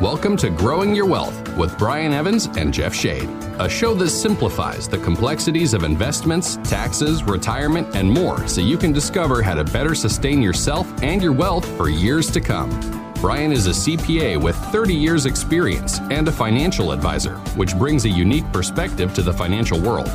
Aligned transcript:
Welcome 0.00 0.38
to 0.38 0.48
Growing 0.48 0.94
Your 0.94 1.04
Wealth 1.04 1.58
with 1.58 1.76
Brian 1.76 2.14
Evans 2.14 2.46
and 2.56 2.72
Jeff 2.72 2.94
Shade, 2.94 3.28
a 3.58 3.68
show 3.68 3.92
that 3.96 4.08
simplifies 4.08 4.88
the 4.88 4.96
complexities 4.96 5.74
of 5.74 5.84
investments, 5.84 6.56
taxes, 6.64 7.22
retirement, 7.22 7.94
and 7.94 8.10
more 8.10 8.48
so 8.48 8.62
you 8.62 8.78
can 8.78 8.92
discover 8.92 9.42
how 9.42 9.52
to 9.52 9.62
better 9.62 9.94
sustain 9.94 10.40
yourself 10.40 10.90
and 11.02 11.22
your 11.22 11.34
wealth 11.34 11.66
for 11.76 11.90
years 11.90 12.30
to 12.30 12.40
come. 12.40 12.70
Brian 13.16 13.52
is 13.52 13.66
a 13.66 13.72
CPA 13.72 14.40
with 14.40 14.56
30 14.72 14.94
years' 14.94 15.26
experience 15.26 16.00
and 16.10 16.26
a 16.28 16.32
financial 16.32 16.92
advisor, 16.92 17.36
which 17.54 17.76
brings 17.76 18.06
a 18.06 18.08
unique 18.08 18.50
perspective 18.54 19.12
to 19.12 19.20
the 19.20 19.34
financial 19.34 19.78
world. 19.78 20.08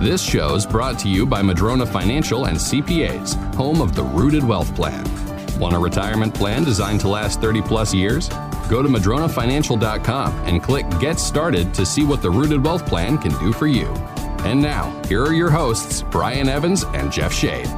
This 0.00 0.22
show 0.22 0.54
is 0.54 0.64
brought 0.64 0.96
to 1.00 1.08
you 1.08 1.26
by 1.26 1.42
Madrona 1.42 1.86
Financial 1.86 2.44
and 2.44 2.56
CPAs, 2.56 3.34
home 3.56 3.82
of 3.82 3.96
the 3.96 4.04
Rooted 4.04 4.44
Wealth 4.44 4.72
Plan. 4.76 5.04
Want 5.58 5.74
a 5.74 5.78
retirement 5.80 6.32
plan 6.32 6.62
designed 6.62 7.00
to 7.00 7.08
last 7.08 7.40
30 7.40 7.62
plus 7.62 7.92
years? 7.92 8.30
Go 8.68 8.82
to 8.82 8.88
madronafinancial.com 8.88 10.32
and 10.46 10.62
click 10.62 10.86
Get 11.00 11.18
Started 11.18 11.74
to 11.74 11.84
see 11.84 12.04
what 12.04 12.22
the 12.22 12.30
Rooted 12.30 12.64
Wealth 12.64 12.86
Plan 12.86 13.18
can 13.18 13.32
do 13.38 13.52
for 13.52 13.66
you. 13.66 13.86
And 14.44 14.60
now, 14.60 14.90
here 15.08 15.22
are 15.22 15.32
your 15.32 15.50
hosts, 15.50 16.02
Brian 16.02 16.48
Evans 16.48 16.84
and 16.94 17.10
Jeff 17.10 17.32
Shade. 17.32 17.68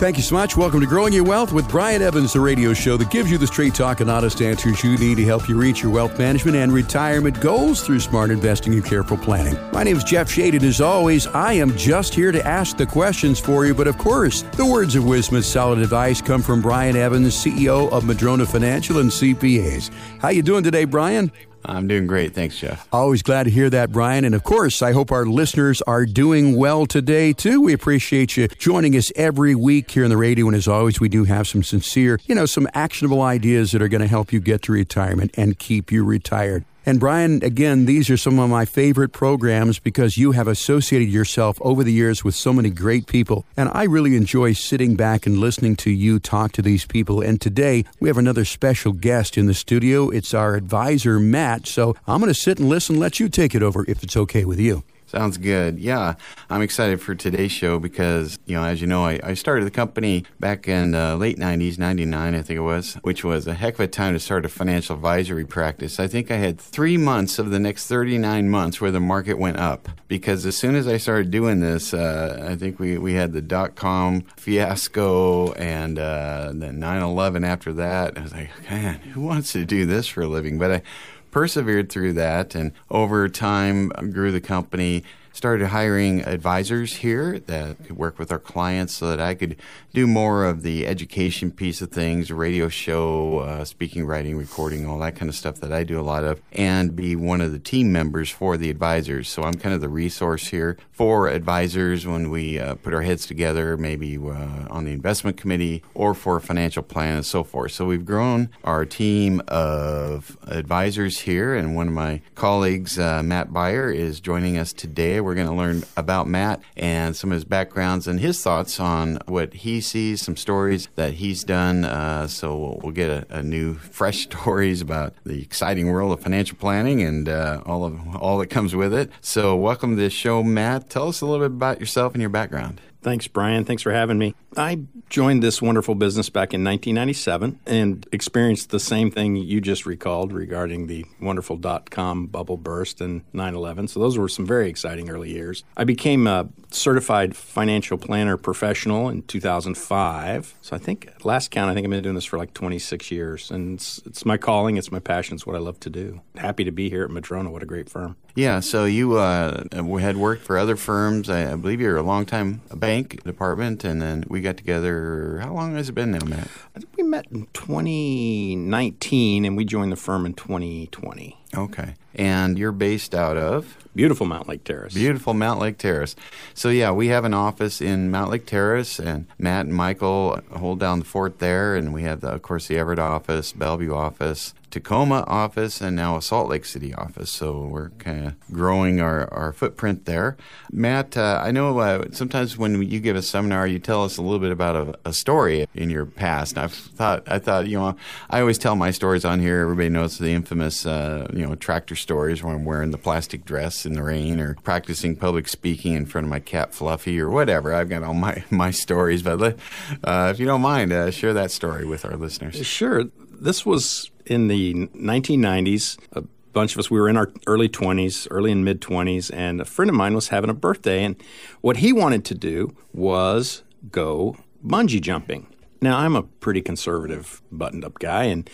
Thank 0.00 0.16
you 0.16 0.22
so 0.22 0.34
much. 0.34 0.56
Welcome 0.56 0.80
to 0.80 0.86
Growing 0.86 1.12
Your 1.12 1.24
Wealth 1.24 1.52
with 1.52 1.68
Brian 1.68 2.00
Evans, 2.00 2.32
the 2.32 2.40
radio 2.40 2.72
show 2.72 2.96
that 2.96 3.10
gives 3.10 3.30
you 3.30 3.36
the 3.36 3.46
straight 3.46 3.74
talk 3.74 4.00
and 4.00 4.10
honest 4.10 4.40
answers 4.40 4.82
you 4.82 4.96
need 4.96 5.16
to 5.16 5.26
help 5.26 5.46
you 5.46 5.58
reach 5.58 5.82
your 5.82 5.92
wealth 5.92 6.18
management 6.18 6.56
and 6.56 6.72
retirement 6.72 7.38
goals 7.38 7.82
through 7.82 8.00
smart 8.00 8.30
investing 8.30 8.72
and 8.72 8.82
careful 8.82 9.18
planning. 9.18 9.58
My 9.74 9.82
name 9.82 9.98
is 9.98 10.04
Jeff 10.04 10.30
Shade, 10.30 10.54
and 10.54 10.64
as 10.64 10.80
always, 10.80 11.26
I 11.26 11.52
am 11.52 11.76
just 11.76 12.14
here 12.14 12.32
to 12.32 12.42
ask 12.46 12.78
the 12.78 12.86
questions 12.86 13.38
for 13.38 13.66
you. 13.66 13.74
But 13.74 13.88
of 13.88 13.98
course, 13.98 14.40
the 14.56 14.64
words 14.64 14.94
of 14.94 15.04
wisdom 15.04 15.36
and 15.36 15.44
solid 15.44 15.80
advice 15.80 16.22
come 16.22 16.40
from 16.40 16.62
Brian 16.62 16.96
Evans, 16.96 17.34
CEO 17.34 17.92
of 17.92 18.06
Madrona 18.06 18.46
Financial 18.46 19.00
and 19.00 19.10
CPAs. 19.10 19.90
How 20.18 20.30
you 20.30 20.42
doing 20.42 20.64
today, 20.64 20.86
Brian? 20.86 21.30
I'm 21.64 21.88
doing 21.88 22.06
great. 22.06 22.34
Thanks, 22.34 22.58
Jeff. 22.58 22.88
Always 22.92 23.22
glad 23.22 23.44
to 23.44 23.50
hear 23.50 23.68
that, 23.70 23.92
Brian. 23.92 24.24
And 24.24 24.34
of 24.34 24.44
course, 24.44 24.82
I 24.82 24.92
hope 24.92 25.12
our 25.12 25.26
listeners 25.26 25.82
are 25.82 26.06
doing 26.06 26.56
well 26.56 26.86
today, 26.86 27.32
too. 27.32 27.60
We 27.60 27.72
appreciate 27.72 28.36
you 28.36 28.48
joining 28.48 28.96
us 28.96 29.12
every 29.14 29.54
week 29.54 29.90
here 29.90 30.04
on 30.04 30.10
the 30.10 30.16
radio. 30.16 30.46
And 30.46 30.56
as 30.56 30.66
always, 30.66 31.00
we 31.00 31.08
do 31.08 31.24
have 31.24 31.46
some 31.46 31.62
sincere, 31.62 32.18
you 32.26 32.34
know, 32.34 32.46
some 32.46 32.66
actionable 32.74 33.22
ideas 33.22 33.72
that 33.72 33.82
are 33.82 33.88
going 33.88 34.00
to 34.00 34.06
help 34.06 34.32
you 34.32 34.40
get 34.40 34.62
to 34.62 34.72
retirement 34.72 35.32
and 35.36 35.58
keep 35.58 35.92
you 35.92 36.04
retired. 36.04 36.64
And 36.86 36.98
Brian, 36.98 37.44
again, 37.44 37.84
these 37.84 38.08
are 38.08 38.16
some 38.16 38.38
of 38.38 38.48
my 38.48 38.64
favorite 38.64 39.12
programs 39.12 39.78
because 39.78 40.16
you 40.16 40.32
have 40.32 40.48
associated 40.48 41.08
yourself 41.08 41.58
over 41.60 41.84
the 41.84 41.92
years 41.92 42.24
with 42.24 42.34
so 42.34 42.52
many 42.52 42.70
great 42.70 43.06
people. 43.06 43.44
And 43.56 43.68
I 43.72 43.84
really 43.84 44.16
enjoy 44.16 44.54
sitting 44.54 44.96
back 44.96 45.26
and 45.26 45.38
listening 45.38 45.76
to 45.76 45.90
you 45.90 46.18
talk 46.18 46.52
to 46.52 46.62
these 46.62 46.86
people. 46.86 47.20
And 47.20 47.40
today 47.40 47.84
we 48.00 48.08
have 48.08 48.18
another 48.18 48.44
special 48.44 48.92
guest 48.92 49.36
in 49.36 49.46
the 49.46 49.54
studio. 49.54 50.08
It's 50.08 50.32
our 50.32 50.54
advisor, 50.54 51.20
Matt. 51.20 51.66
So 51.66 51.96
I'm 52.06 52.20
going 52.20 52.32
to 52.32 52.34
sit 52.34 52.58
and 52.58 52.68
listen, 52.68 52.98
let 52.98 53.20
you 53.20 53.28
take 53.28 53.54
it 53.54 53.62
over 53.62 53.84
if 53.86 54.02
it's 54.02 54.16
okay 54.16 54.44
with 54.44 54.58
you. 54.58 54.82
Sounds 55.10 55.38
good. 55.38 55.80
Yeah, 55.80 56.14
I'm 56.48 56.62
excited 56.62 57.00
for 57.02 57.16
today's 57.16 57.50
show 57.50 57.80
because, 57.80 58.38
you 58.46 58.54
know, 58.54 58.62
as 58.62 58.80
you 58.80 58.86
know, 58.86 59.04
I, 59.04 59.18
I 59.24 59.34
started 59.34 59.64
the 59.64 59.72
company 59.72 60.24
back 60.38 60.68
in 60.68 60.92
the 60.92 61.16
late 61.16 61.36
90s, 61.36 61.80
99, 61.80 62.32
I 62.36 62.42
think 62.42 62.56
it 62.56 62.60
was, 62.60 62.94
which 63.02 63.24
was 63.24 63.48
a 63.48 63.54
heck 63.54 63.74
of 63.74 63.80
a 63.80 63.88
time 63.88 64.12
to 64.12 64.20
start 64.20 64.44
a 64.44 64.48
financial 64.48 64.94
advisory 64.94 65.44
practice. 65.44 65.98
I 65.98 66.06
think 66.06 66.30
I 66.30 66.36
had 66.36 66.60
three 66.60 66.96
months 66.96 67.40
of 67.40 67.50
the 67.50 67.58
next 67.58 67.88
39 67.88 68.48
months 68.48 68.80
where 68.80 68.92
the 68.92 69.00
market 69.00 69.36
went 69.36 69.56
up 69.56 69.88
because 70.06 70.46
as 70.46 70.56
soon 70.56 70.76
as 70.76 70.86
I 70.86 70.96
started 70.96 71.32
doing 71.32 71.58
this, 71.58 71.92
uh, 71.92 72.46
I 72.48 72.54
think 72.54 72.78
we, 72.78 72.96
we 72.96 73.14
had 73.14 73.32
the 73.32 73.42
dot 73.42 73.74
com 73.74 74.20
fiasco 74.36 75.50
and 75.54 75.98
uh, 75.98 76.52
then 76.54 76.78
9 76.78 77.02
11 77.02 77.42
after 77.42 77.72
that. 77.72 78.16
I 78.16 78.22
was 78.22 78.32
like, 78.32 78.50
man, 78.70 79.00
who 79.00 79.22
wants 79.22 79.50
to 79.54 79.64
do 79.64 79.86
this 79.86 80.06
for 80.06 80.22
a 80.22 80.28
living? 80.28 80.56
But 80.56 80.70
I, 80.70 80.82
persevered 81.30 81.90
through 81.90 82.12
that 82.12 82.54
and 82.54 82.72
over 82.90 83.28
time 83.28 83.88
grew 84.12 84.32
the 84.32 84.40
company 84.40 85.02
started 85.40 85.68
hiring 85.68 86.20
advisors 86.26 86.96
here 86.96 87.38
that 87.38 87.82
could 87.86 87.96
work 87.96 88.18
with 88.18 88.30
our 88.30 88.38
clients 88.38 88.92
so 88.94 89.08
that 89.08 89.18
I 89.18 89.34
could 89.34 89.56
do 89.94 90.06
more 90.06 90.44
of 90.44 90.60
the 90.60 90.86
education 90.86 91.50
piece 91.50 91.80
of 91.80 91.90
things, 91.90 92.30
radio 92.30 92.68
show, 92.68 93.38
uh, 93.38 93.64
speaking, 93.64 94.04
writing, 94.04 94.36
recording, 94.36 94.86
all 94.86 94.98
that 94.98 95.16
kind 95.16 95.30
of 95.30 95.34
stuff 95.34 95.56
that 95.60 95.72
I 95.72 95.82
do 95.82 95.98
a 95.98 96.02
lot 96.02 96.24
of, 96.24 96.42
and 96.52 96.94
be 96.94 97.16
one 97.16 97.40
of 97.40 97.52
the 97.52 97.58
team 97.58 97.90
members 97.90 98.28
for 98.28 98.58
the 98.58 98.68
advisors. 98.68 99.30
So 99.30 99.42
I'm 99.42 99.54
kind 99.54 99.74
of 99.74 99.80
the 99.80 99.88
resource 99.88 100.48
here 100.48 100.76
for 100.92 101.28
advisors 101.28 102.06
when 102.06 102.28
we 102.28 102.58
uh, 102.58 102.74
put 102.74 102.92
our 102.92 103.00
heads 103.00 103.24
together, 103.24 103.78
maybe 103.78 104.18
uh, 104.18 104.66
on 104.68 104.84
the 104.84 104.92
investment 104.92 105.38
committee 105.38 105.82
or 105.94 106.12
for 106.12 106.36
a 106.36 106.42
financial 106.42 106.82
plan 106.82 107.14
and 107.14 107.24
so 107.24 107.44
forth. 107.44 107.72
So 107.72 107.86
we've 107.86 108.04
grown 108.04 108.50
our 108.62 108.84
team 108.84 109.40
of 109.48 110.36
advisors 110.46 111.20
here, 111.20 111.54
and 111.54 111.74
one 111.74 111.88
of 111.88 111.94
my 111.94 112.20
colleagues, 112.34 112.98
uh, 112.98 113.22
Matt 113.22 113.54
Beyer, 113.54 113.90
is 113.90 114.20
joining 114.20 114.58
us 114.58 114.74
today. 114.74 115.18
We're 115.29 115.29
going 115.34 115.46
to 115.46 115.54
learn 115.54 115.84
about 115.96 116.26
Matt 116.26 116.60
and 116.76 117.16
some 117.16 117.30
of 117.30 117.36
his 117.36 117.44
backgrounds 117.44 118.06
and 118.06 118.20
his 118.20 118.42
thoughts 118.42 118.80
on 118.80 119.18
what 119.26 119.54
he 119.54 119.80
sees, 119.80 120.22
some 120.22 120.36
stories 120.36 120.88
that 120.96 121.14
he's 121.14 121.44
done. 121.44 121.84
Uh, 121.84 122.26
so 122.26 122.56
we'll, 122.56 122.80
we'll 122.82 122.92
get 122.92 123.10
a, 123.10 123.26
a, 123.38 123.42
new, 123.42 123.74
fresh 123.74 124.20
stories 124.22 124.80
about 124.80 125.14
the 125.24 125.42
exciting 125.42 125.90
world 125.90 126.12
of 126.12 126.20
financial 126.20 126.56
planning 126.56 127.02
and 127.02 127.28
uh, 127.28 127.62
all 127.66 127.84
of 127.84 128.16
all 128.16 128.38
that 128.38 128.48
comes 128.48 128.74
with 128.74 128.92
it. 128.92 129.10
So 129.20 129.56
welcome 129.56 129.96
to 129.96 130.02
the 130.02 130.10
show, 130.10 130.42
Matt. 130.42 130.90
Tell 130.90 131.08
us 131.08 131.20
a 131.20 131.26
little 131.26 131.46
bit 131.48 131.54
about 131.54 131.80
yourself 131.80 132.14
and 132.14 132.20
your 132.20 132.30
background. 132.30 132.80
Thanks, 133.02 133.26
Brian. 133.28 133.64
Thanks 133.64 133.82
for 133.82 133.92
having 133.92 134.18
me. 134.18 134.34
I 134.58 134.80
joined 135.08 135.42
this 135.42 135.62
wonderful 135.62 135.94
business 135.94 136.28
back 136.28 136.52
in 136.52 136.62
1997 136.62 137.58
and 137.66 138.06
experienced 138.12 138.70
the 138.70 138.80
same 138.80 139.10
thing 139.10 139.36
you 139.36 139.60
just 139.60 139.86
recalled 139.86 140.32
regarding 140.32 140.86
the 140.86 141.06
wonderful 141.20 141.56
dot 141.56 141.90
com 141.90 142.26
bubble 142.26 142.58
burst 142.58 143.00
and 143.00 143.22
9 143.32 143.54
11. 143.54 143.88
So, 143.88 144.00
those 144.00 144.18
were 144.18 144.28
some 144.28 144.44
very 144.44 144.68
exciting 144.68 145.08
early 145.08 145.32
years. 145.32 145.64
I 145.78 145.84
became 145.84 146.26
a 146.26 146.48
certified 146.70 147.34
financial 147.34 147.96
planner 147.96 148.36
professional 148.36 149.08
in 149.08 149.22
2005. 149.22 150.54
So, 150.60 150.76
I 150.76 150.78
think, 150.78 151.10
last 151.24 151.50
count, 151.50 151.70
I 151.70 151.74
think 151.74 151.86
I've 151.86 151.90
been 151.90 152.02
doing 152.02 152.14
this 152.16 152.26
for 152.26 152.36
like 152.36 152.52
26 152.52 153.10
years. 153.10 153.50
And 153.50 153.74
it's, 153.78 153.98
it's 154.04 154.26
my 154.26 154.36
calling, 154.36 154.76
it's 154.76 154.92
my 154.92 155.00
passion, 155.00 155.36
it's 155.36 155.46
what 155.46 155.56
I 155.56 155.60
love 155.60 155.80
to 155.80 155.90
do. 155.90 156.20
Happy 156.36 156.64
to 156.64 156.70
be 156.72 156.90
here 156.90 157.04
at 157.04 157.10
Madrona. 157.10 157.50
What 157.50 157.62
a 157.62 157.66
great 157.66 157.88
firm. 157.88 158.16
Yeah, 158.34 158.60
so 158.60 158.84
you 158.84 159.16
uh, 159.16 159.64
had 159.72 160.16
worked 160.16 160.42
for 160.42 160.56
other 160.56 160.76
firms. 160.76 161.28
I, 161.28 161.52
I 161.52 161.56
believe 161.56 161.80
you're 161.80 161.96
a 161.96 162.02
long 162.02 162.26
time 162.26 162.60
bank 162.74 163.22
department, 163.24 163.84
and 163.84 164.00
then 164.00 164.24
we 164.28 164.40
got 164.40 164.56
together. 164.56 165.40
How 165.42 165.52
long 165.52 165.74
has 165.74 165.88
it 165.88 165.92
been 165.92 166.12
now, 166.12 166.24
Matt? 166.24 166.48
we 166.96 167.02
met 167.02 167.26
in 167.30 167.46
2019, 167.52 169.44
and 169.44 169.56
we 169.56 169.64
joined 169.64 169.92
the 169.92 169.96
firm 169.96 170.26
in 170.26 170.34
2020. 170.34 171.36
Okay. 171.56 171.94
And 172.14 172.58
you're 172.58 172.72
based 172.72 173.14
out 173.14 173.36
of? 173.36 173.76
Beautiful 173.94 174.26
Mountlake 174.26 174.64
Terrace. 174.64 174.94
Beautiful 174.94 175.34
Mountlake 175.34 175.78
Terrace. 175.78 176.14
So, 176.54 176.68
yeah, 176.68 176.92
we 176.92 177.08
have 177.08 177.24
an 177.24 177.34
office 177.34 177.80
in 177.80 178.10
Mountlake 178.10 178.46
Terrace, 178.46 178.98
and 178.98 179.26
Matt 179.38 179.66
and 179.66 179.74
Michael 179.74 180.40
hold 180.52 180.78
down 180.78 181.00
the 181.00 181.04
fort 181.04 181.38
there. 181.40 181.74
And 181.74 181.92
we 181.92 182.02
have, 182.02 182.20
the, 182.20 182.28
of 182.28 182.42
course, 182.42 182.68
the 182.68 182.78
Everett 182.78 182.98
office, 183.00 183.52
Bellevue 183.52 183.94
office, 183.94 184.54
Tacoma 184.70 185.24
office 185.26 185.80
and 185.80 185.96
now 185.96 186.16
a 186.16 186.22
Salt 186.22 186.48
Lake 186.48 186.64
City 186.64 186.94
office. 186.94 187.30
So 187.30 187.60
we're 187.60 187.90
kind 187.90 188.28
of 188.28 188.40
growing 188.52 189.00
our, 189.00 189.32
our 189.32 189.52
footprint 189.52 190.04
there. 190.04 190.36
Matt, 190.70 191.16
uh, 191.16 191.40
I 191.42 191.50
know 191.50 191.78
uh, 191.78 192.04
sometimes 192.12 192.56
when 192.56 192.80
you 192.82 193.00
give 193.00 193.16
a 193.16 193.22
seminar, 193.22 193.66
you 193.66 193.78
tell 193.78 194.04
us 194.04 194.16
a 194.16 194.22
little 194.22 194.38
bit 194.38 194.52
about 194.52 194.76
a, 194.76 195.08
a 195.08 195.12
story 195.12 195.66
in 195.74 195.90
your 195.90 196.06
past. 196.06 196.52
And 196.52 196.64
I've 196.64 196.72
thought, 196.72 197.24
I 197.26 197.38
thought, 197.38 197.66
you 197.66 197.78
know, 197.78 197.96
I 198.30 198.40
always 198.40 198.58
tell 198.58 198.76
my 198.76 198.90
stories 198.90 199.24
on 199.24 199.40
here. 199.40 199.60
Everybody 199.60 199.88
knows 199.88 200.18
the 200.18 200.30
infamous, 200.30 200.86
uh, 200.86 201.28
you 201.32 201.46
know, 201.46 201.54
tractor 201.56 201.96
stories 201.96 202.42
where 202.42 202.54
I'm 202.54 202.64
wearing 202.64 202.92
the 202.92 202.98
plastic 202.98 203.44
dress 203.44 203.84
in 203.84 203.94
the 203.94 204.02
rain 204.02 204.40
or 204.40 204.54
practicing 204.62 205.16
public 205.16 205.48
speaking 205.48 205.94
in 205.94 206.06
front 206.06 206.26
of 206.26 206.30
my 206.30 206.40
cat 206.40 206.72
Fluffy 206.72 207.20
or 207.20 207.28
whatever. 207.28 207.74
I've 207.74 207.88
got 207.88 208.02
all 208.02 208.14
my, 208.14 208.44
my 208.50 208.70
stories, 208.70 209.22
but 209.22 209.58
uh, 210.04 210.28
if 210.32 210.38
you 210.38 210.46
don't 210.46 210.62
mind, 210.62 210.92
uh, 210.92 211.10
share 211.10 211.34
that 211.34 211.50
story 211.50 211.84
with 211.84 212.04
our 212.04 212.16
listeners. 212.16 212.64
Sure. 212.64 213.04
This 213.40 213.64
was 213.64 214.10
in 214.30 214.46
the 214.46 214.74
1990s. 214.74 215.98
A 216.12 216.22
bunch 216.52 216.72
of 216.72 216.78
us, 216.78 216.90
we 216.90 216.98
were 216.98 217.08
in 217.08 217.16
our 217.16 217.30
early 217.46 217.68
20s, 217.68 218.28
early 218.30 218.52
and 218.52 218.64
mid 218.64 218.80
20s, 218.80 219.30
and 219.34 219.60
a 219.60 219.64
friend 219.64 219.90
of 219.90 219.96
mine 219.96 220.14
was 220.14 220.28
having 220.28 220.48
a 220.48 220.54
birthday. 220.54 221.04
And 221.04 221.16
what 221.60 221.78
he 221.78 221.92
wanted 221.92 222.24
to 222.26 222.34
do 222.34 222.74
was 222.94 223.62
go 223.90 224.36
bungee 224.64 225.00
jumping. 225.00 225.48
Now, 225.82 225.98
I'm 225.98 226.14
a 226.14 226.22
pretty 226.22 226.62
conservative, 226.62 227.42
buttoned 227.50 227.84
up 227.84 227.98
guy, 227.98 228.24
and 228.24 228.48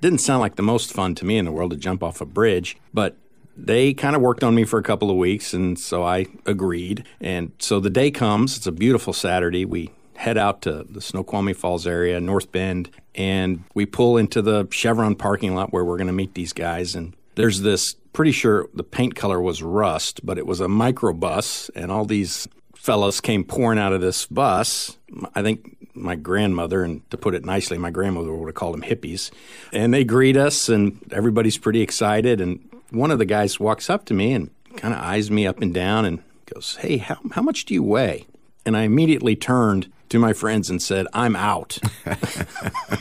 didn't 0.00 0.20
sound 0.20 0.40
like 0.40 0.56
the 0.56 0.62
most 0.62 0.92
fun 0.92 1.14
to 1.14 1.24
me 1.24 1.38
in 1.38 1.44
the 1.44 1.52
world 1.52 1.70
to 1.70 1.76
jump 1.76 2.02
off 2.02 2.20
a 2.20 2.26
bridge, 2.26 2.76
but 2.92 3.16
they 3.56 3.94
kind 3.94 4.16
of 4.16 4.22
worked 4.22 4.42
on 4.42 4.54
me 4.54 4.64
for 4.64 4.78
a 4.78 4.82
couple 4.82 5.10
of 5.10 5.16
weeks, 5.16 5.54
and 5.54 5.78
so 5.78 6.02
I 6.02 6.26
agreed. 6.46 7.04
And 7.20 7.52
so 7.58 7.78
the 7.78 7.90
day 7.90 8.10
comes, 8.10 8.56
it's 8.56 8.66
a 8.66 8.72
beautiful 8.72 9.12
Saturday. 9.12 9.64
We 9.64 9.90
head 10.22 10.38
out 10.38 10.62
to 10.62 10.84
the 10.88 11.00
Snoqualmie 11.00 11.52
Falls 11.52 11.84
area, 11.84 12.20
North 12.20 12.52
Bend, 12.52 12.90
and 13.12 13.64
we 13.74 13.84
pull 13.84 14.16
into 14.16 14.40
the 14.40 14.68
Chevron 14.70 15.16
parking 15.16 15.56
lot 15.56 15.72
where 15.72 15.84
we're 15.84 15.96
going 15.96 16.06
to 16.06 16.12
meet 16.12 16.34
these 16.34 16.52
guys. 16.52 16.94
And 16.94 17.16
there's 17.34 17.62
this 17.62 17.96
pretty 18.12 18.30
sure 18.30 18.68
the 18.72 18.84
paint 18.84 19.16
color 19.16 19.40
was 19.40 19.64
rust, 19.64 20.24
but 20.24 20.38
it 20.38 20.46
was 20.46 20.60
a 20.60 20.66
microbus, 20.66 21.70
and 21.74 21.90
all 21.90 22.04
these 22.04 22.46
fellows 22.76 23.20
came 23.20 23.42
pouring 23.42 23.80
out 23.80 23.92
of 23.92 24.00
this 24.00 24.26
bus. 24.26 24.96
I 25.34 25.42
think 25.42 25.76
my 25.92 26.14
grandmother, 26.14 26.84
and 26.84 27.08
to 27.10 27.16
put 27.16 27.34
it 27.34 27.44
nicely, 27.44 27.76
my 27.76 27.90
grandmother 27.90 28.32
would 28.32 28.46
have 28.46 28.54
called 28.54 28.74
them 28.74 28.82
hippies. 28.82 29.32
And 29.72 29.92
they 29.92 30.04
greet 30.04 30.36
us, 30.36 30.68
and 30.68 31.00
everybody's 31.12 31.58
pretty 31.58 31.80
excited. 31.80 32.40
And 32.40 32.60
one 32.90 33.10
of 33.10 33.18
the 33.18 33.24
guys 33.24 33.58
walks 33.58 33.90
up 33.90 34.04
to 34.04 34.14
me 34.14 34.34
and 34.34 34.50
kind 34.76 34.94
of 34.94 35.00
eyes 35.00 35.32
me 35.32 35.48
up 35.48 35.60
and 35.60 35.74
down 35.74 36.04
and 36.04 36.22
goes, 36.46 36.76
Hey, 36.76 36.98
how, 36.98 37.18
how 37.32 37.42
much 37.42 37.64
do 37.64 37.74
you 37.74 37.82
weigh? 37.82 38.26
And 38.64 38.76
I 38.76 38.82
immediately 38.82 39.36
turned 39.36 39.90
to 40.10 40.18
my 40.18 40.32
friends 40.32 40.70
and 40.70 40.80
said, 40.80 41.06
I'm 41.12 41.36
out. 41.36 41.78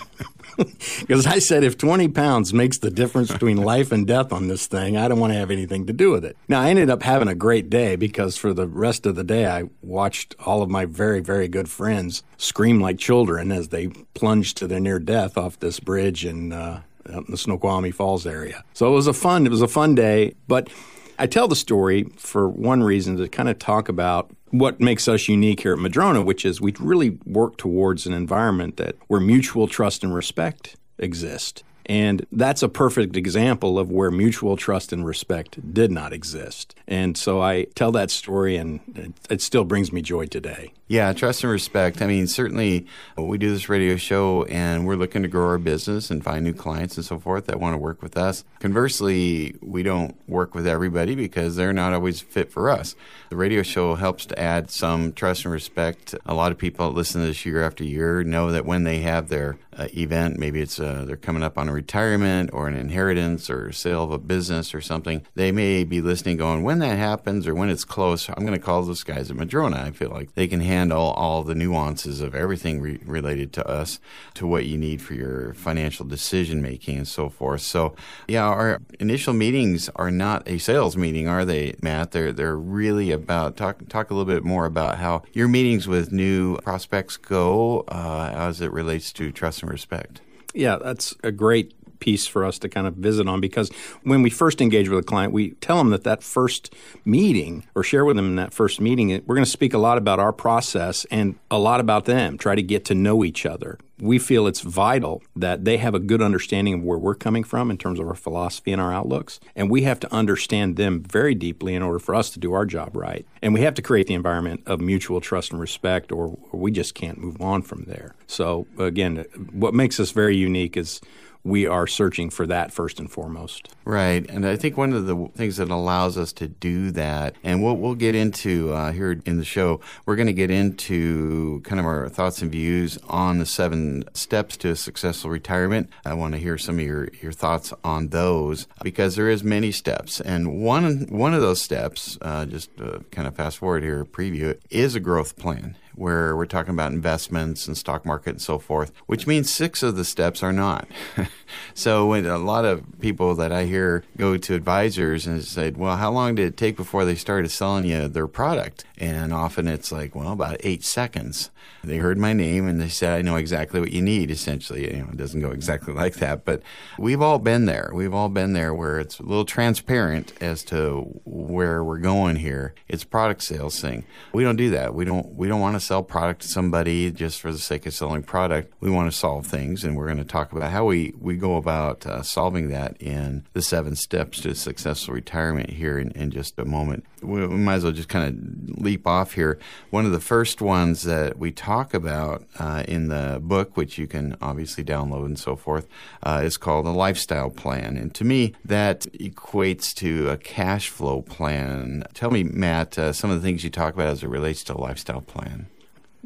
Because 1.00 1.26
I 1.26 1.40
said, 1.40 1.64
if 1.64 1.78
20 1.78 2.10
pounds 2.10 2.54
makes 2.54 2.78
the 2.80 2.92
difference 2.92 3.32
between 3.32 3.58
life 3.58 3.92
and 3.92 4.06
death 4.06 4.32
on 4.32 4.48
this 4.48 4.68
thing, 4.68 4.98
I 4.98 5.08
don't 5.08 5.20
want 5.20 5.34
to 5.34 5.40
have 5.40 5.52
anything 5.52 5.88
to 5.88 5.94
do 5.94 6.12
with 6.12 6.26
it. 6.26 6.38
Now, 6.48 6.62
I 6.62 6.70
ended 6.70 6.90
up 6.90 7.04
having 7.04 7.28
a 7.28 7.36
great 7.36 7.70
day 7.70 7.96
because 7.96 8.38
for 8.38 8.54
the 8.54 8.68
rest 8.68 9.06
of 9.06 9.16
the 9.16 9.24
day, 9.24 9.48
I 9.48 9.64
watched 9.82 10.36
all 10.46 10.62
of 10.62 10.70
my 10.70 10.86
very, 10.86 11.20
very 11.20 11.48
good 11.48 11.70
friends 11.70 12.24
scream 12.38 12.80
like 12.80 12.98
children 12.98 13.52
as 13.52 13.70
they 13.70 13.88
plunged 14.14 14.58
to 14.58 14.68
their 14.68 14.80
near 14.80 15.00
death 15.00 15.38
off 15.38 15.60
this 15.60 15.80
bridge 15.80 16.26
in, 16.26 16.54
uh, 16.54 16.82
in 17.08 17.26
the 17.30 17.38
Snoqualmie 17.38 17.92
Falls 17.92 18.28
area. 18.28 18.64
So 18.74 18.88
it 18.88 18.96
was 18.96 19.08
a 19.08 19.14
fun, 19.14 19.46
it 19.46 19.52
was 19.52 19.62
a 19.62 19.68
fun 19.68 19.96
day. 19.96 20.36
But 20.48 20.70
I 21.18 21.28
tell 21.28 21.48
the 21.48 21.56
story 21.56 22.04
for 22.18 22.48
one 22.48 22.84
reason 22.84 23.18
to 23.18 23.28
kind 23.28 23.50
of 23.50 23.60
talk 23.60 23.90
about 23.90 24.36
what 24.52 24.80
makes 24.80 25.08
us 25.08 25.28
unique 25.28 25.62
here 25.62 25.74
at 25.74 25.80
Madrona, 25.80 26.22
which 26.22 26.46
is 26.46 26.62
we 26.62 26.74
really 26.80 27.18
work 27.26 27.58
towards 27.58 28.06
an 28.06 28.14
environment 28.14 28.78
that 28.78 28.96
where 29.08 29.20
mutual 29.20 29.68
trust 29.68 30.04
and 30.04 30.14
respect 30.14 30.76
exist. 30.98 31.64
And 31.92 32.26
that's 32.32 32.64
a 32.64 32.70
perfect 32.70 33.18
example 33.18 33.78
of 33.78 33.92
where 33.92 34.12
mutual 34.12 34.56
trust 34.56 34.94
and 34.94 35.06
respect 35.06 35.74
did 35.74 35.92
not 35.92 36.14
exist. 36.14 36.74
And 36.88 37.18
so 37.18 37.42
I 37.42 37.66
tell 37.76 37.92
that 37.92 38.10
story, 38.12 38.56
and 38.56 38.80
it, 38.96 39.14
it, 39.30 39.42
still 39.42 39.66
brings 39.66 39.92
me 39.92 40.02
joy 40.02 40.28
today. 40.28 40.72
Yeah, 40.88 41.12
trust 41.12 41.44
and 41.44 41.52
respect. 41.52 42.02
I 42.02 42.08
mean, 42.08 42.28
certainly 42.28 42.86
we 43.18 43.38
do 43.38 43.50
this 43.50 43.68
radio 43.70 43.96
show 43.96 44.44
and 44.46 44.86
we're 44.86 44.96
looking 44.96 45.22
to 45.24 45.30
grow 45.30 45.48
our 45.48 45.58
business 45.58 46.12
and 46.12 46.22
find 46.22 46.44
new 46.44 46.54
clients 46.54 46.98
and 46.98 47.06
so 47.06 47.18
forth 47.18 47.46
that 47.46 47.62
want 47.62 47.74
to 47.74 47.78
work 47.78 48.02
with 48.02 48.18
us. 48.18 48.44
Conversely, 48.60 49.56
we 49.62 49.84
don't 49.84 50.16
work 50.30 50.54
with 50.54 50.68
everybody 50.68 51.16
because 51.16 51.56
they're 51.56 51.72
not 51.72 51.94
always 51.94 52.20
fit 52.20 52.52
for 52.52 52.70
us. 52.70 52.96
The 53.30 53.38
radio 53.38 53.64
show 53.64 53.96
helps 53.96 54.26
to 54.28 54.40
add 54.40 54.70
some 54.70 55.14
trust 55.14 55.46
and 55.46 55.54
respect. 55.54 56.14
A 56.26 56.34
lot 56.34 56.52
of 56.52 56.58
people 56.58 56.90
that 56.90 56.96
listen 56.96 57.22
to 57.22 57.28
this 57.28 57.46
year 57.46 57.64
after 57.64 57.86
year 57.86 58.26
know 58.26 58.52
that 58.52 58.66
when 58.66 58.84
they 58.84 59.00
have 59.00 59.30
their 59.30 59.58
uh, 59.78 59.88
event, 59.96 60.38
maybe 60.38 60.62
it's 60.62 60.80
uh, 60.80 61.04
they're 61.06 61.16
coming 61.16 61.44
up 61.44 61.58
on 61.58 61.70
a 61.70 61.74
retirement 61.74 62.50
or 62.54 62.68
an 62.68 62.76
inheritance 62.76 63.50
or 63.50 63.72
sale 63.72 64.04
of 64.04 64.12
a 64.12 64.18
business 64.18 64.74
or 64.74 64.82
something, 64.82 65.26
they 65.36 65.52
may 65.52 65.84
be 65.84 66.02
listening 66.02 66.38
going, 66.38 66.64
when 66.64 66.80
that 66.80 66.98
happens 66.98 67.48
or 67.48 67.56
when 67.56 67.70
it's 67.70 67.86
close, 67.86 68.30
I'm 68.30 68.46
going 68.46 68.58
to 68.58 68.60
call 68.60 68.84
those 68.84 69.04
guys 69.04 69.32
at 69.32 69.38
Madrona. 69.38 69.82
I 69.82 69.92
feel 69.92 70.10
like 70.10 70.36
they 70.36 70.48
can 70.48 70.60
handle 70.60 71.12
all 71.12 71.44
the 71.44 71.56
nuances 71.56 72.22
of 72.22 72.36
everything 72.36 72.82
re- 72.82 73.00
related 73.06 73.54
to 73.54 73.68
us, 73.68 74.00
to 74.36 74.46
what 74.46 74.66
you 74.66 74.78
need 74.78 75.02
for 75.02 75.14
your 75.14 75.54
financial 75.54 76.06
decision 76.06 76.62
making 76.62 76.98
and 76.98 77.08
so 77.08 77.30
forth. 77.30 77.62
So, 77.62 77.96
yeah, 78.28 78.46
our 78.46 78.82
initial 79.00 79.34
meetings 79.34 79.90
are 79.96 80.12
not 80.12 80.48
a 80.48 80.58
sales 80.58 80.98
meeting, 80.98 81.28
are 81.28 81.46
they, 81.46 81.76
Matt? 81.82 82.12
They're 82.12 82.34
they're 82.34 82.58
really 82.58 83.12
about 83.12 83.58
talk 83.58 83.88
talk 83.88 84.10
a 84.12 84.14
little 84.14 84.32
bit 84.32 84.44
more 84.44 84.66
about 84.66 84.98
how 84.98 85.24
your 85.34 85.48
meetings 85.48 85.88
with 85.88 86.12
new 86.12 86.58
prospects 86.58 87.18
go 87.18 87.86
uh, 87.88 88.32
as 88.34 88.62
it 88.62 88.72
relates 88.72 89.14
to 89.14 89.32
trust 89.32 89.61
and 89.62 89.72
respect. 89.72 90.22
Yeah, 90.54 90.78
that's 90.82 91.16
a 91.24 91.32
great 91.32 91.74
piece 92.02 92.28
for 92.28 92.44
us 92.44 92.60
to 92.60 92.68
kind 92.68 92.86
of 92.86 92.96
visit 92.96 93.30
on 93.30 93.40
because 93.40 93.70
when 94.04 94.22
we 94.22 94.30
first 94.30 94.60
engage 94.60 94.90
with 94.90 95.00
a 95.00 95.04
client, 95.04 95.32
we 95.32 95.52
tell 95.62 95.78
them 95.78 95.92
that 95.92 96.04
that 96.04 96.22
first 96.22 96.74
meeting 97.06 97.66
or 97.76 97.84
share 97.84 98.04
with 98.04 98.18
them 98.18 98.26
in 98.26 98.36
that 98.36 98.54
first 98.54 98.82
meeting, 98.82 99.10
we're 99.26 99.36
going 99.36 99.46
to 99.46 99.50
speak 99.50 99.74
a 99.74 99.78
lot 99.78 99.98
about 99.98 100.20
our 100.20 100.34
process 100.34 101.06
and 101.06 101.36
a 101.50 101.58
lot 101.58 101.80
about 101.80 102.06
them, 102.06 102.38
try 102.38 102.56
to 102.56 102.64
get 102.64 102.84
to 102.86 102.96
know 102.96 103.24
each 103.24 103.46
other. 103.46 103.78
We 104.00 104.18
feel 104.18 104.48
it's 104.48 104.62
vital 104.62 105.22
that 105.36 105.64
they 105.64 105.78
have 105.78 105.94
a 105.94 106.00
good 106.00 106.24
understanding 106.24 106.74
of 106.74 106.82
where 106.82 106.98
we're 106.98 107.14
coming 107.14 107.44
from 107.44 107.70
in 107.70 107.78
terms 107.78 108.00
of 108.00 108.08
our 108.08 108.16
philosophy 108.16 108.72
and 108.72 108.82
our 108.82 108.92
outlooks. 108.92 109.40
And 109.56 109.70
we 109.70 109.84
have 109.84 110.00
to 110.00 110.12
understand 110.12 110.76
them 110.76 111.04
very 111.04 111.36
deeply 111.36 111.76
in 111.76 111.84
order 111.84 112.00
for 112.00 112.16
us 112.16 112.32
to 112.32 112.40
do 112.40 112.52
our 112.54 112.66
job 112.66 112.96
right. 112.96 113.28
And 113.44 113.54
we 113.54 113.62
have 113.62 113.76
to 113.76 113.82
create 113.84 114.08
the 114.08 114.16
environment 114.16 114.64
of 114.66 114.82
mutual 114.82 115.22
trust 115.22 115.52
and 115.52 115.62
respect, 115.62 116.12
or, 116.12 116.36
we 116.52 116.72
just 116.72 116.96
can't 116.96 117.20
move 117.20 117.40
on 117.42 117.62
from 117.62 117.84
there. 117.84 118.16
So, 118.28 118.66
again, 118.78 119.18
what 119.52 119.74
makes 119.74 120.00
us 120.00 120.12
very 120.12 120.36
unique 120.36 120.76
is 120.78 121.00
we 121.44 121.66
are 121.66 121.88
searching 121.88 122.30
for 122.30 122.46
that 122.48 122.72
first 122.72 123.00
and 123.00 123.12
foremost. 123.12 123.70
Right. 123.86 124.30
And 124.30 124.46
I 124.46 124.56
think 124.56 124.78
one 124.78 124.94
of 124.94 125.06
the 125.06 125.30
things 125.36 125.58
that 125.58 125.70
allows 125.70 126.18
us 126.18 126.32
to 126.34 126.48
do 126.48 126.92
that, 126.92 127.36
and 127.44 127.64
we'll, 127.64 127.76
we'll 127.76 127.96
get 127.96 128.16
into 128.16 128.72
uh, 128.74 128.92
here 128.92 129.20
in 129.26 129.38
the 129.38 129.46
show, 129.46 129.80
we're 130.06 130.16
going 130.16 130.28
to 130.28 130.34
get 130.34 130.52
into 130.52 131.62
kind 131.62 131.80
of 131.80 131.86
our 131.86 132.10
thoughts 132.10 132.42
and 132.42 132.52
views 132.52 132.98
on 133.08 133.40
the 133.40 133.46
seven 133.46 134.04
steps 134.14 134.58
to 134.58 134.70
a 134.70 134.76
successful 134.76 135.30
retirement. 135.30 135.90
I 136.06 136.14
want 136.14 136.34
to 136.34 136.40
hear 136.40 136.58
some 136.58 136.80
of 136.80 136.86
your, 136.86 137.10
your 137.22 137.32
thoughts 137.32 137.74
on 137.84 138.10
those 138.10 138.68
because 138.84 139.16
there 139.16 139.30
is 139.30 139.44
many 139.44 139.72
steps. 139.72 140.22
And 140.22 140.62
one, 140.62 141.08
one 141.10 141.34
of 141.34 141.42
those 141.42 141.62
steps, 141.62 142.18
uh, 142.22 142.46
just 142.46 142.70
kind 143.12 143.28
of 143.28 143.36
fast 143.36 143.58
forward 143.58 143.84
here, 143.84 144.06
preview 144.06 144.50
it, 144.50 144.62
is 144.70 144.96
a 144.96 145.00
growth 145.00 145.38
plan 145.38 145.76
where 145.96 146.36
we're 146.36 146.46
talking 146.46 146.74
about 146.74 146.92
investments 146.92 147.68
and 147.68 147.78
stock 147.78 148.06
market 148.06 148.32
and 148.32 148.42
so 148.42 148.60
forth, 148.60 148.92
which 149.08 149.28
means 149.28 149.54
six 149.54 149.84
of 149.84 149.96
the 149.96 150.06
steps 150.06 150.44
are 150.44 150.54
not. 150.54 150.88
so 151.74 152.08
when 152.08 152.26
a 152.26 152.38
lot 152.38 152.66
of 152.66 152.84
people 153.00 153.36
that 153.36 153.52
I 153.52 153.66
hear 153.66 154.04
go 154.18 154.38
to 154.38 154.56
advisors 154.56 155.26
and 155.28 155.44
say, 155.44 155.72
well, 155.72 155.98
how 155.98 156.12
long 156.12 156.36
did 156.36 156.48
it 156.48 156.58
take 156.58 156.76
before 156.76 157.06
they 157.06 157.16
started 157.16 157.50
selling 157.50 157.86
you 157.86 158.08
their 158.08 158.28
product? 158.28 158.86
And 158.98 159.34
often 159.34 159.68
it's 159.68 159.92
like, 159.92 160.16
well, 160.16 160.32
about 160.32 160.58
eight 160.60 160.84
seconds. 160.84 161.50
They 161.84 161.98
heard 161.98 162.20
my 162.20 162.34
name 162.34 162.68
and 162.68 162.80
they 162.80 162.90
said, 162.90 163.18
I 163.18 163.24
know 163.24 163.38
exactly 163.38 163.80
what 163.80 163.92
you 163.92 164.02
need, 164.02 164.30
essentially. 164.30 164.94
You 164.94 165.04
know, 165.04 165.10
it 165.12 165.18
doesn't 165.18 165.42
go 165.42 165.50
exactly 165.50 165.94
like 165.94 166.16
that, 166.16 166.46
but 166.46 166.62
we've 167.00 167.22
all 167.22 167.40
been 167.40 167.66
there. 167.66 167.90
We've 167.94 168.14
all 168.14 168.30
been 168.30 168.54
there 168.54 168.74
where 168.74 169.00
it's 169.00 169.20
a 169.20 169.24
little 169.24 169.46
transparent 169.46 170.34
as 170.40 170.64
to 170.66 171.20
where 171.26 171.84
we're 171.84 171.98
going 171.98 172.36
here. 172.36 172.76
It's 172.88 173.04
product 173.04 173.42
sales 173.42 173.80
thing. 173.80 174.06
We 174.34 174.44
don't 174.44 174.58
do 174.58 174.70
that. 174.72 174.94
We 174.94 175.06
don't, 175.06 175.34
we 175.34 175.48
don't 175.48 175.62
want 175.62 175.76
to 175.76 175.80
sell 175.80 176.04
product 176.04 176.42
to 176.42 176.48
somebody 176.48 177.10
just 177.10 177.42
for 177.42 177.52
the 177.52 177.58
sake 177.58 177.88
of 177.88 177.94
selling 177.96 178.22
product. 178.22 178.72
We 178.80 178.92
want 178.92 179.12
to 179.12 179.18
solve 179.18 179.48
things 179.48 179.84
and 179.84 179.98
we're 179.98 180.06
going 180.06 180.20
to 180.20 180.24
talk 180.24 180.52
about 180.52 180.72
how 180.72 180.86
we, 180.86 181.16
we 181.20 181.38
go 181.42 181.58
about 181.58 182.06
uh, 182.06 182.22
solving 182.22 182.70
that 182.70 182.96
in 183.02 183.46
the 183.54 183.62
seven 183.62 183.96
steps 183.96 184.40
to 184.42 184.56
successful 184.56 185.14
retirement 185.14 185.72
here 185.72 185.98
in, 185.98 186.12
in 186.12 186.32
just 186.32 186.58
a 186.58 186.66
moment. 186.66 187.06
We, 187.22 187.46
we 187.46 187.58
might 187.58 187.76
as 187.76 187.84
well 187.84 187.92
just 187.92 188.10
kind 188.10 188.28
of 188.70 188.82
leap 188.82 189.06
off 189.06 189.34
here. 189.34 189.60
One 189.90 190.06
of 190.06 190.12
the 190.12 190.20
first 190.20 190.62
ones 190.62 191.04
that 191.04 191.38
we 191.38 191.52
talk 191.52 191.94
about 191.94 192.46
uh, 192.60 192.84
in 192.88 193.10
the 193.10 193.40
book, 193.42 193.76
which 193.76 193.98
you 193.98 194.08
can 194.08 194.38
obviously 194.42 194.84
download 194.84 195.26
and 195.26 195.40
so 195.40 195.56
forth, 195.56 195.88
uh, 196.24 196.42
is 196.44 196.58
called 196.58 196.86
a 196.86 196.92
lifestyle 196.92 197.50
plan. 197.50 197.98
And 197.98 198.14
to 198.16 198.24
me, 198.24 198.54
that 198.64 199.02
equates 199.14 199.94
to 199.96 200.30
a 200.30 200.38
cash 200.38 200.90
flow 200.90 201.22
plan. 201.22 202.04
Tell 202.14 202.32
me, 202.32 202.44
Matt, 202.44 202.98
uh, 202.98 203.14
some 203.14 203.32
of 203.32 203.42
the 203.42 203.46
things 203.46 203.64
you 203.64 203.70
talk 203.70 203.94
about 203.94 204.08
as 204.08 204.24
it 204.24 204.30
relates 204.30 204.64
to 204.66 204.76
a 204.76 204.80
lifestyle 204.80 205.22
plan. 205.22 205.68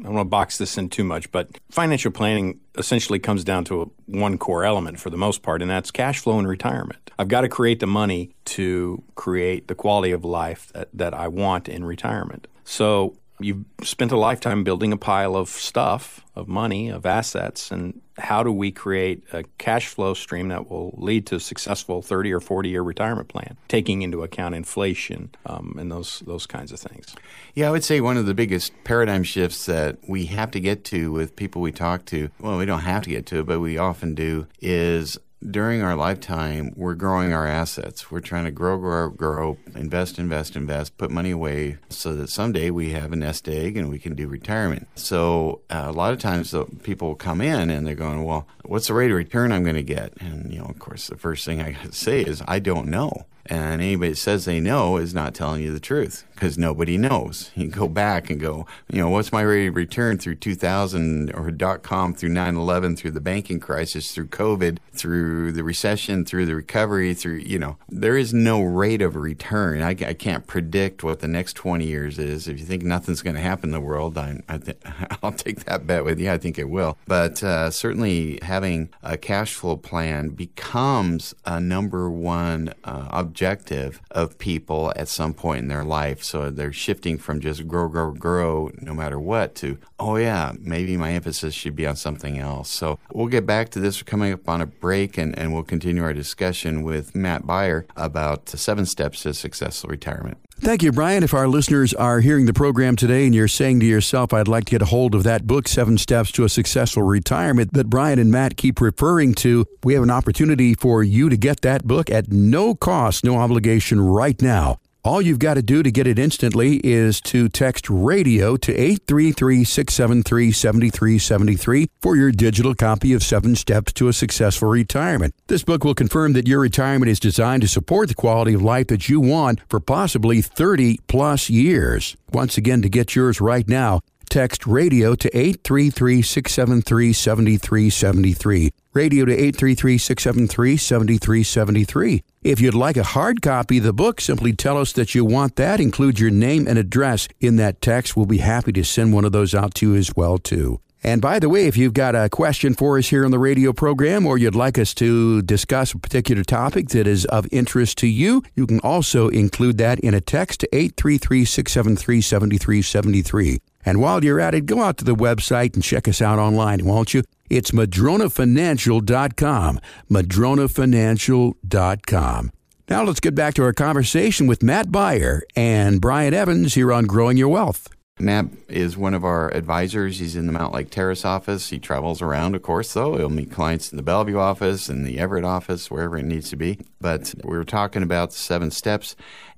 I 0.00 0.04
don't 0.04 0.14
want 0.14 0.26
to 0.26 0.30
box 0.30 0.58
this 0.58 0.76
in 0.76 0.90
too 0.90 1.04
much, 1.04 1.30
but 1.32 1.48
financial 1.70 2.10
planning 2.10 2.60
essentially 2.76 3.18
comes 3.18 3.44
down 3.44 3.64
to 3.64 3.82
a, 3.82 3.86
one 4.06 4.36
core 4.38 4.64
element 4.64 5.00
for 5.00 5.10
the 5.10 5.16
most 5.16 5.42
part, 5.42 5.62
and 5.62 5.70
that's 5.70 5.90
cash 5.90 6.20
flow 6.20 6.38
and 6.38 6.46
retirement. 6.46 7.10
I've 7.18 7.28
got 7.28 7.42
to 7.42 7.48
create 7.48 7.80
the 7.80 7.86
money 7.86 8.34
to 8.46 9.02
create 9.14 9.68
the 9.68 9.74
quality 9.74 10.12
of 10.12 10.24
life 10.24 10.70
that, 10.74 10.88
that 10.92 11.14
I 11.14 11.28
want 11.28 11.68
in 11.68 11.84
retirement. 11.84 12.46
So 12.64 13.16
you've 13.40 13.64
spent 13.82 14.12
a 14.12 14.16
lifetime 14.16 14.64
building 14.64 14.92
a 14.92 14.96
pile 14.96 15.36
of 15.36 15.48
stuff, 15.48 16.24
of 16.34 16.48
money, 16.48 16.88
of 16.88 17.06
assets, 17.06 17.70
and 17.70 18.00
how 18.18 18.42
do 18.42 18.50
we 18.50 18.70
create 18.70 19.22
a 19.32 19.44
cash 19.58 19.88
flow 19.88 20.14
stream 20.14 20.48
that 20.48 20.70
will 20.70 20.94
lead 20.96 21.26
to 21.26 21.36
a 21.36 21.40
successful 21.40 22.00
30 22.02 22.32
or 22.32 22.40
40 22.40 22.68
year 22.68 22.82
retirement 22.82 23.28
plan, 23.28 23.56
taking 23.68 24.02
into 24.02 24.22
account 24.22 24.54
inflation 24.54 25.30
um, 25.44 25.76
and 25.78 25.90
those 25.92 26.20
those 26.26 26.46
kinds 26.46 26.72
of 26.72 26.80
things? 26.80 27.14
Yeah, 27.54 27.68
I 27.68 27.70
would 27.70 27.84
say 27.84 28.00
one 28.00 28.16
of 28.16 28.26
the 28.26 28.34
biggest 28.34 28.72
paradigm 28.84 29.22
shifts 29.22 29.66
that 29.66 29.98
we 30.08 30.26
have 30.26 30.50
to 30.52 30.60
get 30.60 30.84
to 30.86 31.12
with 31.12 31.36
people 31.36 31.62
we 31.62 31.72
talk 31.72 32.04
to. 32.06 32.30
Well, 32.40 32.58
we 32.58 32.66
don't 32.66 32.80
have 32.80 33.02
to 33.04 33.10
get 33.10 33.26
to 33.26 33.40
it, 33.40 33.46
but 33.46 33.60
we 33.60 33.78
often 33.78 34.14
do. 34.14 34.46
Is 34.60 35.18
during 35.50 35.82
our 35.82 35.94
lifetime, 35.94 36.72
we're 36.76 36.94
growing 36.94 37.32
our 37.32 37.46
assets. 37.46 38.10
We're 38.10 38.20
trying 38.20 38.44
to 38.44 38.50
grow, 38.50 38.78
grow, 38.78 39.10
grow, 39.10 39.58
invest, 39.74 40.18
invest, 40.18 40.56
invest, 40.56 40.96
put 40.98 41.10
money 41.10 41.30
away 41.30 41.78
so 41.88 42.14
that 42.16 42.28
someday 42.28 42.70
we 42.70 42.90
have 42.90 43.12
a 43.12 43.16
nest 43.16 43.48
egg 43.48 43.76
and 43.76 43.88
we 43.88 43.98
can 43.98 44.14
do 44.14 44.26
retirement. 44.26 44.88
So 44.96 45.60
uh, 45.70 45.84
a 45.86 45.92
lot 45.92 46.12
of 46.12 46.18
times 46.18 46.50
the 46.50 46.64
people 46.82 47.14
come 47.14 47.40
in 47.40 47.70
and 47.70 47.86
they're 47.86 47.94
going, 47.94 48.24
well, 48.24 48.46
what's 48.64 48.88
the 48.88 48.94
rate 48.94 49.10
of 49.10 49.16
return 49.16 49.52
I'm 49.52 49.62
going 49.62 49.76
to 49.76 49.82
get? 49.82 50.14
And, 50.20 50.52
you 50.52 50.58
know, 50.58 50.66
of 50.66 50.78
course, 50.78 51.06
the 51.06 51.16
first 51.16 51.44
thing 51.44 51.60
I 51.60 51.72
got 51.72 51.84
to 51.92 51.92
say 51.92 52.22
is, 52.22 52.42
I 52.46 52.58
don't 52.58 52.88
know. 52.88 53.26
And 53.48 53.80
anybody 53.80 54.10
that 54.10 54.16
says 54.16 54.44
they 54.44 54.58
know 54.58 54.96
is 54.96 55.14
not 55.14 55.34
telling 55.34 55.62
you 55.62 55.72
the 55.72 55.78
truth 55.78 56.24
because 56.36 56.56
nobody 56.56 56.96
knows. 56.96 57.50
You 57.66 57.68
go 57.68 57.88
back 57.88 58.30
and 58.30 58.38
go, 58.38 58.66
you 58.88 59.00
know, 59.00 59.08
what's 59.08 59.32
my 59.32 59.40
rate 59.40 59.68
of 59.68 59.76
return 59.76 60.18
through 60.18 60.36
2000 60.36 61.32
or 61.34 61.50
dot 61.50 61.82
com 61.82 62.14
through 62.14 62.28
9 62.28 62.54
11, 62.54 62.96
through 62.96 63.10
the 63.12 63.20
banking 63.20 63.58
crisis, 63.58 64.12
through 64.12 64.28
COVID, 64.28 64.78
through 64.92 65.52
the 65.52 65.64
recession, 65.64 66.24
through 66.24 66.46
the 66.46 66.54
recovery, 66.54 67.14
through, 67.14 67.36
you 67.38 67.58
know, 67.58 67.78
there 67.88 68.16
is 68.16 68.32
no 68.34 68.62
rate 68.62 69.02
of 69.02 69.16
return. 69.16 69.82
I, 69.82 69.90
I 69.90 70.14
can't 70.14 70.46
predict 70.46 71.02
what 71.02 71.20
the 71.20 71.28
next 71.28 71.54
20 71.54 71.86
years 71.86 72.18
is. 72.18 72.46
If 72.46 72.60
you 72.60 72.66
think 72.66 72.82
nothing's 72.82 73.22
going 73.22 73.36
to 73.36 73.42
happen 73.42 73.70
in 73.70 73.72
the 73.72 73.80
world, 73.80 74.18
I, 74.18 74.40
I 74.48 74.58
th- 74.58 74.78
I'll 75.22 75.32
take 75.32 75.64
that 75.64 75.86
bet 75.86 76.04
with 76.04 76.20
you. 76.20 76.30
I 76.30 76.38
think 76.38 76.58
it 76.58 76.68
will. 76.68 76.98
But 77.06 77.42
uh, 77.42 77.70
certainly 77.70 78.38
having 78.42 78.90
a 79.02 79.16
cash 79.16 79.54
flow 79.54 79.76
plan 79.76 80.28
becomes 80.28 81.34
a 81.44 81.58
number 81.58 82.10
one 82.10 82.74
uh, 82.84 83.08
objective 83.10 84.00
of 84.10 84.38
people 84.38 84.92
at 84.96 85.08
some 85.08 85.32
point 85.34 85.60
in 85.62 85.68
their 85.68 85.84
life. 85.84 86.22
So 86.26 86.50
they're 86.50 86.72
shifting 86.72 87.18
from 87.18 87.40
just 87.40 87.66
grow, 87.68 87.88
grow, 87.88 88.12
grow 88.12 88.70
no 88.80 88.92
matter 88.94 89.18
what 89.18 89.54
to, 89.56 89.78
oh, 89.98 90.16
yeah, 90.16 90.52
maybe 90.58 90.96
my 90.96 91.12
emphasis 91.12 91.54
should 91.54 91.76
be 91.76 91.86
on 91.86 91.96
something 91.96 92.38
else. 92.38 92.68
So 92.70 92.98
we'll 93.12 93.28
get 93.28 93.46
back 93.46 93.70
to 93.70 93.80
this. 93.80 94.00
We're 94.00 94.10
coming 94.10 94.32
up 94.32 94.48
on 94.48 94.60
a 94.60 94.66
break 94.66 95.16
and, 95.18 95.38
and 95.38 95.54
we'll 95.54 95.62
continue 95.62 96.02
our 96.02 96.12
discussion 96.12 96.82
with 96.82 97.14
Matt 97.14 97.46
Beyer 97.46 97.86
about 97.96 98.48
seven 98.48 98.86
steps 98.86 99.22
to 99.22 99.34
successful 99.34 99.88
retirement. 99.88 100.38
Thank 100.58 100.82
you, 100.82 100.90
Brian. 100.90 101.22
If 101.22 101.34
our 101.34 101.48
listeners 101.48 101.92
are 101.92 102.20
hearing 102.20 102.46
the 102.46 102.54
program 102.54 102.96
today 102.96 103.26
and 103.26 103.34
you're 103.34 103.46
saying 103.46 103.80
to 103.80 103.86
yourself, 103.86 104.32
I'd 104.32 104.48
like 104.48 104.64
to 104.64 104.70
get 104.70 104.80
a 104.80 104.86
hold 104.86 105.14
of 105.14 105.22
that 105.24 105.46
book, 105.46 105.68
Seven 105.68 105.98
Steps 105.98 106.32
to 106.32 106.44
a 106.44 106.48
Successful 106.48 107.02
Retirement, 107.02 107.74
that 107.74 107.90
Brian 107.90 108.18
and 108.18 108.30
Matt 108.30 108.56
keep 108.56 108.80
referring 108.80 109.34
to, 109.34 109.66
we 109.84 109.92
have 109.92 110.02
an 110.02 110.10
opportunity 110.10 110.72
for 110.74 111.02
you 111.02 111.28
to 111.28 111.36
get 111.36 111.60
that 111.60 111.86
book 111.86 112.08
at 112.08 112.32
no 112.32 112.74
cost, 112.74 113.22
no 113.22 113.36
obligation 113.36 114.00
right 114.00 114.40
now. 114.40 114.78
All 115.06 115.22
you've 115.22 115.38
got 115.38 115.54
to 115.54 115.62
do 115.62 115.84
to 115.84 115.92
get 115.92 116.08
it 116.08 116.18
instantly 116.18 116.80
is 116.82 117.20
to 117.20 117.48
text 117.48 117.88
radio 117.88 118.56
to 118.56 118.72
833 118.74 119.62
673 119.62 120.50
7373 120.50 121.90
for 122.02 122.16
your 122.16 122.32
digital 122.32 122.74
copy 122.74 123.12
of 123.12 123.22
Seven 123.22 123.54
Steps 123.54 123.92
to 123.92 124.08
a 124.08 124.12
Successful 124.12 124.66
Retirement. 124.66 125.32
This 125.46 125.62
book 125.62 125.84
will 125.84 125.94
confirm 125.94 126.32
that 126.32 126.48
your 126.48 126.58
retirement 126.58 127.08
is 127.08 127.20
designed 127.20 127.62
to 127.62 127.68
support 127.68 128.08
the 128.08 128.16
quality 128.16 128.52
of 128.54 128.62
life 128.62 128.88
that 128.88 129.08
you 129.08 129.20
want 129.20 129.60
for 129.68 129.78
possibly 129.78 130.42
30 130.42 130.98
plus 131.06 131.48
years. 131.48 132.16
Once 132.32 132.58
again, 132.58 132.82
to 132.82 132.88
get 132.88 133.14
yours 133.14 133.40
right 133.40 133.68
now, 133.68 134.00
text 134.28 134.66
radio 134.66 135.14
to 135.14 135.28
833 135.28 136.20
673 136.20 137.12
7373. 137.12 138.72
Radio 138.96 139.26
to 139.26 139.32
833 139.32 139.98
673 139.98 140.76
7373. 140.78 142.22
If 142.42 142.62
you'd 142.62 142.72
like 142.72 142.96
a 142.96 143.02
hard 143.02 143.42
copy 143.42 143.76
of 143.76 143.84
the 143.84 143.92
book, 143.92 144.22
simply 144.22 144.54
tell 144.54 144.78
us 144.78 144.92
that 144.94 145.14
you 145.14 145.22
want 145.22 145.56
that. 145.56 145.80
Include 145.80 146.18
your 146.18 146.30
name 146.30 146.66
and 146.66 146.78
address 146.78 147.28
in 147.38 147.56
that 147.56 147.82
text. 147.82 148.16
We'll 148.16 148.24
be 148.24 148.38
happy 148.38 148.72
to 148.72 148.82
send 148.84 149.12
one 149.12 149.26
of 149.26 149.32
those 149.32 149.54
out 149.54 149.74
to 149.74 149.90
you 149.90 149.96
as 149.96 150.16
well, 150.16 150.38
too. 150.38 150.80
And 151.02 151.20
by 151.20 151.38
the 151.38 151.50
way, 151.50 151.66
if 151.66 151.76
you've 151.76 151.92
got 151.92 152.14
a 152.14 152.30
question 152.30 152.72
for 152.72 152.96
us 152.96 153.08
here 153.08 153.26
on 153.26 153.30
the 153.30 153.38
radio 153.38 153.74
program 153.74 154.26
or 154.26 154.38
you'd 154.38 154.54
like 154.54 154.78
us 154.78 154.94
to 154.94 155.42
discuss 155.42 155.92
a 155.92 155.98
particular 155.98 156.42
topic 156.42 156.88
that 156.88 157.06
is 157.06 157.26
of 157.26 157.46
interest 157.52 157.98
to 157.98 158.06
you, 158.06 158.42
you 158.54 158.66
can 158.66 158.80
also 158.80 159.28
include 159.28 159.76
that 159.76 160.00
in 160.00 160.14
a 160.14 160.22
text 160.22 160.60
to 160.60 160.68
833 160.74 161.44
673 161.44 162.20
7373. 162.22 163.60
And 163.86 164.00
while 164.00 164.22
you're 164.22 164.40
at 164.40 164.54
it, 164.54 164.66
go 164.66 164.82
out 164.82 164.98
to 164.98 165.04
the 165.04 165.14
website 165.14 165.72
and 165.74 165.82
check 165.82 166.06
us 166.08 166.20
out 166.20 166.38
online, 166.38 166.84
won't 166.84 167.14
you? 167.14 167.22
It's 167.48 167.70
madronafinancial.com. 167.70 169.80
madronafinancial.com. 170.10 172.50
Now 172.88 173.02
let's 173.02 173.20
get 173.20 173.34
back 173.34 173.54
to 173.54 173.64
our 173.64 173.72
conversation 173.72 174.46
with 174.46 174.62
Matt 174.62 174.92
Beyer 174.92 175.42
and 175.56 176.00
Brian 176.00 176.32
Evans 176.34 176.74
here 176.74 176.92
on 176.92 177.06
Growing 177.06 177.36
Your 177.36 177.48
Wealth. 177.48 177.88
Matt 178.18 178.46
is 178.66 178.96
one 178.96 179.12
of 179.12 179.26
our 179.26 179.52
advisors. 179.52 180.20
He's 180.20 180.36
in 180.36 180.46
the 180.46 180.52
Mountlake 180.58 180.88
Terrace 180.88 181.22
office. 181.22 181.68
He 181.68 181.78
travels 181.78 182.22
around, 182.22 182.54
of 182.54 182.62
course, 182.62 182.94
though. 182.94 183.18
He'll 183.18 183.28
meet 183.28 183.50
clients 183.50 183.92
in 183.92 183.98
the 183.98 184.02
Bellevue 184.02 184.38
office 184.38 184.88
and 184.88 185.04
the 185.04 185.18
Everett 185.18 185.44
office, 185.44 185.90
wherever 185.90 186.16
it 186.16 186.24
needs 186.24 186.48
to 186.48 186.56
be. 186.56 186.78
But 186.98 187.34
we 187.44 187.58
were 187.58 187.64
talking 187.64 188.02
about 188.02 188.30
the 188.30 188.38
seven 188.38 188.70
steps, 188.70 189.16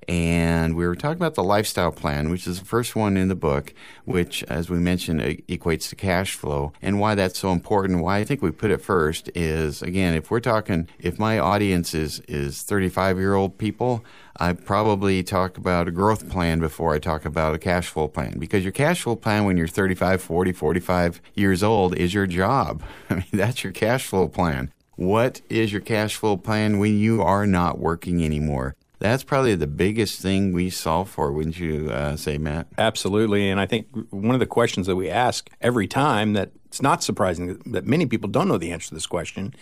and 0.09 0.75
we 0.75 0.85
were 0.85 0.97
talking 0.97 1.15
about 1.15 1.35
the 1.35 1.43
lifestyle 1.43 1.93
plan, 1.93 2.29
which 2.29 2.47
is 2.47 2.59
the 2.59 2.65
first 2.65 2.97
one 2.97 3.15
in 3.15 3.29
the 3.29 3.35
book, 3.35 3.73
which, 4.03 4.43
as 4.49 4.69
we 4.69 4.77
mentioned, 4.77 5.21
equates 5.21 5.87
to 5.87 5.95
cash 5.95 6.33
flow. 6.33 6.73
And 6.81 6.99
why 6.99 7.15
that's 7.15 7.39
so 7.39 7.53
important, 7.53 8.03
why 8.03 8.17
I 8.17 8.25
think 8.25 8.41
we 8.41 8.51
put 8.51 8.71
it 8.71 8.81
first 8.81 9.29
is, 9.35 9.81
again, 9.81 10.15
if 10.15 10.29
we're 10.29 10.41
talking, 10.41 10.89
if 10.99 11.17
my 11.17 11.39
audience 11.39 11.93
is, 11.93 12.19
is 12.27 12.61
35 12.63 13.19
year 13.19 13.35
old 13.35 13.57
people, 13.57 14.03
I 14.41 14.53
probably 14.53 15.21
talk 15.21 15.57
about 15.57 15.89
a 15.89 15.91
growth 15.91 16.29
plan 16.29 16.59
before 16.59 16.93
I 16.93 16.99
talk 16.99 17.25
about 17.25 17.53
a 17.53 17.59
cash 17.59 17.87
flow 17.87 18.07
plan 18.07 18.39
because 18.39 18.63
your 18.63 18.71
cash 18.71 19.01
flow 19.01 19.17
plan 19.17 19.43
when 19.43 19.57
you're 19.57 19.67
35, 19.67 20.21
40, 20.21 20.53
45 20.53 21.21
years 21.35 21.61
old 21.61 21.93
is 21.97 22.13
your 22.13 22.25
job. 22.25 22.81
I 23.09 23.15
mean, 23.15 23.25
that's 23.33 23.65
your 23.65 23.73
cash 23.73 24.05
flow 24.05 24.29
plan. 24.29 24.71
What 24.95 25.41
is 25.49 25.73
your 25.73 25.81
cash 25.81 26.15
flow 26.15 26.37
plan 26.37 26.79
when 26.79 26.97
you 26.97 27.21
are 27.21 27.45
not 27.45 27.79
working 27.79 28.23
anymore? 28.23 28.75
That's 28.99 29.23
probably 29.23 29.55
the 29.55 29.67
biggest 29.67 30.21
thing 30.21 30.53
we 30.53 30.69
solve 30.69 31.09
for, 31.09 31.31
wouldn't 31.31 31.59
you 31.59 31.89
uh, 31.89 32.15
say, 32.15 32.37
Matt? 32.37 32.67
Absolutely. 32.77 33.49
And 33.49 33.59
I 33.59 33.65
think 33.65 33.87
one 34.09 34.35
of 34.35 34.39
the 34.39 34.45
questions 34.45 34.87
that 34.87 34.95
we 34.95 35.09
ask 35.09 35.49
every 35.61 35.87
time 35.87 36.33
that 36.33 36.51
it's 36.65 36.81
not 36.81 37.01
surprising 37.03 37.61
that 37.65 37.85
many 37.85 38.05
people 38.05 38.29
don't 38.29 38.47
know 38.47 38.57
the 38.57 38.71
answer 38.71 38.89
to 38.89 38.93
this 38.93 39.07
question 39.07 39.53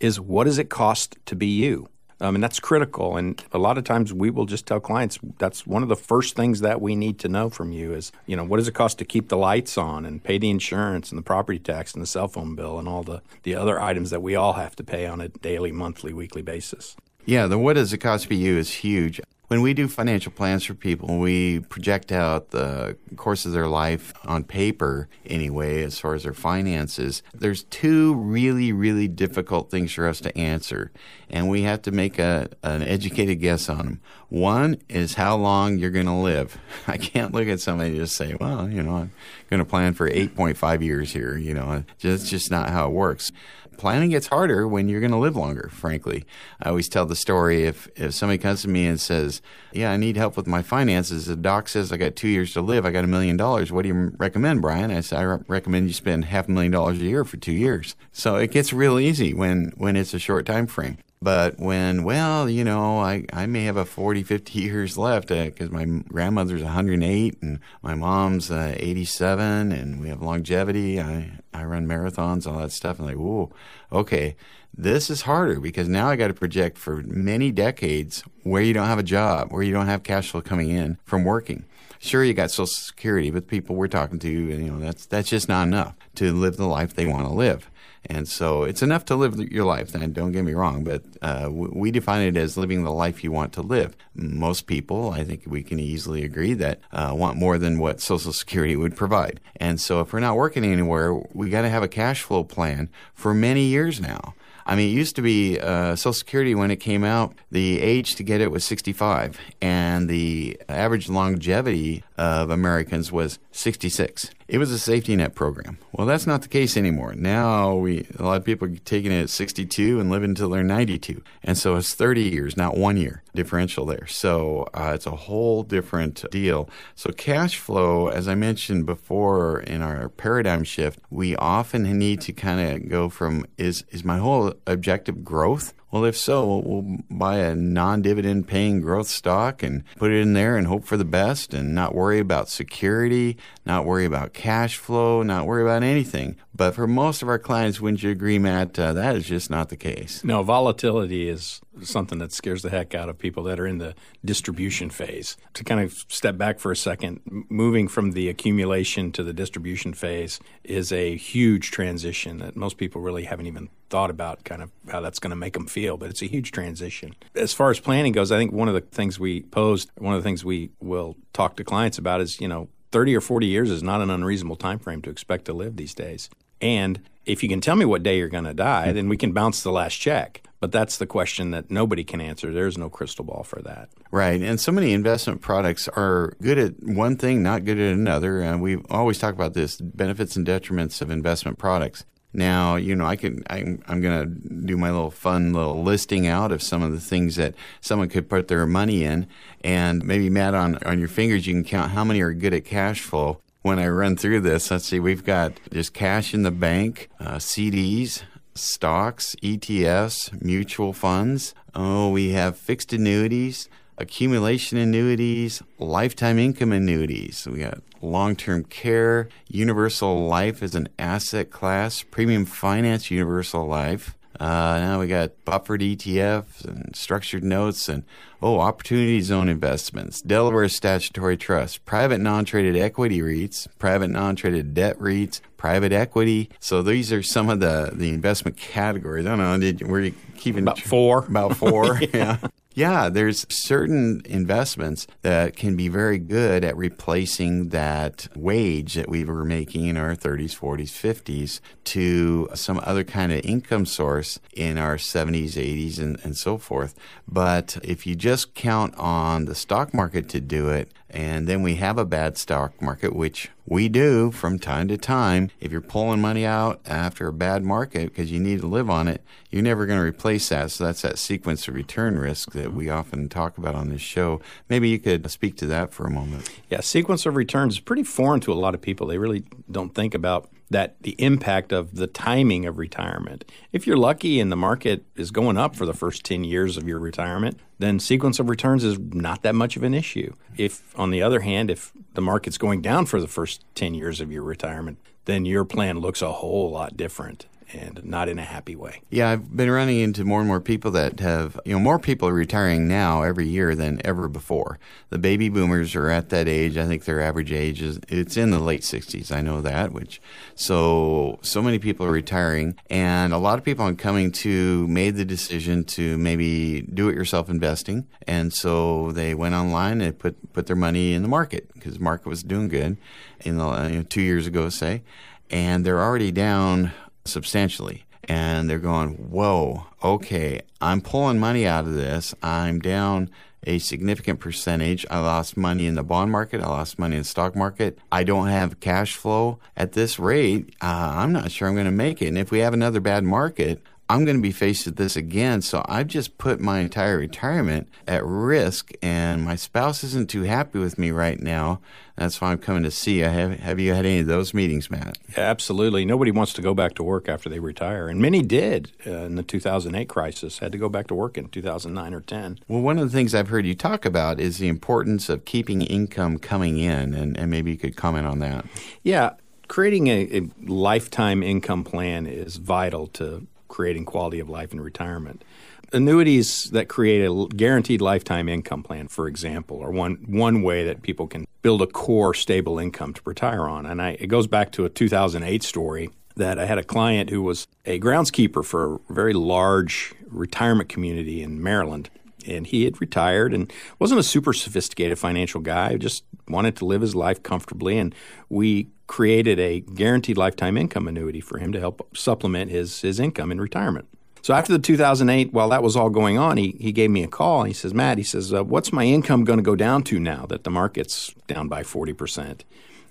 is 0.00 0.18
what 0.18 0.44
does 0.44 0.58
it 0.58 0.68
cost 0.68 1.16
to 1.26 1.36
be 1.36 1.46
you? 1.46 1.88
Um, 2.20 2.34
and 2.34 2.42
that's 2.42 2.60
critical. 2.60 3.16
And 3.16 3.42
a 3.52 3.58
lot 3.58 3.76
of 3.76 3.84
times 3.84 4.12
we 4.12 4.30
will 4.30 4.46
just 4.46 4.66
tell 4.66 4.80
clients 4.80 5.18
that's 5.38 5.66
one 5.66 5.82
of 5.82 5.88
the 5.88 5.96
first 5.96 6.34
things 6.34 6.60
that 6.60 6.80
we 6.80 6.96
need 6.96 7.18
to 7.20 7.28
know 7.28 7.50
from 7.50 7.72
you 7.72 7.92
is, 7.92 8.10
you 8.26 8.36
know, 8.36 8.44
what 8.44 8.56
does 8.56 8.68
it 8.68 8.74
cost 8.74 8.98
to 8.98 9.04
keep 9.04 9.28
the 9.28 9.36
lights 9.36 9.76
on 9.76 10.06
and 10.06 10.24
pay 10.24 10.38
the 10.38 10.50
insurance 10.50 11.10
and 11.10 11.18
the 11.18 11.22
property 11.22 11.58
tax 11.58 11.92
and 11.92 12.02
the 12.02 12.06
cell 12.06 12.28
phone 12.28 12.54
bill 12.54 12.78
and 12.78 12.88
all 12.88 13.02
the, 13.02 13.20
the 13.42 13.54
other 13.54 13.80
items 13.80 14.10
that 14.10 14.22
we 14.22 14.34
all 14.34 14.54
have 14.54 14.74
to 14.76 14.84
pay 14.84 15.06
on 15.06 15.20
a 15.20 15.28
daily, 15.28 15.72
monthly, 15.72 16.12
weekly 16.12 16.42
basis. 16.42 16.96
Yeah, 17.26 17.48
the 17.48 17.58
what 17.58 17.74
does 17.74 17.92
it 17.92 17.98
cost 17.98 18.28
be 18.28 18.36
you 18.36 18.56
is 18.56 18.72
huge. 18.72 19.20
When 19.48 19.62
we 19.62 19.74
do 19.74 19.86
financial 19.86 20.32
plans 20.32 20.64
for 20.64 20.74
people, 20.74 21.18
we 21.18 21.60
project 21.60 22.10
out 22.10 22.50
the 22.50 22.96
course 23.14 23.46
of 23.46 23.52
their 23.52 23.68
life 23.68 24.12
on 24.24 24.42
paper 24.42 25.08
anyway, 25.24 25.84
as 25.84 26.00
far 26.00 26.14
as 26.14 26.24
their 26.24 26.32
finances. 26.32 27.22
There's 27.32 27.62
two 27.62 28.14
really, 28.14 28.72
really 28.72 29.06
difficult 29.06 29.70
things 29.70 29.92
for 29.92 30.08
us 30.08 30.20
to 30.22 30.36
answer, 30.36 30.90
and 31.30 31.48
we 31.48 31.62
have 31.62 31.80
to 31.82 31.92
make 31.92 32.18
a, 32.18 32.48
an 32.64 32.82
educated 32.82 33.40
guess 33.40 33.68
on 33.68 33.78
them. 33.78 34.00
One 34.30 34.78
is 34.88 35.14
how 35.14 35.36
long 35.36 35.78
you're 35.78 35.90
going 35.90 36.06
to 36.06 36.12
live. 36.12 36.58
I 36.88 36.96
can't 36.96 37.32
look 37.32 37.46
at 37.46 37.60
somebody 37.60 37.90
and 37.90 37.98
just 37.98 38.16
say, 38.16 38.34
well, 38.40 38.68
you 38.68 38.82
know, 38.82 38.96
I'm 38.96 39.12
going 39.48 39.58
to 39.58 39.64
plan 39.64 39.94
for 39.94 40.10
8.5 40.10 40.82
years 40.82 41.12
here. 41.12 41.36
You 41.36 41.54
know, 41.54 41.84
it's 42.00 42.28
just 42.28 42.50
not 42.50 42.70
how 42.70 42.88
it 42.88 42.92
works 42.92 43.30
planning 43.78 44.10
gets 44.10 44.28
harder 44.28 44.66
when 44.66 44.88
you're 44.88 45.00
going 45.00 45.12
to 45.12 45.18
live 45.18 45.36
longer, 45.36 45.68
frankly. 45.72 46.24
I 46.62 46.70
always 46.70 46.88
tell 46.88 47.06
the 47.06 47.16
story 47.16 47.64
if, 47.64 47.88
if 47.96 48.14
somebody 48.14 48.38
comes 48.38 48.62
to 48.62 48.68
me 48.68 48.86
and 48.86 49.00
says, 49.00 49.42
Yeah, 49.72 49.92
I 49.92 49.96
need 49.96 50.16
help 50.16 50.36
with 50.36 50.46
my 50.46 50.62
finances, 50.62 51.26
the 51.26 51.36
doc 51.36 51.68
says 51.68 51.92
I 51.92 51.96
got 51.96 52.16
two 52.16 52.28
years 52.28 52.52
to 52.54 52.60
live, 52.60 52.84
I 52.84 52.90
got 52.90 53.04
a 53.04 53.08
million 53.08 53.36
dollars. 53.36 53.72
What 53.72 53.82
do 53.82 53.88
you 53.88 54.12
recommend, 54.18 54.62
Brian? 54.62 54.90
I 54.90 55.00
say, 55.00 55.16
I 55.16 55.22
re- 55.22 55.44
recommend 55.48 55.88
you 55.88 55.94
spend 55.94 56.26
half 56.26 56.48
a 56.48 56.50
million 56.50 56.72
dollars 56.72 57.00
a 57.00 57.04
year 57.04 57.24
for 57.24 57.36
two 57.36 57.52
years. 57.52 57.96
So 58.12 58.36
it 58.36 58.50
gets 58.50 58.72
real 58.72 58.98
easy 58.98 59.34
when, 59.34 59.72
when 59.76 59.96
it's 59.96 60.14
a 60.14 60.18
short 60.18 60.46
time 60.46 60.66
frame. 60.66 60.98
But 61.22 61.58
when, 61.58 62.04
well, 62.04 62.48
you 62.48 62.62
know, 62.62 62.98
I, 62.98 63.24
I 63.32 63.46
may 63.46 63.64
have 63.64 63.76
a 63.76 63.84
40, 63.84 64.22
50 64.22 64.52
years 64.58 64.98
left 64.98 65.28
because 65.28 65.68
uh, 65.68 65.72
my 65.72 65.84
grandmother's 65.84 66.62
108 66.62 67.42
and 67.42 67.60
my 67.82 67.94
mom's 67.94 68.50
uh, 68.50 68.74
87 68.76 69.72
and 69.72 70.00
we 70.00 70.08
have 70.08 70.22
longevity. 70.22 71.00
I, 71.00 71.38
I 71.54 71.64
run 71.64 71.86
marathons, 71.86 72.46
all 72.46 72.58
that 72.58 72.72
stuff. 72.72 72.98
I'm 72.98 73.06
like, 73.06 73.16
whoa, 73.16 73.50
okay, 73.90 74.36
this 74.76 75.08
is 75.08 75.22
harder 75.22 75.58
because 75.58 75.88
now 75.88 76.08
I 76.08 76.16
got 76.16 76.28
to 76.28 76.34
project 76.34 76.76
for 76.76 77.02
many 77.06 77.50
decades 77.50 78.22
where 78.42 78.62
you 78.62 78.74
don't 78.74 78.86
have 78.86 78.98
a 78.98 79.02
job, 79.02 79.50
where 79.50 79.62
you 79.62 79.72
don't 79.72 79.86
have 79.86 80.02
cash 80.02 80.30
flow 80.30 80.42
coming 80.42 80.68
in 80.68 80.98
from 81.04 81.24
working. 81.24 81.64
Sure, 81.98 82.22
you 82.22 82.34
got 82.34 82.50
Social 82.50 82.66
Security, 82.66 83.30
but 83.30 83.44
the 83.44 83.48
people 83.48 83.74
we're 83.74 83.88
talking 83.88 84.18
to, 84.18 84.30
you 84.30 84.70
know, 84.70 84.78
that's 84.78 85.06
that's 85.06 85.30
just 85.30 85.48
not 85.48 85.66
enough 85.66 85.96
to 86.16 86.30
live 86.30 86.58
the 86.58 86.66
life 86.66 86.94
they 86.94 87.06
want 87.06 87.26
to 87.26 87.32
live. 87.32 87.70
And 88.08 88.28
so 88.28 88.62
it's 88.64 88.82
enough 88.82 89.04
to 89.06 89.16
live 89.16 89.38
your 89.38 89.64
life. 89.64 89.94
And 89.94 90.14
don't 90.14 90.32
get 90.32 90.44
me 90.44 90.54
wrong, 90.54 90.84
but 90.84 91.02
uh, 91.22 91.48
we 91.50 91.90
define 91.90 92.22
it 92.22 92.36
as 92.36 92.56
living 92.56 92.84
the 92.84 92.92
life 92.92 93.24
you 93.24 93.32
want 93.32 93.52
to 93.54 93.62
live. 93.62 93.96
Most 94.14 94.66
people, 94.66 95.10
I 95.10 95.24
think 95.24 95.42
we 95.46 95.62
can 95.62 95.80
easily 95.80 96.24
agree 96.24 96.54
that 96.54 96.80
uh, 96.92 97.12
want 97.16 97.36
more 97.36 97.58
than 97.58 97.78
what 97.78 98.00
Social 98.00 98.32
Security 98.32 98.76
would 98.76 98.96
provide. 98.96 99.40
And 99.56 99.80
so 99.80 100.00
if 100.00 100.12
we're 100.12 100.20
not 100.20 100.36
working 100.36 100.64
anywhere, 100.64 101.14
we 101.32 101.50
got 101.50 101.62
to 101.62 101.68
have 101.68 101.82
a 101.82 101.88
cash 101.88 102.22
flow 102.22 102.44
plan 102.44 102.88
for 103.14 103.34
many 103.34 103.64
years 103.64 104.00
now. 104.00 104.34
I 104.68 104.74
mean, 104.74 104.90
it 104.90 104.98
used 104.98 105.14
to 105.16 105.22
be 105.22 105.60
uh, 105.60 105.94
Social 105.94 106.12
Security 106.12 106.54
when 106.54 106.72
it 106.72 106.76
came 106.76 107.04
out, 107.04 107.36
the 107.52 107.80
age 107.80 108.16
to 108.16 108.24
get 108.24 108.40
it 108.40 108.50
was 108.50 108.64
65, 108.64 109.38
and 109.62 110.08
the 110.08 110.60
average 110.68 111.08
longevity 111.08 112.02
of 112.18 112.50
Americans 112.50 113.12
was 113.12 113.38
66. 113.52 114.30
It 114.48 114.58
was 114.58 114.70
a 114.70 114.78
safety 114.78 115.16
net 115.16 115.34
program. 115.34 115.78
Well, 115.92 116.06
that's 116.06 116.26
not 116.26 116.42
the 116.42 116.48
case 116.48 116.76
anymore. 116.76 117.14
Now 117.14 117.74
we 117.74 118.06
a 118.18 118.22
lot 118.22 118.36
of 118.36 118.44
people 118.44 118.68
are 118.68 118.76
taking 118.76 119.12
it 119.12 119.22
at 119.22 119.30
62 119.30 119.98
and 120.00 120.10
living 120.10 120.30
until 120.30 120.50
they're 120.50 120.62
92, 120.62 121.22
and 121.42 121.58
so 121.58 121.76
it's 121.76 121.94
30 121.94 122.22
years, 122.22 122.56
not 122.56 122.76
one 122.76 122.96
year 122.96 123.22
differential 123.34 123.84
there. 123.86 124.06
So 124.06 124.68
uh, 124.74 124.92
it's 124.94 125.06
a 125.06 125.10
whole 125.10 125.62
different 125.62 126.24
deal. 126.30 126.68
So 126.94 127.10
cash 127.10 127.58
flow, 127.58 128.08
as 128.08 128.28
I 128.28 128.34
mentioned 128.34 128.86
before 128.86 129.60
in 129.60 129.82
our 129.82 130.08
paradigm 130.08 130.64
shift, 130.64 131.00
we 131.10 131.36
often 131.36 131.82
need 131.98 132.20
to 132.22 132.32
kind 132.32 132.60
of 132.60 132.88
go 132.88 133.08
from 133.08 133.46
is 133.58 133.84
is 133.90 134.04
my 134.04 134.18
whole 134.18 134.54
objective 134.66 135.24
growth 135.24 135.74
well, 135.90 136.04
if 136.04 136.16
so, 136.16 136.58
we'll 136.58 136.98
buy 137.08 137.38
a 137.38 137.54
non 137.54 138.02
dividend 138.02 138.48
paying 138.48 138.80
growth 138.80 139.06
stock 139.06 139.62
and 139.62 139.84
put 139.96 140.10
it 140.10 140.20
in 140.20 140.32
there 140.32 140.56
and 140.56 140.66
hope 140.66 140.84
for 140.84 140.96
the 140.96 141.04
best 141.04 141.54
and 141.54 141.74
not 141.74 141.94
worry 141.94 142.18
about 142.18 142.48
security, 142.48 143.36
not 143.64 143.84
worry 143.84 144.04
about 144.04 144.32
cash 144.32 144.76
flow, 144.76 145.22
not 145.22 145.46
worry 145.46 145.62
about 145.62 145.84
anything. 145.84 146.36
But 146.54 146.74
for 146.74 146.86
most 146.86 147.22
of 147.22 147.28
our 147.28 147.38
clients, 147.38 147.80
wouldn't 147.80 148.02
you 148.02 148.10
agree, 148.10 148.38
Matt? 148.38 148.78
Uh, 148.78 148.92
that 148.94 149.14
is 149.14 149.26
just 149.26 149.48
not 149.48 149.68
the 149.68 149.76
case. 149.76 150.24
No, 150.24 150.42
volatility 150.42 151.28
is 151.28 151.60
something 151.82 152.18
that 152.18 152.32
scares 152.32 152.62
the 152.62 152.70
heck 152.70 152.94
out 152.94 153.08
of 153.08 153.18
people 153.18 153.42
that 153.44 153.60
are 153.60 153.66
in 153.66 153.78
the 153.78 153.94
distribution 154.24 154.90
phase. 154.90 155.36
To 155.54 155.64
kind 155.64 155.80
of 155.80 155.92
step 156.08 156.36
back 156.36 156.58
for 156.58 156.72
a 156.72 156.76
second, 156.76 157.20
moving 157.48 157.88
from 157.88 158.12
the 158.12 158.28
accumulation 158.28 159.12
to 159.12 159.22
the 159.22 159.32
distribution 159.32 159.94
phase 159.94 160.40
is 160.64 160.92
a 160.92 161.16
huge 161.16 161.70
transition 161.70 162.38
that 162.38 162.56
most 162.56 162.76
people 162.76 163.00
really 163.00 163.24
haven't 163.24 163.46
even 163.46 163.68
thought 163.88 164.10
about 164.10 164.44
kind 164.44 164.62
of 164.62 164.70
how 164.90 165.00
that's 165.00 165.18
going 165.18 165.30
to 165.30 165.36
make 165.36 165.52
them 165.52 165.66
feel, 165.66 165.96
but 165.96 166.10
it's 166.10 166.22
a 166.22 166.26
huge 166.26 166.52
transition. 166.52 167.14
As 167.34 167.52
far 167.52 167.70
as 167.70 167.80
planning 167.80 168.12
goes, 168.12 168.32
I 168.32 168.38
think 168.38 168.52
one 168.52 168.68
of 168.68 168.74
the 168.74 168.80
things 168.80 169.20
we 169.20 169.42
posed, 169.42 169.90
one 169.96 170.14
of 170.14 170.22
the 170.22 170.26
things 170.26 170.44
we 170.44 170.70
will 170.80 171.16
talk 171.32 171.56
to 171.56 171.64
clients 171.64 171.98
about 171.98 172.20
is, 172.20 172.40
you 172.40 172.48
know, 172.48 172.68
30 172.92 173.16
or 173.16 173.20
40 173.20 173.46
years 173.46 173.70
is 173.70 173.82
not 173.82 174.00
an 174.00 174.10
unreasonable 174.10 174.56
time 174.56 174.78
frame 174.78 175.02
to 175.02 175.10
expect 175.10 175.44
to 175.46 175.52
live 175.52 175.76
these 175.76 175.94
days. 175.94 176.30
And 176.60 177.00
if 177.24 177.42
you 177.42 177.48
can 177.48 177.60
tell 177.60 177.76
me 177.76 177.84
what 177.84 178.02
day 178.02 178.18
you're 178.18 178.28
going 178.28 178.44
to 178.44 178.54
die, 178.54 178.88
hmm. 178.88 178.94
then 178.94 179.08
we 179.08 179.16
can 179.16 179.32
bounce 179.32 179.62
the 179.62 179.72
last 179.72 179.96
check. 179.96 180.42
But 180.60 180.72
that's 180.72 180.96
the 180.96 181.06
question 181.06 181.50
that 181.50 181.70
nobody 181.70 182.02
can 182.02 182.20
answer. 182.20 182.52
There's 182.52 182.78
no 182.78 182.88
crystal 182.88 183.24
ball 183.24 183.42
for 183.42 183.60
that. 183.62 183.90
Right. 184.10 184.40
And 184.40 184.58
so 184.58 184.72
many 184.72 184.92
investment 184.92 185.42
products 185.42 185.86
are 185.88 186.32
good 186.40 186.58
at 186.58 186.82
one 186.82 187.16
thing, 187.16 187.42
not 187.42 187.64
good 187.64 187.78
at 187.78 187.92
another. 187.92 188.40
And 188.40 188.62
we 188.62 188.76
always 188.88 189.18
talk 189.18 189.34
about 189.34 189.54
this 189.54 189.80
benefits 189.80 190.34
and 190.36 190.46
detriments 190.46 191.02
of 191.02 191.10
investment 191.10 191.58
products. 191.58 192.04
Now, 192.36 192.76
you 192.76 192.94
know, 192.94 193.06
I 193.06 193.16
can 193.16 193.42
I'm, 193.48 193.82
I'm 193.88 194.02
going 194.02 194.20
to 194.20 194.48
do 194.66 194.76
my 194.76 194.90
little 194.90 195.10
fun 195.10 195.54
little 195.54 195.82
listing 195.82 196.26
out 196.26 196.52
of 196.52 196.62
some 196.62 196.82
of 196.82 196.92
the 196.92 197.00
things 197.00 197.36
that 197.36 197.54
someone 197.80 198.10
could 198.10 198.28
put 198.28 198.48
their 198.48 198.66
money 198.66 199.04
in, 199.04 199.26
and 199.64 200.04
maybe 200.04 200.28
Matt 200.28 200.54
on 200.54 200.76
on 200.84 200.98
your 200.98 201.08
fingers 201.08 201.46
you 201.46 201.54
can 201.54 201.64
count 201.64 201.92
how 201.92 202.04
many 202.04 202.20
are 202.20 202.34
good 202.34 202.52
at 202.52 202.66
cash 202.66 203.00
flow. 203.00 203.40
When 203.62 203.78
I 203.78 203.88
run 203.88 204.16
through 204.16 204.42
this, 204.42 204.70
let's 204.70 204.84
see, 204.84 205.00
we've 205.00 205.24
got 205.24 205.54
just 205.72 205.94
cash 205.94 206.34
in 206.34 206.42
the 206.42 206.50
bank, 206.50 207.08
uh, 207.18 207.36
CDs, 207.36 208.22
stocks, 208.56 209.36
ETFs, 209.42 210.42
mutual 210.42 210.92
funds. 210.92 211.54
Oh, 211.74 212.10
we 212.10 212.30
have 212.30 212.56
fixed 212.56 212.92
annuities, 212.92 213.68
accumulation 213.98 214.78
annuities, 214.78 215.62
lifetime 215.78 216.38
income 216.38 216.72
annuities. 216.72 217.46
We 217.50 217.60
got 217.60 217.78
long 218.02 218.36
term 218.36 218.64
care, 218.64 219.28
universal 219.48 220.26
life 220.26 220.62
as 220.62 220.74
an 220.74 220.88
asset 220.98 221.50
class, 221.50 222.02
premium 222.02 222.44
finance 222.44 223.10
universal 223.10 223.66
life. 223.66 224.16
Uh, 224.40 224.78
now 224.80 225.00
we 225.00 225.06
got 225.06 225.44
buffered 225.44 225.80
ETFs 225.80 226.64
and 226.64 226.94
structured 226.94 227.42
notes 227.44 227.88
and 227.88 228.04
oh, 228.42 228.60
opportunity 228.60 229.20
zone 229.20 229.48
investments, 229.48 230.20
Delaware 230.20 230.68
statutory 230.68 231.36
trust, 231.36 231.84
private 231.84 232.18
non-traded 232.18 232.76
equity 232.76 233.20
REITs, 233.20 233.66
private 233.78 234.08
non-traded 234.08 234.74
debt 234.74 234.98
REITs, 234.98 235.40
private 235.56 235.92
equity. 235.92 236.50
So 236.60 236.82
these 236.82 237.12
are 237.12 237.22
some 237.22 237.48
of 237.48 237.60
the 237.60 237.90
the 237.92 238.10
investment 238.10 238.56
categories. 238.56 239.26
I 239.26 239.30
don't 239.30 239.38
know. 239.38 239.58
Did 239.58 239.86
were 239.86 240.00
you 240.00 240.14
keeping 240.36 240.62
about 240.62 240.78
four? 240.78 241.24
About 241.24 241.56
four. 241.56 241.98
yeah. 242.00 242.08
yeah. 242.12 242.48
Yeah, 242.76 243.08
there's 243.08 243.46
certain 243.48 244.20
investments 244.26 245.06
that 245.22 245.56
can 245.56 245.76
be 245.76 245.88
very 245.88 246.18
good 246.18 246.62
at 246.62 246.76
replacing 246.76 247.70
that 247.70 248.28
wage 248.36 248.92
that 248.96 249.08
we 249.08 249.24
were 249.24 249.46
making 249.46 249.86
in 249.86 249.96
our 249.96 250.14
30s, 250.14 250.54
40s, 250.54 250.90
50s 250.90 251.60
to 251.84 252.50
some 252.52 252.78
other 252.82 253.02
kind 253.02 253.32
of 253.32 253.40
income 253.46 253.86
source 253.86 254.38
in 254.52 254.76
our 254.76 254.96
70s, 254.96 255.52
80s, 255.54 255.98
and, 255.98 256.20
and 256.22 256.36
so 256.36 256.58
forth. 256.58 256.94
But 257.26 257.78
if 257.82 258.06
you 258.06 258.14
just 258.14 258.52
count 258.52 258.94
on 258.98 259.46
the 259.46 259.54
stock 259.54 259.94
market 259.94 260.28
to 260.28 260.40
do 260.42 260.68
it, 260.68 260.92
and 261.16 261.46
then 261.46 261.62
we 261.62 261.76
have 261.76 261.96
a 261.96 262.04
bad 262.04 262.36
stock 262.36 262.82
market, 262.82 263.16
which 263.16 263.48
we 263.64 263.88
do 263.88 264.30
from 264.30 264.58
time 264.58 264.86
to 264.88 264.98
time. 264.98 265.50
If 265.60 265.72
you're 265.72 265.80
pulling 265.80 266.20
money 266.20 266.44
out 266.44 266.78
after 266.84 267.26
a 267.26 267.32
bad 267.32 267.64
market 267.64 268.10
because 268.10 268.30
you 268.30 268.38
need 268.38 268.60
to 268.60 268.66
live 268.66 268.90
on 268.90 269.08
it, 269.08 269.22
you're 269.50 269.62
never 269.62 269.86
going 269.86 269.98
to 269.98 270.04
replace 270.04 270.50
that. 270.50 270.72
So 270.72 270.84
that's 270.84 271.00
that 271.00 271.16
sequence 271.16 271.68
of 271.68 271.74
return 271.74 272.18
risk 272.18 272.52
that 272.52 272.74
we 272.74 272.86
mm-hmm. 272.86 272.98
often 272.98 273.28
talk 273.30 273.56
about 273.56 273.74
on 273.74 273.88
this 273.88 274.02
show. 274.02 274.42
Maybe 274.68 274.90
you 274.90 274.98
could 274.98 275.30
speak 275.30 275.56
to 275.56 275.66
that 275.68 275.94
for 275.94 276.06
a 276.06 276.10
moment. 276.10 276.50
Yeah, 276.68 276.80
sequence 276.80 277.24
of 277.24 277.34
returns 277.34 277.76
is 277.76 277.80
pretty 277.80 278.02
foreign 278.02 278.40
to 278.40 278.52
a 278.52 278.54
lot 278.54 278.74
of 278.74 278.82
people. 278.82 279.06
They 279.06 279.16
really 279.16 279.44
don't 279.70 279.94
think 279.94 280.14
about 280.14 280.50
that 280.70 281.00
the 281.02 281.14
impact 281.18 281.72
of 281.72 281.94
the 281.94 282.06
timing 282.06 282.66
of 282.66 282.78
retirement. 282.78 283.44
If 283.72 283.86
you're 283.86 283.96
lucky 283.96 284.40
and 284.40 284.50
the 284.50 284.56
market 284.56 285.04
is 285.14 285.30
going 285.30 285.56
up 285.56 285.76
for 285.76 285.86
the 285.86 285.94
first 285.94 286.24
10 286.24 286.44
years 286.44 286.76
of 286.76 286.88
your 286.88 286.98
retirement, 286.98 287.58
then 287.78 288.00
sequence 288.00 288.38
of 288.38 288.48
returns 288.48 288.82
is 288.82 288.98
not 288.98 289.42
that 289.42 289.54
much 289.54 289.76
of 289.76 289.82
an 289.82 289.94
issue. 289.94 290.32
If, 290.56 290.98
on 290.98 291.10
the 291.10 291.22
other 291.22 291.40
hand, 291.40 291.70
if 291.70 291.92
the 292.14 292.22
market's 292.22 292.58
going 292.58 292.82
down 292.82 293.06
for 293.06 293.20
the 293.20 293.28
first 293.28 293.64
10 293.74 293.94
years 293.94 294.20
of 294.20 294.32
your 294.32 294.42
retirement, 294.42 294.98
then 295.26 295.44
your 295.44 295.64
plan 295.64 295.98
looks 295.98 296.22
a 296.22 296.32
whole 296.32 296.70
lot 296.70 296.96
different 296.96 297.46
and 297.72 298.04
not 298.04 298.28
in 298.28 298.38
a 298.38 298.44
happy 298.44 298.76
way. 298.76 299.02
Yeah, 299.10 299.30
I've 299.30 299.56
been 299.56 299.70
running 299.70 299.98
into 299.98 300.24
more 300.24 300.40
and 300.40 300.48
more 300.48 300.60
people 300.60 300.90
that 300.92 301.20
have, 301.20 301.58
you 301.64 301.72
know, 301.72 301.80
more 301.80 301.98
people 301.98 302.28
are 302.28 302.34
retiring 302.34 302.86
now 302.86 303.22
every 303.22 303.48
year 303.48 303.74
than 303.74 304.00
ever 304.04 304.28
before. 304.28 304.78
The 305.10 305.18
baby 305.18 305.48
boomers 305.48 305.94
are 305.94 306.10
at 306.10 306.28
that 306.30 306.48
age. 306.48 306.76
I 306.76 306.86
think 306.86 307.04
their 307.04 307.20
average 307.20 307.52
age 307.52 307.82
is 307.82 307.98
it's 308.08 308.36
in 308.36 308.50
the 308.50 308.60
late 308.60 308.82
60s. 308.82 309.32
I 309.32 309.40
know 309.40 309.60
that, 309.62 309.92
which 309.92 310.20
so 310.54 311.38
so 311.42 311.60
many 311.60 311.78
people 311.78 312.06
are 312.06 312.12
retiring 312.12 312.78
and 312.88 313.32
a 313.32 313.38
lot 313.38 313.58
of 313.58 313.64
people 313.64 313.84
are 313.84 313.94
coming 313.94 314.30
to 314.32 314.86
made 314.88 315.16
the 315.16 315.24
decision 315.24 315.84
to 315.84 316.16
maybe 316.18 316.82
do 316.82 317.08
it 317.08 317.14
yourself 317.14 317.48
investing. 317.48 318.06
And 318.26 318.52
so 318.52 319.12
they 319.12 319.34
went 319.34 319.54
online 319.54 320.00
and 320.00 320.18
put 320.18 320.52
put 320.52 320.66
their 320.66 320.76
money 320.76 321.14
in 321.14 321.22
the 321.22 321.28
market 321.28 321.72
because 321.74 321.94
the 321.94 322.04
market 322.04 322.28
was 322.28 322.42
doing 322.42 322.68
good 322.68 322.96
in 323.40 323.58
the 323.58 323.88
you 323.88 323.98
know, 323.98 324.02
2 324.02 324.20
years 324.20 324.46
ago 324.46 324.68
say 324.68 325.02
and 325.50 325.84
they're 325.84 326.02
already 326.02 326.32
down 326.32 326.92
substantially. 327.28 328.04
And 328.28 328.68
they're 328.68 328.78
going, 328.78 329.30
whoa, 329.30 329.86
okay, 330.02 330.62
I'm 330.80 331.00
pulling 331.00 331.38
money 331.38 331.66
out 331.66 331.84
of 331.84 331.94
this. 331.94 332.34
I'm 332.42 332.80
down 332.80 333.30
a 333.66 333.78
significant 333.78 334.40
percentage. 334.40 335.04
I 335.10 335.20
lost 335.20 335.56
money 335.56 335.86
in 335.86 335.94
the 335.94 336.02
bond 336.02 336.30
market. 336.30 336.60
I 336.60 336.66
lost 336.66 336.98
money 336.98 337.16
in 337.16 337.22
the 337.22 337.28
stock 337.28 337.54
market. 337.56 337.98
I 338.10 338.24
don't 338.24 338.48
have 338.48 338.80
cash 338.80 339.16
flow 339.16 339.58
at 339.76 339.92
this 339.92 340.18
rate. 340.18 340.74
Uh, 340.80 341.12
I'm 341.14 341.32
not 341.32 341.50
sure 341.50 341.68
I'm 341.68 341.74
going 341.74 341.86
to 341.86 341.92
make 341.92 342.22
it. 342.22 342.28
And 342.28 342.38
if 342.38 342.50
we 342.50 342.60
have 342.60 342.74
another 342.74 343.00
bad 343.00 343.24
market, 343.24 343.82
I'm 344.08 344.24
going 344.24 344.36
to 344.36 344.42
be 344.42 344.52
faced 344.52 344.86
with 344.86 344.96
this 344.96 345.16
again. 345.16 345.62
So 345.62 345.84
I've 345.88 346.06
just 346.06 346.38
put 346.38 346.60
my 346.60 346.78
entire 346.78 347.18
retirement 347.18 347.88
at 348.06 348.24
risk, 348.24 348.92
and 349.02 349.44
my 349.44 349.56
spouse 349.56 350.04
isn't 350.04 350.30
too 350.30 350.42
happy 350.42 350.78
with 350.78 350.96
me 350.96 351.10
right 351.10 351.40
now. 351.40 351.80
That's 352.16 352.40
why 352.40 352.52
I'm 352.52 352.58
coming 352.58 352.84
to 352.84 352.90
see 352.90 353.18
you. 353.18 353.24
Have, 353.24 353.58
have 353.58 353.80
you 353.80 353.92
had 353.92 354.06
any 354.06 354.20
of 354.20 354.26
those 354.26 354.54
meetings, 354.54 354.90
Matt? 354.90 355.18
Absolutely. 355.36 356.04
Nobody 356.04 356.30
wants 356.30 356.52
to 356.54 356.62
go 356.62 356.72
back 356.72 356.94
to 356.94 357.02
work 357.02 357.28
after 357.28 357.48
they 357.48 357.58
retire, 357.58 358.08
and 358.08 358.20
many 358.20 358.42
did 358.42 358.92
uh, 359.06 359.10
in 359.10 359.34
the 359.34 359.42
2008 359.42 360.08
crisis. 360.08 360.60
Had 360.60 360.72
to 360.72 360.78
go 360.78 360.88
back 360.88 361.08
to 361.08 361.14
work 361.14 361.36
in 361.36 361.48
2009 361.48 362.14
or 362.14 362.20
10. 362.20 362.60
Well, 362.68 362.80
one 362.80 362.98
of 362.98 363.10
the 363.10 363.16
things 363.16 363.34
I've 363.34 363.48
heard 363.48 363.66
you 363.66 363.74
talk 363.74 364.04
about 364.04 364.38
is 364.38 364.58
the 364.58 364.68
importance 364.68 365.28
of 365.28 365.44
keeping 365.44 365.82
income 365.82 366.38
coming 366.38 366.78
in, 366.78 367.12
and, 367.12 367.36
and 367.36 367.50
maybe 367.50 367.72
you 367.72 367.76
could 367.76 367.96
comment 367.96 368.26
on 368.26 368.38
that. 368.38 368.64
Yeah, 369.02 369.32
creating 369.68 370.06
a, 370.06 370.38
a 370.38 370.50
lifetime 370.64 371.42
income 371.42 371.82
plan 371.82 372.26
is 372.26 372.56
vital 372.56 373.08
to 373.08 373.46
creating 373.76 374.06
quality 374.06 374.40
of 374.40 374.48
life 374.48 374.72
in 374.72 374.80
retirement. 374.80 375.44
Annuities 375.92 376.70
that 376.70 376.88
create 376.88 377.22
a 377.22 377.46
guaranteed 377.54 378.00
lifetime 378.00 378.48
income 378.48 378.82
plan, 378.82 379.06
for 379.06 379.28
example, 379.28 379.82
are 379.82 379.90
one 379.90 380.14
one 380.26 380.62
way 380.62 380.82
that 380.84 381.02
people 381.02 381.26
can 381.26 381.46
build 381.60 381.82
a 381.82 381.86
core 381.86 382.32
stable 382.32 382.78
income 382.78 383.12
to 383.12 383.20
retire 383.26 383.68
on. 383.68 383.84
And 383.84 384.00
I, 384.00 384.12
it 384.12 384.28
goes 384.28 384.46
back 384.46 384.72
to 384.72 384.86
a 384.86 384.88
2008 384.88 385.62
story 385.62 386.08
that 386.36 386.58
I 386.58 386.64
had 386.64 386.78
a 386.78 386.82
client 386.82 387.28
who 387.28 387.42
was 387.42 387.66
a 387.84 388.00
groundskeeper 388.00 388.64
for 388.64 388.94
a 388.94 389.12
very 389.12 389.34
large 389.34 390.14
retirement 390.26 390.88
community 390.88 391.42
in 391.42 391.62
Maryland. 391.62 392.08
And 392.46 392.66
he 392.66 392.84
had 392.84 392.98
retired 392.98 393.52
and 393.52 393.70
wasn't 393.98 394.20
a 394.20 394.22
super 394.22 394.54
sophisticated 394.54 395.18
financial 395.18 395.60
guy, 395.60 395.96
just 395.96 396.24
wanted 396.48 396.76
to 396.76 396.86
live 396.86 397.02
his 397.02 397.14
life 397.14 397.42
comfortably. 397.42 397.98
And 397.98 398.14
we 398.48 398.88
created 399.06 399.58
a 399.58 399.80
guaranteed 399.80 400.36
lifetime 400.36 400.76
income 400.76 401.08
annuity 401.08 401.40
for 401.40 401.58
him 401.58 401.72
to 401.72 401.80
help 401.80 402.16
supplement 402.16 402.70
his, 402.70 403.00
his 403.00 403.20
income 403.20 403.52
in 403.52 403.60
retirement. 403.60 404.08
So 404.42 404.54
after 404.54 404.72
the 404.72 404.78
2008, 404.78 405.52
while 405.52 405.68
that 405.70 405.82
was 405.82 405.96
all 405.96 406.10
going 406.10 406.38
on, 406.38 406.56
he, 406.56 406.76
he 406.78 406.92
gave 406.92 407.10
me 407.10 407.24
a 407.24 407.28
call. 407.28 407.62
And 407.62 407.68
he 407.68 407.74
says, 407.74 407.92
Matt, 407.92 408.18
he 408.18 408.24
says, 408.24 408.52
uh, 408.52 408.62
what's 408.62 408.92
my 408.92 409.04
income 409.04 409.44
going 409.44 409.58
to 409.58 409.62
go 409.62 409.74
down 409.74 410.02
to 410.04 410.20
now 410.20 410.46
that 410.46 410.64
the 410.64 410.70
market's 410.70 411.34
down 411.48 411.66
by 411.66 411.82
40%? 411.82 412.60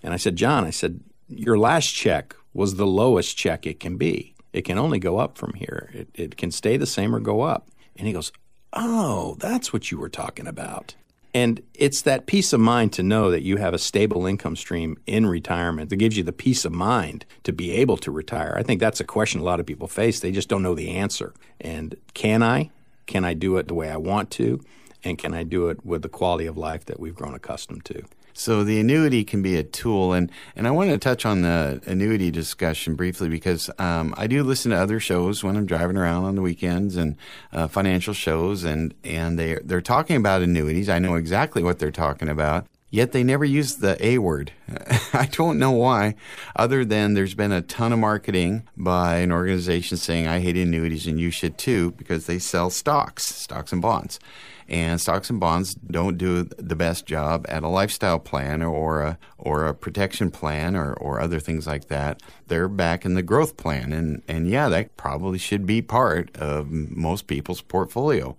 And 0.01 0.13
I 0.13 0.17
said, 0.17 0.35
John, 0.35 0.63
I 0.63 0.69
said, 0.69 1.01
your 1.27 1.57
last 1.57 1.87
check 1.87 2.35
was 2.53 2.75
the 2.75 2.87
lowest 2.87 3.35
check 3.35 3.65
it 3.65 3.79
can 3.79 3.97
be. 3.97 4.33
It 4.53 4.61
can 4.61 4.77
only 4.77 4.99
go 4.99 5.17
up 5.17 5.37
from 5.37 5.53
here. 5.55 5.89
It, 5.93 6.07
it 6.13 6.37
can 6.37 6.51
stay 6.51 6.77
the 6.77 6.85
same 6.85 7.13
or 7.13 7.19
go 7.19 7.41
up. 7.41 7.69
And 7.97 8.07
he 8.07 8.13
goes, 8.13 8.31
Oh, 8.71 9.35
that's 9.39 9.71
what 9.73 9.91
you 9.91 9.97
were 9.97 10.09
talking 10.09 10.47
about. 10.47 10.95
And 11.35 11.61
it's 11.73 12.03
that 12.03 12.27
peace 12.27 12.53
of 12.53 12.61
mind 12.61 12.93
to 12.93 13.03
know 13.03 13.29
that 13.29 13.43
you 13.43 13.57
have 13.57 13.73
a 13.73 13.77
stable 13.77 14.25
income 14.25 14.55
stream 14.55 14.97
in 15.05 15.25
retirement 15.25 15.89
that 15.89 15.97
gives 15.97 16.15
you 16.15 16.23
the 16.23 16.31
peace 16.31 16.63
of 16.63 16.71
mind 16.71 17.25
to 17.43 17.51
be 17.51 17.73
able 17.73 17.97
to 17.97 18.09
retire. 18.09 18.55
I 18.57 18.63
think 18.63 18.79
that's 18.79 19.01
a 19.01 19.03
question 19.03 19.41
a 19.41 19.43
lot 19.43 19.59
of 19.59 19.65
people 19.65 19.89
face. 19.89 20.21
They 20.21 20.31
just 20.31 20.47
don't 20.47 20.63
know 20.63 20.75
the 20.75 20.91
answer. 20.91 21.33
And 21.59 21.97
can 22.13 22.41
I? 22.41 22.71
Can 23.05 23.25
I 23.25 23.33
do 23.33 23.57
it 23.57 23.67
the 23.67 23.73
way 23.73 23.89
I 23.91 23.97
want 23.97 24.31
to? 24.31 24.61
And 25.03 25.17
can 25.17 25.33
I 25.33 25.43
do 25.43 25.67
it 25.67 25.85
with 25.85 26.03
the 26.03 26.09
quality 26.09 26.45
of 26.45 26.55
life 26.55 26.85
that 26.85 27.01
we've 27.01 27.13
grown 27.13 27.35
accustomed 27.35 27.83
to? 27.83 28.03
So 28.37 28.65
the 28.65 28.81
annuity 28.81 29.23
can 29.23 29.41
be 29.41 29.55
a 29.55 29.63
tool, 29.63 30.11
and, 30.11 30.29
and 30.57 30.67
I 30.67 30.71
want 30.71 30.89
to 30.89 30.97
touch 30.97 31.25
on 31.25 31.41
the 31.41 31.81
annuity 31.85 32.31
discussion 32.31 32.95
briefly 32.95 33.29
because 33.29 33.69
um, 33.79 34.13
I 34.17 34.27
do 34.27 34.43
listen 34.43 34.71
to 34.71 34.77
other 34.77 34.99
shows 34.99 35.41
when 35.41 35.55
I'm 35.55 35.65
driving 35.65 35.95
around 35.95 36.25
on 36.25 36.35
the 36.35 36.41
weekends 36.41 36.97
and 36.97 37.15
uh, 37.53 37.69
financial 37.69 38.13
shows, 38.13 38.65
and 38.65 38.93
and 39.05 39.39
they 39.39 39.59
they're 39.63 39.79
talking 39.79 40.17
about 40.17 40.41
annuities. 40.41 40.89
I 40.89 40.99
know 40.99 41.15
exactly 41.15 41.63
what 41.63 41.79
they're 41.79 41.91
talking 41.91 42.27
about. 42.27 42.67
Yet 42.89 43.13
they 43.13 43.23
never 43.23 43.45
use 43.45 43.77
the 43.77 43.97
A 44.05 44.17
word. 44.17 44.51
I 45.13 45.27
don't 45.31 45.57
know 45.57 45.71
why, 45.71 46.15
other 46.57 46.83
than 46.83 47.13
there's 47.13 47.33
been 47.33 47.51
a 47.51 47.61
ton 47.61 47.93
of 47.93 47.99
marketing 47.99 48.67
by 48.77 49.17
an 49.17 49.31
organization 49.31 49.97
saying, 49.97 50.27
I 50.27 50.39
hate 50.39 50.55
annuities 50.55 51.07
and 51.07 51.19
you 51.19 51.29
should 51.29 51.57
too, 51.57 51.91
because 51.91 52.25
they 52.25 52.39
sell 52.39 52.69
stocks, 52.69 53.25
stocks 53.25 53.73
and 53.73 53.81
bonds 53.81 54.19
and 54.67 54.99
stocks 54.99 55.29
and 55.29 55.39
bonds 55.39 55.75
don't 55.75 56.17
do 56.17 56.43
the 56.43 56.75
best 56.75 57.05
job 57.05 57.45
at 57.47 57.63
a 57.63 57.67
lifestyle 57.67 58.19
plan 58.19 58.63
or 58.63 59.01
a 59.01 59.17
or 59.37 59.65
a 59.65 59.73
protection 59.73 60.31
plan 60.31 60.75
or, 60.75 60.93
or 60.93 61.19
other 61.19 61.39
things 61.39 61.67
like 61.67 61.87
that. 61.87 62.21
They're 62.47 62.67
back 62.67 63.05
in 63.05 63.13
the 63.13 63.21
growth 63.21 63.57
plan, 63.57 63.93
and 63.93 64.21
and 64.27 64.49
yeah, 64.49 64.69
that 64.69 64.97
probably 64.97 65.37
should 65.37 65.65
be 65.65 65.81
part 65.81 66.35
of 66.37 66.71
most 66.71 67.27
people's 67.27 67.61
portfolio. 67.61 68.35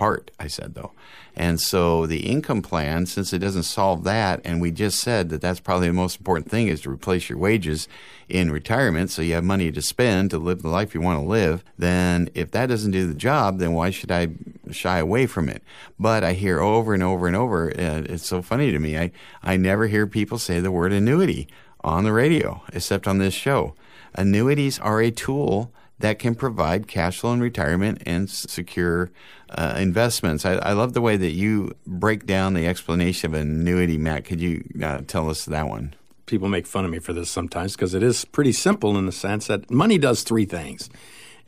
Part, 0.00 0.30
I 0.40 0.46
said 0.46 0.72
though. 0.72 0.92
And 1.36 1.60
so 1.60 2.06
the 2.06 2.20
income 2.20 2.62
plan, 2.62 3.04
since 3.04 3.34
it 3.34 3.40
doesn't 3.40 3.64
solve 3.64 4.02
that, 4.04 4.40
and 4.46 4.58
we 4.58 4.70
just 4.70 4.98
said 4.98 5.28
that 5.28 5.42
that's 5.42 5.60
probably 5.60 5.88
the 5.88 5.92
most 5.92 6.16
important 6.16 6.50
thing 6.50 6.68
is 6.68 6.80
to 6.80 6.90
replace 6.90 7.28
your 7.28 7.36
wages 7.36 7.86
in 8.26 8.50
retirement 8.50 9.10
so 9.10 9.20
you 9.20 9.34
have 9.34 9.44
money 9.44 9.70
to 9.70 9.82
spend 9.82 10.30
to 10.30 10.38
live 10.38 10.62
the 10.62 10.70
life 10.70 10.94
you 10.94 11.02
want 11.02 11.20
to 11.20 11.28
live, 11.28 11.62
then 11.76 12.30
if 12.34 12.50
that 12.52 12.68
doesn't 12.70 12.92
do 12.92 13.06
the 13.06 13.12
job, 13.12 13.58
then 13.58 13.74
why 13.74 13.90
should 13.90 14.10
I 14.10 14.28
shy 14.70 14.96
away 14.96 15.26
from 15.26 15.50
it? 15.50 15.62
But 15.98 16.24
I 16.24 16.32
hear 16.32 16.60
over 16.60 16.94
and 16.94 17.02
over 17.02 17.26
and 17.26 17.36
over, 17.36 17.68
uh, 17.68 18.04
it's 18.06 18.26
so 18.26 18.40
funny 18.40 18.72
to 18.72 18.78
me. 18.78 18.96
I, 18.96 19.12
I 19.42 19.58
never 19.58 19.86
hear 19.86 20.06
people 20.06 20.38
say 20.38 20.60
the 20.60 20.72
word 20.72 20.94
annuity 20.94 21.46
on 21.84 22.04
the 22.04 22.12
radio, 22.14 22.62
except 22.72 23.06
on 23.06 23.18
this 23.18 23.34
show. 23.34 23.74
Annuities 24.14 24.78
are 24.78 25.02
a 25.02 25.10
tool 25.10 25.70
that 26.00 26.18
can 26.18 26.34
provide 26.34 26.86
cash 26.86 27.20
flow 27.20 27.32
in 27.32 27.40
retirement 27.40 28.02
and 28.04 28.28
secure 28.28 29.10
uh, 29.50 29.76
investments. 29.78 30.44
I, 30.44 30.54
I, 30.54 30.72
love 30.72 30.92
the 30.92 31.00
way 31.00 31.16
that 31.16 31.32
you 31.32 31.72
break 31.86 32.26
down 32.26 32.54
the 32.54 32.66
explanation 32.66 33.34
of 33.34 33.40
annuity, 33.40 33.98
Matt. 33.98 34.24
Could 34.24 34.40
you 34.40 34.64
uh, 34.82 35.02
tell 35.06 35.28
us 35.30 35.44
that 35.46 35.68
one? 35.68 35.94
People 36.26 36.48
make 36.48 36.66
fun 36.66 36.84
of 36.84 36.90
me 36.90 37.00
for 37.00 37.12
this 37.12 37.30
sometimes 37.30 37.74
because 37.74 37.94
it 37.94 38.02
is 38.02 38.24
pretty 38.24 38.52
simple 38.52 38.96
in 38.96 39.06
the 39.06 39.12
sense 39.12 39.48
that 39.48 39.70
money 39.70 39.98
does 39.98 40.22
three 40.22 40.44
things 40.44 40.88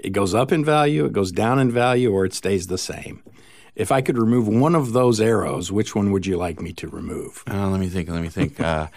it 0.03 0.11
goes 0.11 0.35
up 0.35 0.53
in 0.53 0.65
value, 0.65 1.05
it 1.05 1.13
goes 1.13 1.33
down 1.33 1.59
in 1.59 1.71
value, 1.71 2.13
or 2.13 2.25
it 2.25 2.35
stays 2.35 2.67
the 2.67 2.79
same. 2.79 3.23
If 3.75 3.93
I 3.93 4.03
could 4.03 4.19
remove 4.19 4.49
one 4.49 4.75
of 4.75 4.93
those 4.93 5.21
arrows, 5.21 5.73
which 5.73 5.95
one 5.95 6.11
would 6.11 6.27
you 6.27 6.37
like 6.37 6.61
me 6.61 6.73
to 6.75 6.89
remove? 6.89 7.43
Uh, 7.49 7.69
let 7.71 7.81
me 7.81 7.89
think. 7.89 8.09
Let 8.09 8.23
me 8.23 8.29
think. 8.29 8.61
Uh, 8.73 8.89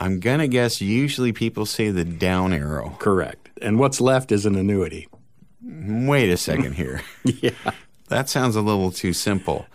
I'm 0.00 0.20
going 0.20 0.38
to 0.38 0.46
guess 0.46 0.80
usually 0.80 1.32
people 1.32 1.66
say 1.66 1.90
the 1.90 2.04
down 2.04 2.52
arrow. 2.52 2.94
Correct. 3.00 3.47
And 3.62 3.78
what's 3.78 4.00
left 4.00 4.32
is 4.32 4.46
an 4.46 4.56
annuity. 4.56 5.08
Wait 5.62 6.30
a 6.30 6.36
second 6.36 6.74
here. 6.74 7.02
yeah. 7.24 7.72
That 8.08 8.28
sounds 8.28 8.56
a 8.56 8.62
little 8.62 8.90
too 8.90 9.12
simple. 9.12 9.66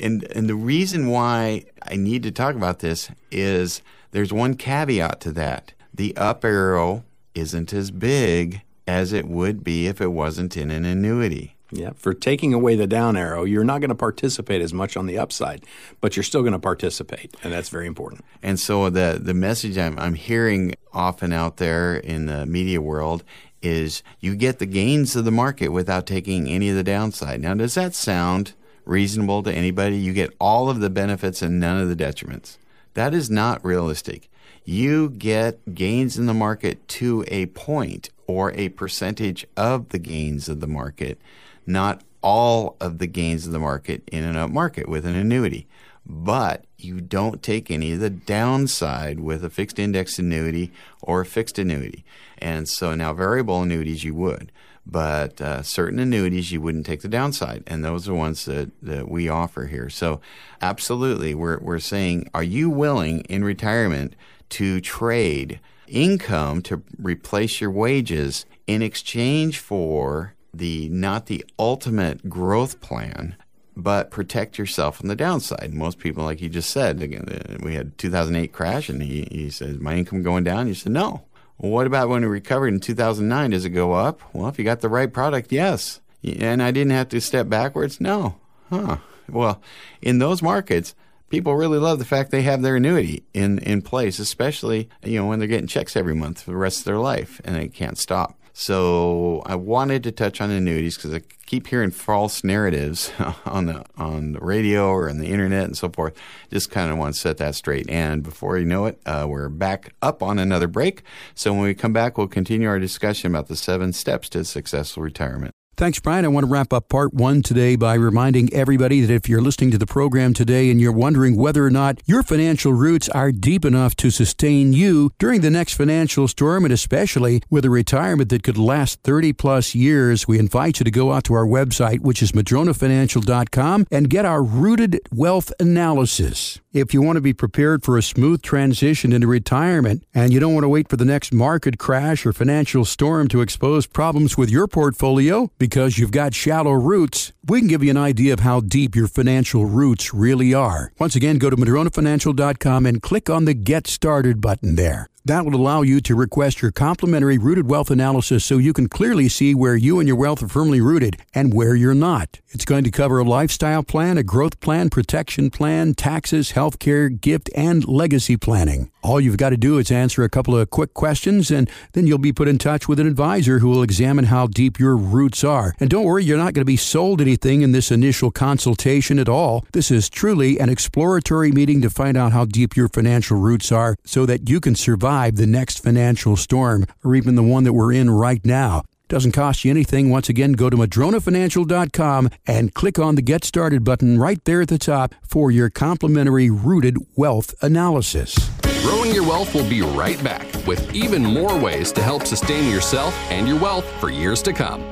And 0.00 0.24
and 0.32 0.48
the 0.48 0.54
reason 0.54 1.08
why 1.08 1.64
I 1.82 1.96
need 1.96 2.22
to 2.24 2.30
talk 2.30 2.54
about 2.54 2.80
this 2.80 3.10
is 3.30 3.82
there's 4.10 4.32
one 4.32 4.54
caveat 4.54 5.20
to 5.20 5.32
that. 5.32 5.72
The 5.94 6.16
up 6.16 6.44
arrow 6.44 7.04
isn't 7.34 7.72
as 7.72 7.90
big 7.90 8.62
as 8.86 9.12
it 9.12 9.26
would 9.26 9.62
be 9.62 9.86
if 9.86 10.00
it 10.00 10.08
wasn't 10.08 10.56
in 10.56 10.70
an 10.70 10.84
annuity. 10.84 11.51
Yeah, 11.74 11.92
for 11.96 12.12
taking 12.12 12.52
away 12.52 12.76
the 12.76 12.86
down 12.86 13.16
arrow, 13.16 13.44
you're 13.44 13.64
not 13.64 13.80
going 13.80 13.88
to 13.88 13.94
participate 13.94 14.60
as 14.60 14.74
much 14.74 14.94
on 14.94 15.06
the 15.06 15.18
upside, 15.18 15.64
but 16.02 16.16
you're 16.16 16.22
still 16.22 16.42
going 16.42 16.52
to 16.52 16.58
participate, 16.58 17.34
and 17.42 17.50
that's 17.50 17.70
very 17.70 17.86
important. 17.86 18.24
And 18.42 18.60
so 18.60 18.90
the 18.90 19.18
the 19.20 19.32
message 19.32 19.78
I'm, 19.78 19.98
I'm 19.98 20.14
hearing 20.14 20.74
often 20.92 21.32
out 21.32 21.56
there 21.56 21.96
in 21.96 22.26
the 22.26 22.44
media 22.44 22.82
world 22.82 23.24
is 23.62 24.02
you 24.20 24.34
get 24.36 24.58
the 24.58 24.66
gains 24.66 25.16
of 25.16 25.24
the 25.24 25.30
market 25.30 25.68
without 25.68 26.06
taking 26.06 26.48
any 26.48 26.68
of 26.68 26.76
the 26.76 26.82
downside. 26.82 27.40
Now, 27.40 27.54
does 27.54 27.74
that 27.74 27.94
sound 27.94 28.52
reasonable 28.84 29.42
to 29.44 29.52
anybody? 29.52 29.96
You 29.96 30.12
get 30.12 30.34
all 30.38 30.68
of 30.68 30.80
the 30.80 30.90
benefits 30.90 31.40
and 31.40 31.58
none 31.58 31.80
of 31.80 31.88
the 31.88 31.96
detriments. 31.96 32.58
That 32.94 33.14
is 33.14 33.30
not 33.30 33.64
realistic. 33.64 34.28
You 34.64 35.10
get 35.10 35.74
gains 35.74 36.18
in 36.18 36.26
the 36.26 36.34
market 36.34 36.86
to 36.88 37.24
a 37.28 37.46
point 37.46 38.10
or 38.26 38.52
a 38.52 38.68
percentage 38.70 39.46
of 39.56 39.88
the 39.88 39.98
gains 39.98 40.48
of 40.48 40.60
the 40.60 40.68
market, 40.68 41.20
not 41.66 42.02
all 42.22 42.76
of 42.80 42.98
the 42.98 43.06
gains 43.06 43.46
of 43.46 43.52
the 43.52 43.58
market 43.58 44.02
in 44.10 44.24
an 44.24 44.36
up 44.36 44.50
market 44.50 44.88
with 44.88 45.04
an 45.04 45.16
annuity. 45.16 45.66
But 46.04 46.64
you 46.78 47.00
don't 47.00 47.42
take 47.42 47.70
any 47.70 47.92
of 47.92 48.00
the 48.00 48.10
downside 48.10 49.20
with 49.20 49.44
a 49.44 49.50
fixed 49.50 49.78
index 49.78 50.18
annuity 50.18 50.72
or 51.00 51.20
a 51.20 51.26
fixed 51.26 51.58
annuity. 51.58 52.04
And 52.38 52.68
so 52.68 52.94
now 52.94 53.12
variable 53.12 53.62
annuities 53.62 54.02
you 54.02 54.14
would, 54.16 54.50
but 54.84 55.40
uh, 55.40 55.62
certain 55.62 56.00
annuities 56.00 56.50
you 56.50 56.60
wouldn't 56.60 56.86
take 56.86 57.02
the 57.02 57.08
downside. 57.08 57.62
And 57.68 57.84
those 57.84 58.08
are 58.08 58.14
ones 58.14 58.44
that, 58.46 58.72
that 58.82 59.08
we 59.08 59.28
offer 59.28 59.66
here. 59.66 59.88
So 59.88 60.20
absolutely, 60.60 61.34
we're, 61.34 61.58
we're 61.60 61.78
saying, 61.78 62.28
are 62.34 62.42
you 62.42 62.68
willing 62.68 63.20
in 63.22 63.44
retirement 63.44 64.16
to 64.50 64.80
trade 64.80 65.60
income 65.86 66.62
to 66.62 66.82
replace 66.98 67.60
your 67.60 67.70
wages 67.70 68.44
in 68.66 68.82
exchange 68.82 69.58
for 69.58 70.34
the 70.54 70.88
not 70.90 71.26
the 71.26 71.44
ultimate 71.58 72.28
growth 72.28 72.80
plan 72.80 73.36
but 73.76 74.10
protect 74.10 74.58
yourself 74.58 75.00
on 75.00 75.08
the 75.08 75.16
downside. 75.16 75.72
Most 75.72 75.98
people, 75.98 76.24
like 76.24 76.40
you 76.40 76.48
just 76.48 76.70
said, 76.70 77.00
again, 77.00 77.26
uh, 77.28 77.56
we 77.62 77.74
had 77.74 77.96
2008 77.98 78.52
crash, 78.52 78.88
and 78.88 79.02
he, 79.02 79.26
he 79.30 79.50
said, 79.50 79.80
"My 79.80 79.96
income 79.96 80.22
going 80.22 80.44
down." 80.44 80.68
You 80.68 80.74
said, 80.74 80.92
"No." 80.92 81.22
What 81.56 81.86
about 81.86 82.08
when 82.08 82.24
it 82.24 82.26
recovered 82.26 82.68
in 82.68 82.80
2009? 82.80 83.50
Does 83.50 83.64
it 83.64 83.70
go 83.70 83.92
up? 83.92 84.20
Well, 84.32 84.48
if 84.48 84.58
you 84.58 84.64
got 84.64 84.80
the 84.80 84.88
right 84.88 85.12
product, 85.12 85.52
yes. 85.52 86.00
And 86.24 86.62
I 86.62 86.72
didn't 86.72 86.92
have 86.92 87.08
to 87.10 87.20
step 87.20 87.48
backwards. 87.48 88.00
No. 88.00 88.36
Huh. 88.68 88.96
Well, 89.28 89.62
in 90.00 90.18
those 90.18 90.42
markets, 90.42 90.94
people 91.28 91.54
really 91.54 91.78
love 91.78 92.00
the 92.00 92.04
fact 92.04 92.30
they 92.30 92.42
have 92.42 92.62
their 92.62 92.76
annuity 92.76 93.22
in 93.32 93.58
in 93.60 93.80
place, 93.82 94.18
especially 94.18 94.88
you 95.04 95.18
know 95.20 95.26
when 95.26 95.38
they're 95.38 95.48
getting 95.48 95.66
checks 95.66 95.96
every 95.96 96.14
month 96.14 96.42
for 96.42 96.50
the 96.50 96.56
rest 96.56 96.80
of 96.80 96.84
their 96.84 96.98
life, 96.98 97.40
and 97.44 97.54
they 97.54 97.68
can't 97.68 97.98
stop. 97.98 98.38
So 98.52 99.42
I 99.46 99.54
wanted 99.54 100.02
to 100.04 100.12
touch 100.12 100.40
on 100.40 100.50
annuities 100.50 100.96
because 100.96 101.14
I 101.14 101.20
keep 101.46 101.66
hearing 101.68 101.90
false 101.90 102.44
narratives 102.44 103.10
on 103.46 103.66
the 103.66 103.84
on 103.96 104.32
the 104.32 104.40
radio 104.40 104.88
or 104.88 105.08
on 105.08 105.18
the 105.18 105.28
internet 105.28 105.64
and 105.64 105.76
so 105.76 105.88
forth. 105.88 106.16
Just 106.50 106.70
kind 106.70 106.90
of 106.90 106.98
want 106.98 107.14
to 107.14 107.20
set 107.20 107.38
that 107.38 107.54
straight. 107.54 107.88
And 107.88 108.22
before 108.22 108.58
you 108.58 108.64
know 108.64 108.86
it, 108.86 109.00
uh, 109.06 109.26
we're 109.28 109.48
back 109.48 109.94
up 110.02 110.22
on 110.22 110.38
another 110.38 110.68
break. 110.68 111.02
So 111.34 111.52
when 111.52 111.62
we 111.62 111.74
come 111.74 111.92
back, 111.92 112.18
we'll 112.18 112.28
continue 112.28 112.68
our 112.68 112.78
discussion 112.78 113.32
about 113.32 113.48
the 113.48 113.56
seven 113.56 113.92
steps 113.92 114.28
to 114.30 114.44
successful 114.44 115.02
retirement. 115.02 115.54
Thanks, 115.76 115.98
Brian. 115.98 116.24
I 116.24 116.28
want 116.28 116.44
to 116.44 116.52
wrap 116.52 116.72
up 116.72 116.90
part 116.90 117.14
one 117.14 117.42
today 117.42 117.76
by 117.76 117.94
reminding 117.94 118.52
everybody 118.52 119.00
that 119.00 119.12
if 119.12 119.28
you're 119.28 119.40
listening 119.40 119.70
to 119.70 119.78
the 119.78 119.86
program 119.86 120.34
today 120.34 120.70
and 120.70 120.80
you're 120.80 120.92
wondering 120.92 121.34
whether 121.34 121.64
or 121.64 121.70
not 121.70 122.00
your 122.04 122.22
financial 122.22 122.72
roots 122.74 123.08
are 123.08 123.32
deep 123.32 123.64
enough 123.64 123.96
to 123.96 124.10
sustain 124.10 124.74
you 124.74 125.10
during 125.18 125.40
the 125.40 125.50
next 125.50 125.74
financial 125.74 126.28
storm, 126.28 126.64
and 126.64 126.72
especially 126.72 127.42
with 127.48 127.64
a 127.64 127.70
retirement 127.70 128.28
that 128.28 128.42
could 128.42 128.58
last 128.58 129.02
30 129.02 129.32
plus 129.32 129.74
years, 129.74 130.28
we 130.28 130.38
invite 130.38 130.78
you 130.78 130.84
to 130.84 130.90
go 130.90 131.10
out 131.10 131.24
to 131.24 131.34
our 131.34 131.46
website, 131.46 132.00
which 132.00 132.22
is 132.22 132.32
madronafinancial.com, 132.32 133.86
and 133.90 134.10
get 134.10 134.26
our 134.26 134.42
rooted 134.42 135.00
wealth 135.10 135.52
analysis. 135.58 136.61
If 136.72 136.94
you 136.94 137.02
want 137.02 137.16
to 137.16 137.20
be 137.20 137.34
prepared 137.34 137.82
for 137.82 137.98
a 137.98 138.02
smooth 138.02 138.40
transition 138.40 139.12
into 139.12 139.26
retirement 139.26 140.04
and 140.14 140.32
you 140.32 140.40
don't 140.40 140.54
want 140.54 140.64
to 140.64 140.70
wait 140.70 140.88
for 140.88 140.96
the 140.96 141.04
next 141.04 141.30
market 141.30 141.76
crash 141.76 142.24
or 142.24 142.32
financial 142.32 142.86
storm 142.86 143.28
to 143.28 143.42
expose 143.42 143.86
problems 143.86 144.38
with 144.38 144.48
your 144.48 144.66
portfolio 144.66 145.50
because 145.58 145.98
you've 145.98 146.12
got 146.12 146.32
shallow 146.32 146.72
roots, 146.72 147.34
we 147.46 147.60
can 147.60 147.68
give 147.68 147.84
you 147.84 147.90
an 147.90 147.98
idea 147.98 148.32
of 148.32 148.40
how 148.40 148.60
deep 148.60 148.96
your 148.96 149.06
financial 149.06 149.66
roots 149.66 150.14
really 150.14 150.54
are. 150.54 150.92
Once 150.98 151.14
again, 151.14 151.36
go 151.36 151.50
to 151.50 151.56
madronafinancial.com 151.56 152.86
and 152.86 153.02
click 153.02 153.28
on 153.28 153.44
the 153.44 153.52
Get 153.52 153.86
Started 153.86 154.40
button 154.40 154.76
there. 154.76 155.11
That 155.24 155.44
will 155.44 155.54
allow 155.54 155.82
you 155.82 156.00
to 156.00 156.16
request 156.16 156.62
your 156.62 156.72
complimentary 156.72 157.38
rooted 157.38 157.70
wealth 157.70 157.92
analysis 157.92 158.44
so 158.44 158.58
you 158.58 158.72
can 158.72 158.88
clearly 158.88 159.28
see 159.28 159.54
where 159.54 159.76
you 159.76 160.00
and 160.00 160.08
your 160.08 160.16
wealth 160.16 160.42
are 160.42 160.48
firmly 160.48 160.80
rooted 160.80 161.16
and 161.32 161.54
where 161.54 161.76
you're 161.76 161.94
not. 161.94 162.40
It's 162.48 162.64
going 162.64 162.82
to 162.82 162.90
cover 162.90 163.20
a 163.20 163.24
lifestyle 163.24 163.84
plan, 163.84 164.18
a 164.18 164.24
growth 164.24 164.58
plan, 164.58 164.90
protection 164.90 165.48
plan, 165.48 165.94
taxes, 165.94 166.52
healthcare, 166.52 167.20
gift, 167.20 167.50
and 167.54 167.86
legacy 167.86 168.36
planning. 168.36 168.90
All 169.04 169.20
you've 169.20 169.36
got 169.36 169.50
to 169.50 169.56
do 169.56 169.78
is 169.78 169.92
answer 169.92 170.24
a 170.24 170.28
couple 170.28 170.56
of 170.56 170.70
quick 170.70 170.92
questions, 170.92 171.52
and 171.52 171.70
then 171.92 172.08
you'll 172.08 172.18
be 172.18 172.32
put 172.32 172.48
in 172.48 172.58
touch 172.58 172.88
with 172.88 172.98
an 172.98 173.06
advisor 173.06 173.60
who 173.60 173.68
will 173.68 173.82
examine 173.82 174.24
how 174.24 174.48
deep 174.48 174.80
your 174.80 174.96
roots 174.96 175.44
are. 175.44 175.74
And 175.78 175.88
don't 175.88 176.04
worry, 176.04 176.24
you're 176.24 176.36
not 176.36 176.54
going 176.54 176.62
to 176.62 176.64
be 176.64 176.76
sold 176.76 177.20
anything 177.20 177.62
in 177.62 177.70
this 177.70 177.92
initial 177.92 178.32
consultation 178.32 179.20
at 179.20 179.28
all. 179.28 179.64
This 179.72 179.90
is 179.90 180.10
truly 180.10 180.58
an 180.58 180.68
exploratory 180.68 181.52
meeting 181.52 181.80
to 181.82 181.90
find 181.90 182.16
out 182.16 182.32
how 182.32 182.44
deep 182.44 182.76
your 182.76 182.88
financial 182.88 183.38
roots 183.38 183.70
are 183.70 183.96
so 184.04 184.26
that 184.26 184.48
you 184.48 184.60
can 184.60 184.74
survive 184.74 185.11
the 185.30 185.46
next 185.46 185.82
financial 185.82 186.36
storm 186.36 186.86
or 187.04 187.14
even 187.14 187.34
the 187.34 187.42
one 187.42 187.64
that 187.64 187.72
we're 187.72 187.92
in 187.92 188.10
right 188.10 188.44
now. 188.44 188.82
Doesn't 189.08 189.32
cost 189.32 189.62
you 189.62 189.70
anything. 189.70 190.08
Once 190.08 190.30
again, 190.30 190.52
go 190.52 190.70
to 190.70 190.76
madronafinancial.com 190.76 192.30
and 192.46 192.72
click 192.72 192.98
on 192.98 193.14
the 193.14 193.20
Get 193.20 193.44
Started 193.44 193.84
button 193.84 194.18
right 194.18 194.42
there 194.44 194.62
at 194.62 194.68
the 194.68 194.78
top 194.78 195.14
for 195.28 195.50
your 195.50 195.68
complimentary 195.68 196.48
rooted 196.48 196.96
wealth 197.14 197.54
analysis. 197.62 198.34
Growing 198.82 199.14
Your 199.14 199.28
Wealth 199.28 199.54
will 199.54 199.68
be 199.68 199.82
right 199.82 200.22
back 200.24 200.46
with 200.66 200.94
even 200.94 201.22
more 201.22 201.56
ways 201.58 201.92
to 201.92 202.02
help 202.02 202.26
sustain 202.26 202.72
yourself 202.72 203.14
and 203.30 203.46
your 203.46 203.58
wealth 203.58 203.84
for 204.00 204.08
years 204.08 204.42
to 204.42 204.52
come. 204.52 204.82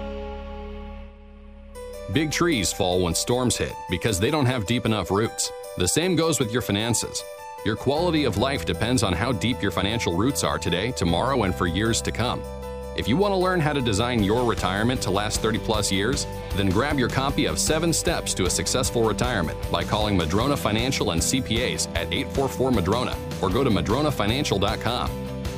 Big 2.13 2.31
trees 2.31 2.73
fall 2.73 3.01
when 3.03 3.15
storms 3.15 3.57
hit 3.57 3.73
because 3.89 4.21
they 4.21 4.31
don't 4.31 4.47
have 4.47 4.67
deep 4.67 4.85
enough 4.85 5.11
roots. 5.11 5.51
The 5.79 5.89
same 5.89 6.15
goes 6.15 6.39
with 6.39 6.53
your 6.53 6.63
finances. 6.63 7.23
Your 7.63 7.77
quality 7.77 8.25
of 8.25 8.39
life 8.39 8.65
depends 8.65 9.03
on 9.03 9.13
how 9.13 9.33
deep 9.33 9.61
your 9.61 9.71
financial 9.71 10.17
roots 10.17 10.43
are 10.45 10.59
today, 10.59 10.93
tomorrow, 10.93 11.43
and 11.43 11.55
for 11.55 11.67
years 11.67 12.01
to 12.01 12.11
come. 12.11 12.43
If 12.97 13.07
you 13.07 13.19
want 13.19 13.33
to 13.33 13.37
learn 13.37 13.61
how 13.61 13.75
to 13.75 13.83
design 13.83 14.25
your 14.25 14.49
retirement 14.49 15.03
to 15.03 15.11
last 15.11 15.43
30 15.43 15.59
plus 15.59 15.93
years, 15.93 16.27
then 16.57 16.71
grab 16.71 16.99
your 16.99 17.11
copy 17.11 17.45
of 17.45 17.59
Seven 17.59 17.93
Steps 17.93 18.33
to 18.35 18.47
a 18.47 18.51
Successful 18.51 19.05
Retirement 19.05 19.59
by 19.71 19.85
calling 19.85 20.17
Madrona 20.17 20.57
Financial 20.57 21.11
and 21.11 21.21
CPAs 21.21 21.87
at 21.91 22.11
844 22.11 22.73
Madrona 22.73 23.15
or 23.43 23.51
go 23.51 23.63
to 23.63 23.69
madronafinancial.com. 23.69 25.11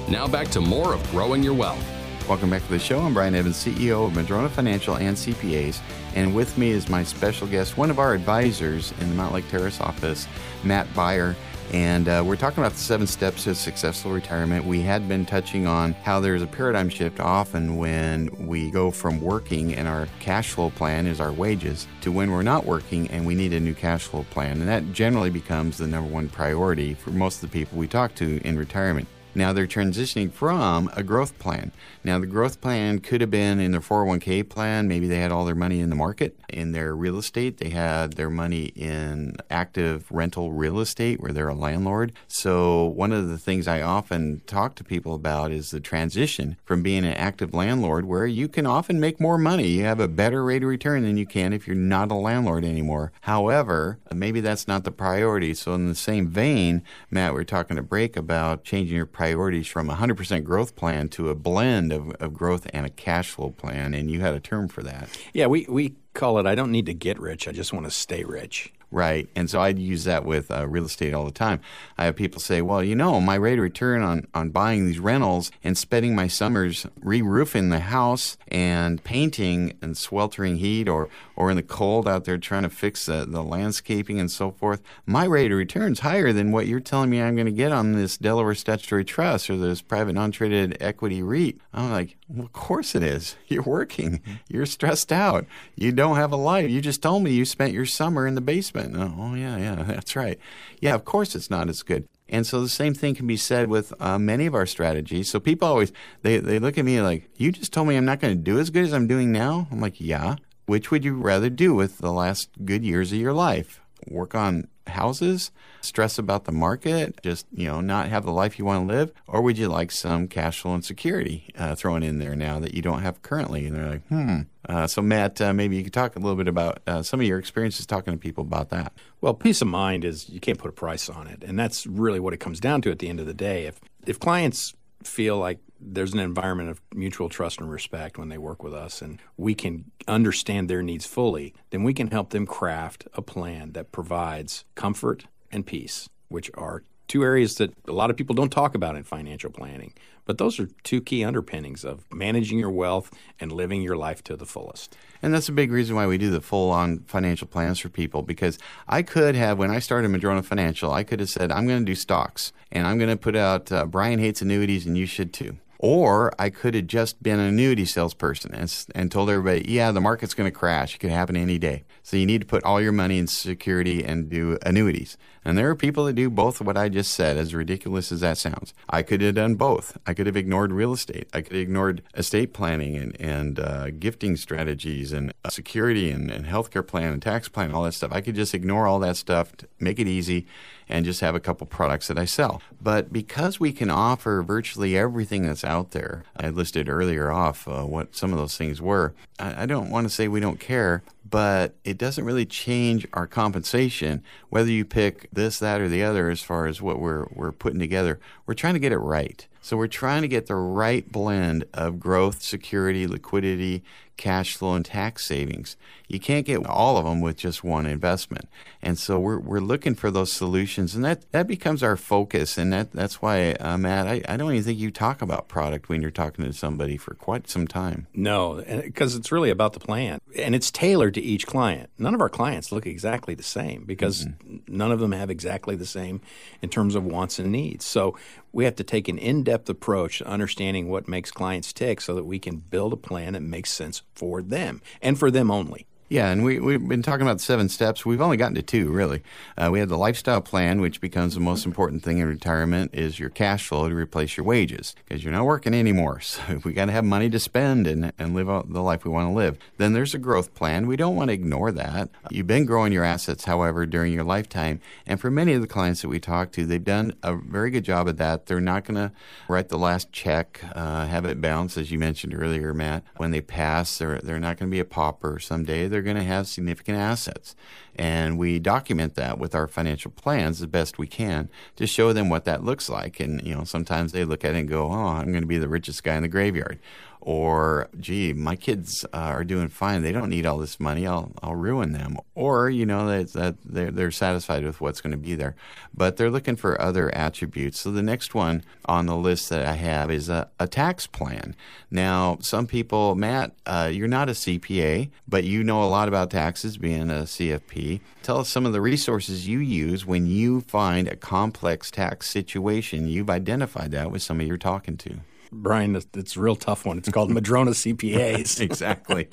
Now 0.08 0.26
back 0.26 0.48
to 0.48 0.60
more 0.60 0.94
of 0.94 1.10
Growing 1.12 1.44
Your 1.44 1.54
Wealth. 1.54 1.84
Welcome 2.28 2.50
back 2.50 2.62
to 2.62 2.68
the 2.68 2.78
show. 2.80 3.00
I'm 3.00 3.14
Brian 3.14 3.36
Evans, 3.36 3.64
CEO 3.64 4.06
of 4.06 4.14
Madrona 4.14 4.48
Financial 4.48 4.96
and 4.96 5.16
CPAs, 5.16 5.80
and 6.16 6.34
with 6.34 6.58
me 6.58 6.70
is 6.70 6.88
my 6.88 7.04
special 7.04 7.46
guest, 7.46 7.76
one 7.76 7.90
of 7.90 8.00
our 8.00 8.12
advisors 8.12 8.92
in 9.00 9.08
the 9.08 9.22
Mountlake 9.22 9.48
Terrace 9.48 9.80
office, 9.80 10.26
Matt 10.64 10.92
Beyer. 10.94 11.36
And 11.72 12.08
uh, 12.08 12.22
we're 12.26 12.36
talking 12.36 12.58
about 12.58 12.72
the 12.72 12.78
seven 12.78 13.06
steps 13.06 13.44
to 13.44 13.54
successful 13.54 14.12
retirement. 14.12 14.64
We 14.64 14.80
had 14.80 15.08
been 15.08 15.24
touching 15.24 15.66
on 15.66 15.92
how 15.92 16.20
there's 16.20 16.42
a 16.42 16.46
paradigm 16.46 16.88
shift 16.88 17.20
often 17.20 17.76
when 17.76 18.28
we 18.46 18.70
go 18.70 18.90
from 18.90 19.20
working 19.20 19.74
and 19.74 19.88
our 19.88 20.08
cash 20.20 20.50
flow 20.52 20.70
plan 20.70 21.06
is 21.06 21.20
our 21.20 21.32
wages 21.32 21.86
to 22.02 22.12
when 22.12 22.30
we're 22.30 22.42
not 22.42 22.66
working 22.66 23.08
and 23.10 23.24
we 23.26 23.34
need 23.34 23.52
a 23.52 23.60
new 23.60 23.74
cash 23.74 24.04
flow 24.04 24.24
plan. 24.30 24.60
And 24.60 24.68
that 24.68 24.92
generally 24.92 25.30
becomes 25.30 25.78
the 25.78 25.86
number 25.86 26.12
one 26.12 26.28
priority 26.28 26.94
for 26.94 27.10
most 27.10 27.42
of 27.42 27.50
the 27.50 27.58
people 27.58 27.78
we 27.78 27.88
talk 27.88 28.14
to 28.16 28.40
in 28.46 28.58
retirement. 28.58 29.08
Now 29.34 29.52
they're 29.52 29.66
transitioning 29.66 30.30
from 30.32 30.90
a 30.94 31.02
growth 31.02 31.38
plan. 31.38 31.72
Now, 32.04 32.18
the 32.18 32.26
growth 32.26 32.60
plan 32.60 32.98
could 32.98 33.20
have 33.20 33.30
been 33.30 33.60
in 33.60 33.70
their 33.70 33.80
401k 33.80 34.48
plan. 34.48 34.88
Maybe 34.88 35.06
they 35.06 35.20
had 35.20 35.30
all 35.30 35.44
their 35.44 35.54
money 35.54 35.78
in 35.78 35.88
the 35.88 35.96
market. 35.96 36.36
In 36.48 36.72
their 36.72 36.96
real 36.96 37.16
estate, 37.16 37.58
they 37.58 37.70
had 37.70 38.14
their 38.14 38.28
money 38.28 38.66
in 38.74 39.36
active 39.50 40.10
rental 40.10 40.52
real 40.52 40.80
estate 40.80 41.20
where 41.20 41.32
they're 41.32 41.48
a 41.48 41.54
landlord. 41.54 42.12
So, 42.26 42.84
one 42.86 43.12
of 43.12 43.28
the 43.28 43.38
things 43.38 43.68
I 43.68 43.82
often 43.82 44.42
talk 44.46 44.74
to 44.76 44.84
people 44.84 45.14
about 45.14 45.52
is 45.52 45.70
the 45.70 45.78
transition 45.78 46.56
from 46.64 46.82
being 46.82 47.04
an 47.04 47.14
active 47.14 47.54
landlord 47.54 48.04
where 48.04 48.26
you 48.26 48.48
can 48.48 48.66
often 48.66 48.98
make 48.98 49.20
more 49.20 49.38
money. 49.38 49.68
You 49.68 49.84
have 49.84 50.00
a 50.00 50.08
better 50.08 50.44
rate 50.44 50.64
of 50.64 50.68
return 50.68 51.04
than 51.04 51.16
you 51.16 51.26
can 51.26 51.52
if 51.52 51.68
you're 51.68 51.76
not 51.76 52.10
a 52.10 52.14
landlord 52.14 52.64
anymore. 52.64 53.12
However, 53.22 53.98
maybe 54.12 54.40
that's 54.40 54.66
not 54.66 54.82
the 54.82 54.90
priority. 54.90 55.54
So, 55.54 55.74
in 55.74 55.86
the 55.86 55.94
same 55.94 56.26
vein, 56.26 56.82
Matt, 57.12 57.34
we 57.34 57.40
are 57.40 57.44
talking 57.44 57.78
a 57.78 57.82
break 57.82 58.16
about 58.16 58.64
changing 58.64 58.96
your 58.96 59.06
priorities 59.22 59.68
from 59.68 59.88
a 59.88 59.94
100% 59.94 60.42
growth 60.42 60.74
plan 60.74 61.08
to 61.08 61.28
a 61.28 61.34
blend 61.36 61.92
of, 61.92 62.10
of 62.18 62.34
growth 62.34 62.66
and 62.72 62.84
a 62.84 62.88
cash 62.88 63.30
flow 63.30 63.50
plan. 63.50 63.94
And 63.94 64.10
you 64.10 64.20
had 64.20 64.34
a 64.34 64.40
term 64.40 64.66
for 64.66 64.82
that. 64.82 65.08
Yeah, 65.32 65.46
we, 65.46 65.64
we 65.68 65.94
call 66.12 66.40
it 66.40 66.46
I 66.46 66.56
don't 66.56 66.72
need 66.72 66.86
to 66.86 66.94
get 66.94 67.20
rich, 67.20 67.46
I 67.46 67.52
just 67.52 67.72
want 67.72 67.86
to 67.86 67.92
stay 67.92 68.24
rich. 68.24 68.72
Right. 68.92 69.26
And 69.34 69.48
so 69.48 69.58
I'd 69.58 69.78
use 69.78 70.04
that 70.04 70.26
with 70.26 70.50
uh, 70.50 70.68
real 70.68 70.84
estate 70.84 71.14
all 71.14 71.24
the 71.24 71.30
time. 71.30 71.60
I 71.96 72.04
have 72.04 72.14
people 72.14 72.42
say, 72.42 72.60
well, 72.60 72.84
you 72.84 72.94
know, 72.94 73.22
my 73.22 73.36
rate 73.36 73.58
of 73.58 73.62
return 73.62 74.02
on, 74.02 74.26
on 74.34 74.50
buying 74.50 74.84
these 74.84 74.98
rentals 74.98 75.50
and 75.64 75.78
spending 75.78 76.14
my 76.14 76.26
summers 76.28 76.86
re 77.00 77.22
roofing 77.22 77.70
the 77.70 77.80
house 77.80 78.36
and 78.48 79.02
painting 79.02 79.78
and 79.80 79.96
sweltering 79.96 80.58
heat 80.58 80.90
or, 80.90 81.08
or 81.36 81.50
in 81.50 81.56
the 81.56 81.62
cold 81.62 82.06
out 82.06 82.24
there 82.24 82.36
trying 82.36 82.64
to 82.64 82.68
fix 82.68 83.06
the, 83.06 83.24
the 83.26 83.42
landscaping 83.42 84.20
and 84.20 84.30
so 84.30 84.50
forth, 84.50 84.82
my 85.06 85.24
rate 85.24 85.50
of 85.50 85.56
return 85.56 85.92
is 85.92 86.00
higher 86.00 86.30
than 86.30 86.52
what 86.52 86.66
you're 86.66 86.78
telling 86.78 87.08
me 87.08 87.22
I'm 87.22 87.34
going 87.34 87.46
to 87.46 87.52
get 87.52 87.72
on 87.72 87.92
this 87.92 88.18
Delaware 88.18 88.54
Statutory 88.54 89.06
Trust 89.06 89.48
or 89.48 89.56
this 89.56 89.80
private 89.80 90.12
non 90.12 90.32
traded 90.32 90.76
equity 90.82 91.22
REIT. 91.22 91.56
I'm 91.72 91.90
like, 91.90 92.18
well, 92.28 92.46
of 92.46 92.52
course 92.52 92.94
it 92.94 93.02
is. 93.02 93.36
You're 93.48 93.62
working. 93.62 94.22
You're 94.48 94.66
stressed 94.66 95.12
out. 95.12 95.46
You 95.74 95.92
don't 95.92 96.16
have 96.16 96.32
a 96.32 96.36
life. 96.36 96.70
You 96.70 96.80
just 96.80 97.02
told 97.02 97.22
me 97.22 97.32
you 97.32 97.44
spent 97.44 97.72
your 97.72 97.86
summer 97.86 98.26
in 98.26 98.34
the 98.34 98.40
basement. 98.40 98.81
Oh, 98.94 99.14
oh, 99.18 99.34
yeah, 99.34 99.56
yeah, 99.56 99.82
that's 99.86 100.16
right. 100.16 100.38
Yeah, 100.80 100.94
of 100.94 101.04
course 101.04 101.34
it's 101.34 101.50
not 101.50 101.68
as 101.68 101.82
good. 101.82 102.06
And 102.28 102.46
so 102.46 102.62
the 102.62 102.68
same 102.68 102.94
thing 102.94 103.14
can 103.14 103.26
be 103.26 103.36
said 103.36 103.68
with 103.68 103.92
uh, 104.00 104.18
many 104.18 104.46
of 104.46 104.54
our 104.54 104.66
strategies. 104.66 105.30
So 105.30 105.38
people 105.38 105.68
always 105.68 105.92
they, 106.22 106.38
they 106.38 106.58
look 106.58 106.78
at 106.78 106.84
me 106.84 107.00
like, 107.02 107.28
"You 107.36 107.52
just 107.52 107.72
told 107.72 107.88
me 107.88 107.96
I'm 107.96 108.06
not 108.06 108.20
going 108.20 108.34
to 108.34 108.42
do 108.42 108.58
as 108.58 108.70
good 108.70 108.84
as 108.84 108.92
I'm 108.92 109.06
doing 109.06 109.32
now." 109.32 109.68
I'm 109.70 109.80
like, 109.80 110.00
"Yeah." 110.00 110.36
Which 110.66 110.90
would 110.90 111.04
you 111.04 111.16
rather 111.16 111.50
do 111.50 111.74
with 111.74 111.98
the 111.98 112.12
last 112.12 112.48
good 112.64 112.84
years 112.84 113.12
of 113.12 113.18
your 113.18 113.32
life? 113.32 113.80
Work 114.08 114.34
on 114.34 114.68
houses, 114.86 115.50
stress 115.80 116.18
about 116.18 116.44
the 116.44 116.52
market, 116.52 117.20
just 117.22 117.46
you 117.52 117.66
know 117.66 117.80
not 117.80 118.08
have 118.08 118.24
the 118.24 118.32
life 118.32 118.58
you 118.58 118.64
want 118.64 118.88
to 118.88 118.94
live, 118.94 119.12
or 119.26 119.42
would 119.42 119.58
you 119.58 119.68
like 119.68 119.90
some 119.90 120.28
cash 120.28 120.60
flow 120.60 120.74
and 120.74 120.84
security 120.84 121.46
uh, 121.56 121.74
thrown 121.74 122.02
in 122.02 122.18
there 122.18 122.36
now 122.36 122.58
that 122.60 122.74
you 122.74 122.82
don't 122.82 123.02
have 123.02 123.22
currently? 123.22 123.66
And 123.66 123.76
they're 123.76 123.90
like, 123.90 124.06
hmm. 124.08 124.40
Uh, 124.68 124.86
so 124.86 125.02
Matt, 125.02 125.40
uh, 125.40 125.52
maybe 125.52 125.76
you 125.76 125.82
could 125.82 125.92
talk 125.92 126.14
a 126.14 126.20
little 126.20 126.36
bit 126.36 126.46
about 126.46 126.80
uh, 126.86 127.02
some 127.02 127.20
of 127.20 127.26
your 127.26 127.38
experiences 127.38 127.84
talking 127.84 128.12
to 128.12 128.18
people 128.18 128.42
about 128.42 128.70
that. 128.70 128.92
Well, 129.20 129.34
peace 129.34 129.60
of 129.60 129.68
mind 129.68 130.04
is 130.04 130.28
you 130.28 130.38
can't 130.38 130.58
put 130.58 130.68
a 130.68 130.72
price 130.72 131.08
on 131.08 131.26
it, 131.26 131.42
and 131.42 131.58
that's 131.58 131.86
really 131.86 132.20
what 132.20 132.32
it 132.32 132.38
comes 132.38 132.60
down 132.60 132.80
to 132.82 132.90
at 132.90 133.00
the 133.00 133.08
end 133.08 133.18
of 133.18 133.26
the 133.26 133.34
day. 133.34 133.66
If 133.66 133.80
if 134.06 134.20
clients 134.20 134.74
feel 135.02 135.38
like 135.38 135.58
there's 135.84 136.12
an 136.12 136.20
environment 136.20 136.70
of 136.70 136.80
mutual 136.94 137.28
trust 137.28 137.60
and 137.60 137.70
respect 137.70 138.18
when 138.18 138.28
they 138.28 138.38
work 138.38 138.62
with 138.62 138.74
us 138.74 139.02
and 139.02 139.20
we 139.36 139.54
can 139.54 139.90
understand 140.06 140.68
their 140.68 140.82
needs 140.82 141.06
fully, 141.06 141.54
then 141.70 141.82
we 141.82 141.94
can 141.94 142.10
help 142.10 142.30
them 142.30 142.46
craft 142.46 143.06
a 143.14 143.22
plan 143.22 143.72
that 143.72 143.92
provides 143.92 144.64
comfort 144.74 145.26
and 145.50 145.66
peace, 145.66 146.08
which 146.28 146.50
are 146.54 146.82
two 147.08 147.22
areas 147.22 147.56
that 147.56 147.74
a 147.86 147.92
lot 147.92 148.08
of 148.08 148.16
people 148.16 148.34
don't 148.34 148.50
talk 148.50 148.74
about 148.74 148.96
in 148.96 149.02
financial 149.02 149.50
planning. 149.50 149.92
But 150.24 150.38
those 150.38 150.58
are 150.60 150.68
two 150.82 151.00
key 151.00 151.24
underpinnings 151.24 151.84
of 151.84 152.04
managing 152.12 152.58
your 152.58 152.70
wealth 152.70 153.10
and 153.40 153.52
living 153.52 153.82
your 153.82 153.96
life 153.96 154.22
to 154.24 154.36
the 154.36 154.46
fullest. 154.46 154.96
And 155.20 155.34
that's 155.34 155.48
a 155.48 155.52
big 155.52 155.72
reason 155.72 155.94
why 155.96 156.06
we 156.06 156.16
do 156.16 156.30
the 156.30 156.40
full 156.40 156.70
on 156.70 157.00
financial 157.00 157.46
plans 157.48 157.80
for 157.80 157.88
people 157.88 158.22
because 158.22 158.58
I 158.88 159.02
could 159.02 159.34
have, 159.34 159.58
when 159.58 159.70
I 159.70 159.78
started 159.78 160.08
Madrona 160.08 160.42
Financial, 160.42 160.92
I 160.92 161.04
could 161.04 161.20
have 161.20 161.28
said, 161.28 161.52
I'm 161.52 161.66
going 161.66 161.80
to 161.80 161.84
do 161.84 161.94
stocks 161.94 162.52
and 162.70 162.86
I'm 162.86 162.98
going 162.98 163.10
to 163.10 163.16
put 163.16 163.36
out 163.36 163.70
uh, 163.70 163.84
Brian 163.84 164.18
hates 164.18 164.40
annuities 164.40 164.86
and 164.86 164.96
you 164.96 165.06
should 165.06 165.32
too. 165.32 165.58
Or 165.84 166.32
I 166.38 166.48
could 166.48 166.74
have 166.76 166.86
just 166.86 167.24
been 167.24 167.40
an 167.40 167.48
annuity 167.48 167.84
salesperson 167.84 168.54
and, 168.54 168.72
and 168.94 169.10
told 169.10 169.28
everybody, 169.28 169.68
yeah, 169.68 169.90
the 169.90 170.00
market's 170.00 170.32
going 170.32 170.46
to 170.48 170.56
crash. 170.56 170.94
It 170.94 170.98
could 170.98 171.10
happen 171.10 171.34
any 171.34 171.58
day. 171.58 171.82
So 172.04 172.16
you 172.16 172.24
need 172.24 172.40
to 172.40 172.46
put 172.46 172.62
all 172.62 172.80
your 172.80 172.92
money 172.92 173.18
in 173.18 173.26
security 173.26 174.04
and 174.04 174.30
do 174.30 174.58
annuities. 174.64 175.18
And 175.44 175.58
there 175.58 175.68
are 175.68 175.74
people 175.74 176.04
that 176.04 176.14
do 176.14 176.30
both 176.30 176.60
of 176.60 176.66
what 176.66 176.76
I 176.76 176.88
just 176.88 177.12
said, 177.12 177.36
as 177.36 177.54
ridiculous 177.54 178.12
as 178.12 178.20
that 178.20 178.38
sounds. 178.38 178.72
I 178.88 179.02
could 179.02 179.20
have 179.20 179.34
done 179.34 179.56
both. 179.56 179.98
I 180.06 180.14
could 180.14 180.26
have 180.26 180.36
ignored 180.36 180.72
real 180.72 180.92
estate. 180.92 181.28
I 181.32 181.40
could 181.40 181.52
have 181.52 181.62
ignored 181.62 182.02
estate 182.14 182.52
planning 182.52 182.96
and, 182.96 183.20
and 183.20 183.58
uh, 183.58 183.90
gifting 183.90 184.36
strategies 184.36 185.12
and 185.12 185.32
uh, 185.44 185.50
security 185.50 186.10
and, 186.10 186.30
and 186.30 186.46
healthcare 186.46 186.86
plan 186.86 187.12
and 187.12 187.22
tax 187.22 187.48
plan, 187.48 187.72
all 187.72 187.82
that 187.82 187.94
stuff. 187.94 188.12
I 188.12 188.20
could 188.20 188.36
just 188.36 188.54
ignore 188.54 188.86
all 188.86 189.00
that 189.00 189.16
stuff, 189.16 189.52
make 189.80 189.98
it 189.98 190.06
easy, 190.06 190.46
and 190.88 191.04
just 191.04 191.20
have 191.20 191.34
a 191.34 191.40
couple 191.40 191.66
products 191.66 192.08
that 192.08 192.18
I 192.18 192.24
sell. 192.24 192.60
But 192.80 193.12
because 193.12 193.58
we 193.58 193.72
can 193.72 193.90
offer 193.90 194.42
virtually 194.42 194.96
everything 194.96 195.42
that's 195.42 195.64
out 195.64 195.92
there, 195.92 196.24
I 196.36 196.50
listed 196.50 196.88
earlier 196.88 197.32
off 197.32 197.66
uh, 197.66 197.82
what 197.82 198.14
some 198.14 198.32
of 198.32 198.38
those 198.38 198.56
things 198.56 198.80
were. 198.80 199.14
I, 199.38 199.62
I 199.62 199.66
don't 199.66 199.90
want 199.90 200.06
to 200.06 200.14
say 200.14 200.28
we 200.28 200.40
don't 200.40 200.60
care, 200.60 201.02
but 201.32 201.74
it 201.82 201.96
doesn't 201.96 202.26
really 202.26 202.44
change 202.44 203.06
our 203.14 203.26
compensation 203.26 204.22
whether 204.50 204.70
you 204.70 204.84
pick 204.84 205.30
this, 205.32 205.58
that, 205.58 205.80
or 205.80 205.88
the 205.88 206.02
other 206.02 206.28
as 206.28 206.42
far 206.42 206.66
as 206.66 206.82
what 206.82 207.00
we're 207.00 207.26
we're 207.32 207.50
putting 207.50 207.80
together. 207.80 208.20
We're 208.44 208.54
trying 208.54 208.74
to 208.74 208.80
get 208.80 208.92
it 208.92 208.98
right. 208.98 209.48
So 209.62 209.76
we're 209.76 209.86
trying 209.86 210.22
to 210.22 210.28
get 210.28 210.46
the 210.46 210.56
right 210.56 211.10
blend 211.10 211.64
of 211.72 212.00
growth, 212.00 212.42
security, 212.42 213.06
liquidity, 213.06 213.84
cash 214.16 214.56
flow, 214.56 214.74
and 214.74 214.84
tax 214.84 215.24
savings. 215.24 215.76
You 216.08 216.20
can't 216.20 216.44
get 216.44 216.66
all 216.66 216.96
of 216.96 217.04
them 217.04 217.20
with 217.20 217.36
just 217.36 217.64
one 217.64 217.86
investment. 217.86 218.48
And 218.82 218.98
so 218.98 219.18
we're, 219.18 219.38
we're 219.38 219.60
looking 219.60 219.94
for 219.94 220.10
those 220.10 220.32
solutions, 220.32 220.94
and 220.94 221.04
that, 221.04 221.30
that 221.32 221.46
becomes 221.46 221.82
our 221.82 221.96
focus. 221.96 222.58
And 222.58 222.72
that, 222.72 222.92
that's 222.92 223.22
why, 223.22 223.52
uh, 223.52 223.78
Matt, 223.78 224.06
I, 224.06 224.22
I 224.28 224.36
don't 224.36 224.52
even 224.52 224.64
think 224.64 224.78
you 224.78 224.90
talk 224.90 225.22
about 225.22 225.48
product 225.48 225.88
when 225.88 226.02
you're 226.02 226.10
talking 226.10 226.44
to 226.44 226.52
somebody 226.52 226.96
for 226.96 227.14
quite 227.14 227.48
some 227.48 227.66
time. 227.66 228.06
No, 228.14 228.62
because 228.62 229.14
it's 229.14 229.32
really 229.32 229.50
about 229.50 229.72
the 229.72 229.80
plan, 229.80 230.20
and 230.36 230.54
it's 230.54 230.70
tailored 230.70 231.14
to 231.14 231.20
each 231.22 231.46
client. 231.46 231.88
None 231.98 232.14
of 232.14 232.20
our 232.20 232.28
clients 232.28 232.72
look 232.72 232.86
exactly 232.86 233.34
the 233.34 233.42
same 233.42 233.84
because 233.84 234.26
mm-hmm. 234.26 234.58
none 234.68 234.92
of 234.92 235.00
them 235.00 235.12
have 235.12 235.30
exactly 235.30 235.76
the 235.76 235.86
same 235.86 236.20
in 236.60 236.68
terms 236.68 236.94
of 236.94 237.04
wants 237.04 237.38
and 237.38 237.50
needs. 237.50 237.84
So 237.84 238.16
we 238.52 238.64
have 238.64 238.76
to 238.76 238.84
take 238.84 239.08
an 239.08 239.18
in-depth 239.18 239.68
approach 239.68 240.18
to 240.18 240.26
understanding 240.26 240.88
what 240.88 241.08
makes 241.08 241.30
clients 241.30 241.72
tick 241.72 242.00
so 242.00 242.14
that 242.14 242.24
we 242.24 242.38
can 242.38 242.56
build 242.56 242.92
a 242.92 242.96
plan 242.96 243.32
that 243.32 243.40
makes 243.40 243.70
sense 243.70 244.02
for 244.14 244.42
them 244.42 244.80
and 245.00 245.18
for 245.18 245.30
them 245.30 245.50
only. 245.50 245.86
Yeah, 246.12 246.28
and 246.28 246.44
we, 246.44 246.58
we've 246.58 246.86
been 246.86 247.02
talking 247.02 247.22
about 247.22 247.40
seven 247.40 247.70
steps. 247.70 248.04
We've 248.04 248.20
only 248.20 248.36
gotten 248.36 248.54
to 248.56 248.62
two, 248.62 248.90
really. 248.90 249.22
Uh, 249.56 249.70
we 249.72 249.80
had 249.80 249.88
the 249.88 249.96
lifestyle 249.96 250.42
plan, 250.42 250.82
which 250.82 251.00
becomes 251.00 251.32
the 251.32 251.40
most 251.40 251.64
important 251.64 252.02
thing 252.02 252.18
in 252.18 252.28
retirement, 252.28 252.90
is 252.92 253.18
your 253.18 253.30
cash 253.30 253.66
flow 253.66 253.88
to 253.88 253.94
replace 253.94 254.36
your 254.36 254.44
wages 254.44 254.94
because 255.08 255.24
you're 255.24 255.32
not 255.32 255.46
working 255.46 255.72
anymore. 255.72 256.20
So 256.32 256.60
we 256.64 256.72
got 256.72 256.86
to 256.86 256.92
have 256.92 257.04
money 257.04 257.30
to 257.30 257.38
spend 257.38 257.86
and, 257.86 258.12
and 258.18 258.34
live 258.34 258.46
the 258.46 258.82
life 258.82 259.04
we 259.04 259.10
want 259.10 259.28
to 259.28 259.32
live. 259.32 259.58
Then 259.76 259.92
there's 259.92 260.14
a 260.14 260.18
growth 260.18 260.54
plan. 260.54 260.86
We 260.86 260.96
don't 260.96 261.14
want 261.14 261.28
to 261.28 261.34
ignore 261.34 261.70
that. 261.72 262.08
You've 262.30 262.46
been 262.46 262.64
growing 262.64 262.92
your 262.92 263.04
assets, 263.04 263.44
however, 263.44 263.86
during 263.86 264.12
your 264.12 264.24
lifetime. 264.24 264.80
And 265.06 265.20
for 265.20 265.30
many 265.30 265.52
of 265.52 265.60
the 265.60 265.66
clients 265.66 266.02
that 266.02 266.08
we 266.08 266.20
talk 266.20 266.52
to, 266.52 266.64
they've 266.64 266.82
done 266.82 267.14
a 267.22 267.36
very 267.36 267.70
good 267.70 267.84
job 267.84 268.08
of 268.08 268.16
that. 268.16 268.46
They're 268.46 268.60
not 268.60 268.84
going 268.84 268.96
to 268.96 269.12
write 269.46 269.68
the 269.68 269.78
last 269.78 270.10
check, 270.10 270.60
uh, 270.74 271.06
have 271.06 271.24
it 271.24 271.40
bounce, 271.40 271.76
as 271.76 271.90
you 271.90 271.98
mentioned 271.98 272.34
earlier, 272.34 272.74
Matt. 272.74 273.04
When 273.18 273.30
they 273.30 273.40
pass, 273.40 273.98
they're, 273.98 274.18
they're 274.18 274.40
not 274.40 274.58
going 274.58 274.70
to 274.70 274.74
be 274.74 274.80
a 274.80 274.84
pauper 274.84 275.38
someday. 275.38 275.86
They're 275.86 276.01
they're 276.02 276.14
going 276.14 276.24
to 276.24 276.28
have 276.32 276.48
significant 276.48 276.98
assets. 276.98 277.54
And 277.94 278.38
we 278.38 278.58
document 278.58 279.14
that 279.14 279.38
with 279.38 279.54
our 279.54 279.68
financial 279.68 280.10
plans 280.10 280.60
as 280.60 280.66
best 280.66 280.98
we 280.98 281.06
can 281.06 281.48
to 281.76 281.86
show 281.86 282.12
them 282.12 282.28
what 282.28 282.44
that 282.44 282.64
looks 282.64 282.88
like. 282.88 283.20
And, 283.20 283.40
you 283.42 283.54
know, 283.54 283.64
sometimes 283.64 284.12
they 284.12 284.24
look 284.24 284.44
at 284.44 284.54
it 284.54 284.58
and 284.58 284.68
go, 284.68 284.90
oh, 284.90 285.08
I'm 285.08 285.30
going 285.30 285.42
to 285.42 285.46
be 285.46 285.58
the 285.58 285.68
richest 285.68 286.02
guy 286.02 286.16
in 286.16 286.22
the 286.22 286.28
graveyard 286.28 286.80
or 287.24 287.88
gee, 288.00 288.32
my 288.32 288.56
kids 288.56 289.04
uh, 289.12 289.16
are 289.16 289.44
doing 289.44 289.68
fine. 289.68 290.02
They 290.02 290.10
don't 290.10 290.28
need 290.28 290.44
all 290.44 290.58
this 290.58 290.80
money. 290.80 291.06
I'll 291.06 291.30
I'll 291.40 291.54
ruin 291.54 291.92
them. 291.92 292.18
Or 292.34 292.68
you 292.68 292.84
know 292.84 293.06
that, 293.06 293.32
that 293.34 293.54
they're 293.64 293.92
they're 293.92 294.10
satisfied 294.10 294.64
with 294.64 294.80
what's 294.80 295.00
going 295.00 295.12
to 295.12 295.16
be 295.16 295.36
there, 295.36 295.54
but 295.94 296.16
they're 296.16 296.30
looking 296.30 296.56
for 296.56 296.80
other 296.80 297.14
attributes. 297.14 297.78
So 297.78 297.92
the 297.92 298.02
next 298.02 298.34
one 298.34 298.64
on 298.86 299.06
the 299.06 299.16
list 299.16 299.50
that 299.50 299.64
I 299.64 299.74
have 299.74 300.10
is 300.10 300.28
a, 300.28 300.48
a 300.58 300.66
tax 300.66 301.06
plan. 301.06 301.54
Now, 301.92 302.38
some 302.40 302.66
people, 302.66 303.14
Matt, 303.14 303.52
uh, 303.66 303.88
you're 303.92 304.08
not 304.08 304.28
a 304.28 304.32
CPA, 304.32 305.10
but 305.28 305.44
you 305.44 305.62
know 305.62 305.82
a 305.82 305.86
lot 305.86 306.08
about 306.08 306.30
taxes, 306.30 306.76
being 306.76 307.08
a 307.08 307.22
CFP. 307.22 308.00
Tell 308.24 308.38
us 308.38 308.48
some 308.48 308.66
of 308.66 308.72
the 308.72 308.80
resources 308.80 309.46
you 309.46 309.60
use 309.60 310.04
when 310.04 310.26
you 310.26 310.62
find 310.62 311.06
a 311.06 311.16
complex 311.16 311.90
tax 311.90 312.28
situation. 312.28 313.06
You've 313.06 313.30
identified 313.30 313.92
that 313.92 314.10
with 314.10 314.22
somebody 314.22 314.48
you're 314.48 314.56
talking 314.56 314.96
to. 314.98 315.20
Brian, 315.52 315.94
it's 315.94 316.36
a 316.36 316.40
real 316.40 316.56
tough 316.56 316.86
one. 316.86 316.98
It's 316.98 317.10
called 317.10 317.30
Madrona 317.32 317.72
CPAs. 317.72 318.60
exactly. 318.60 319.28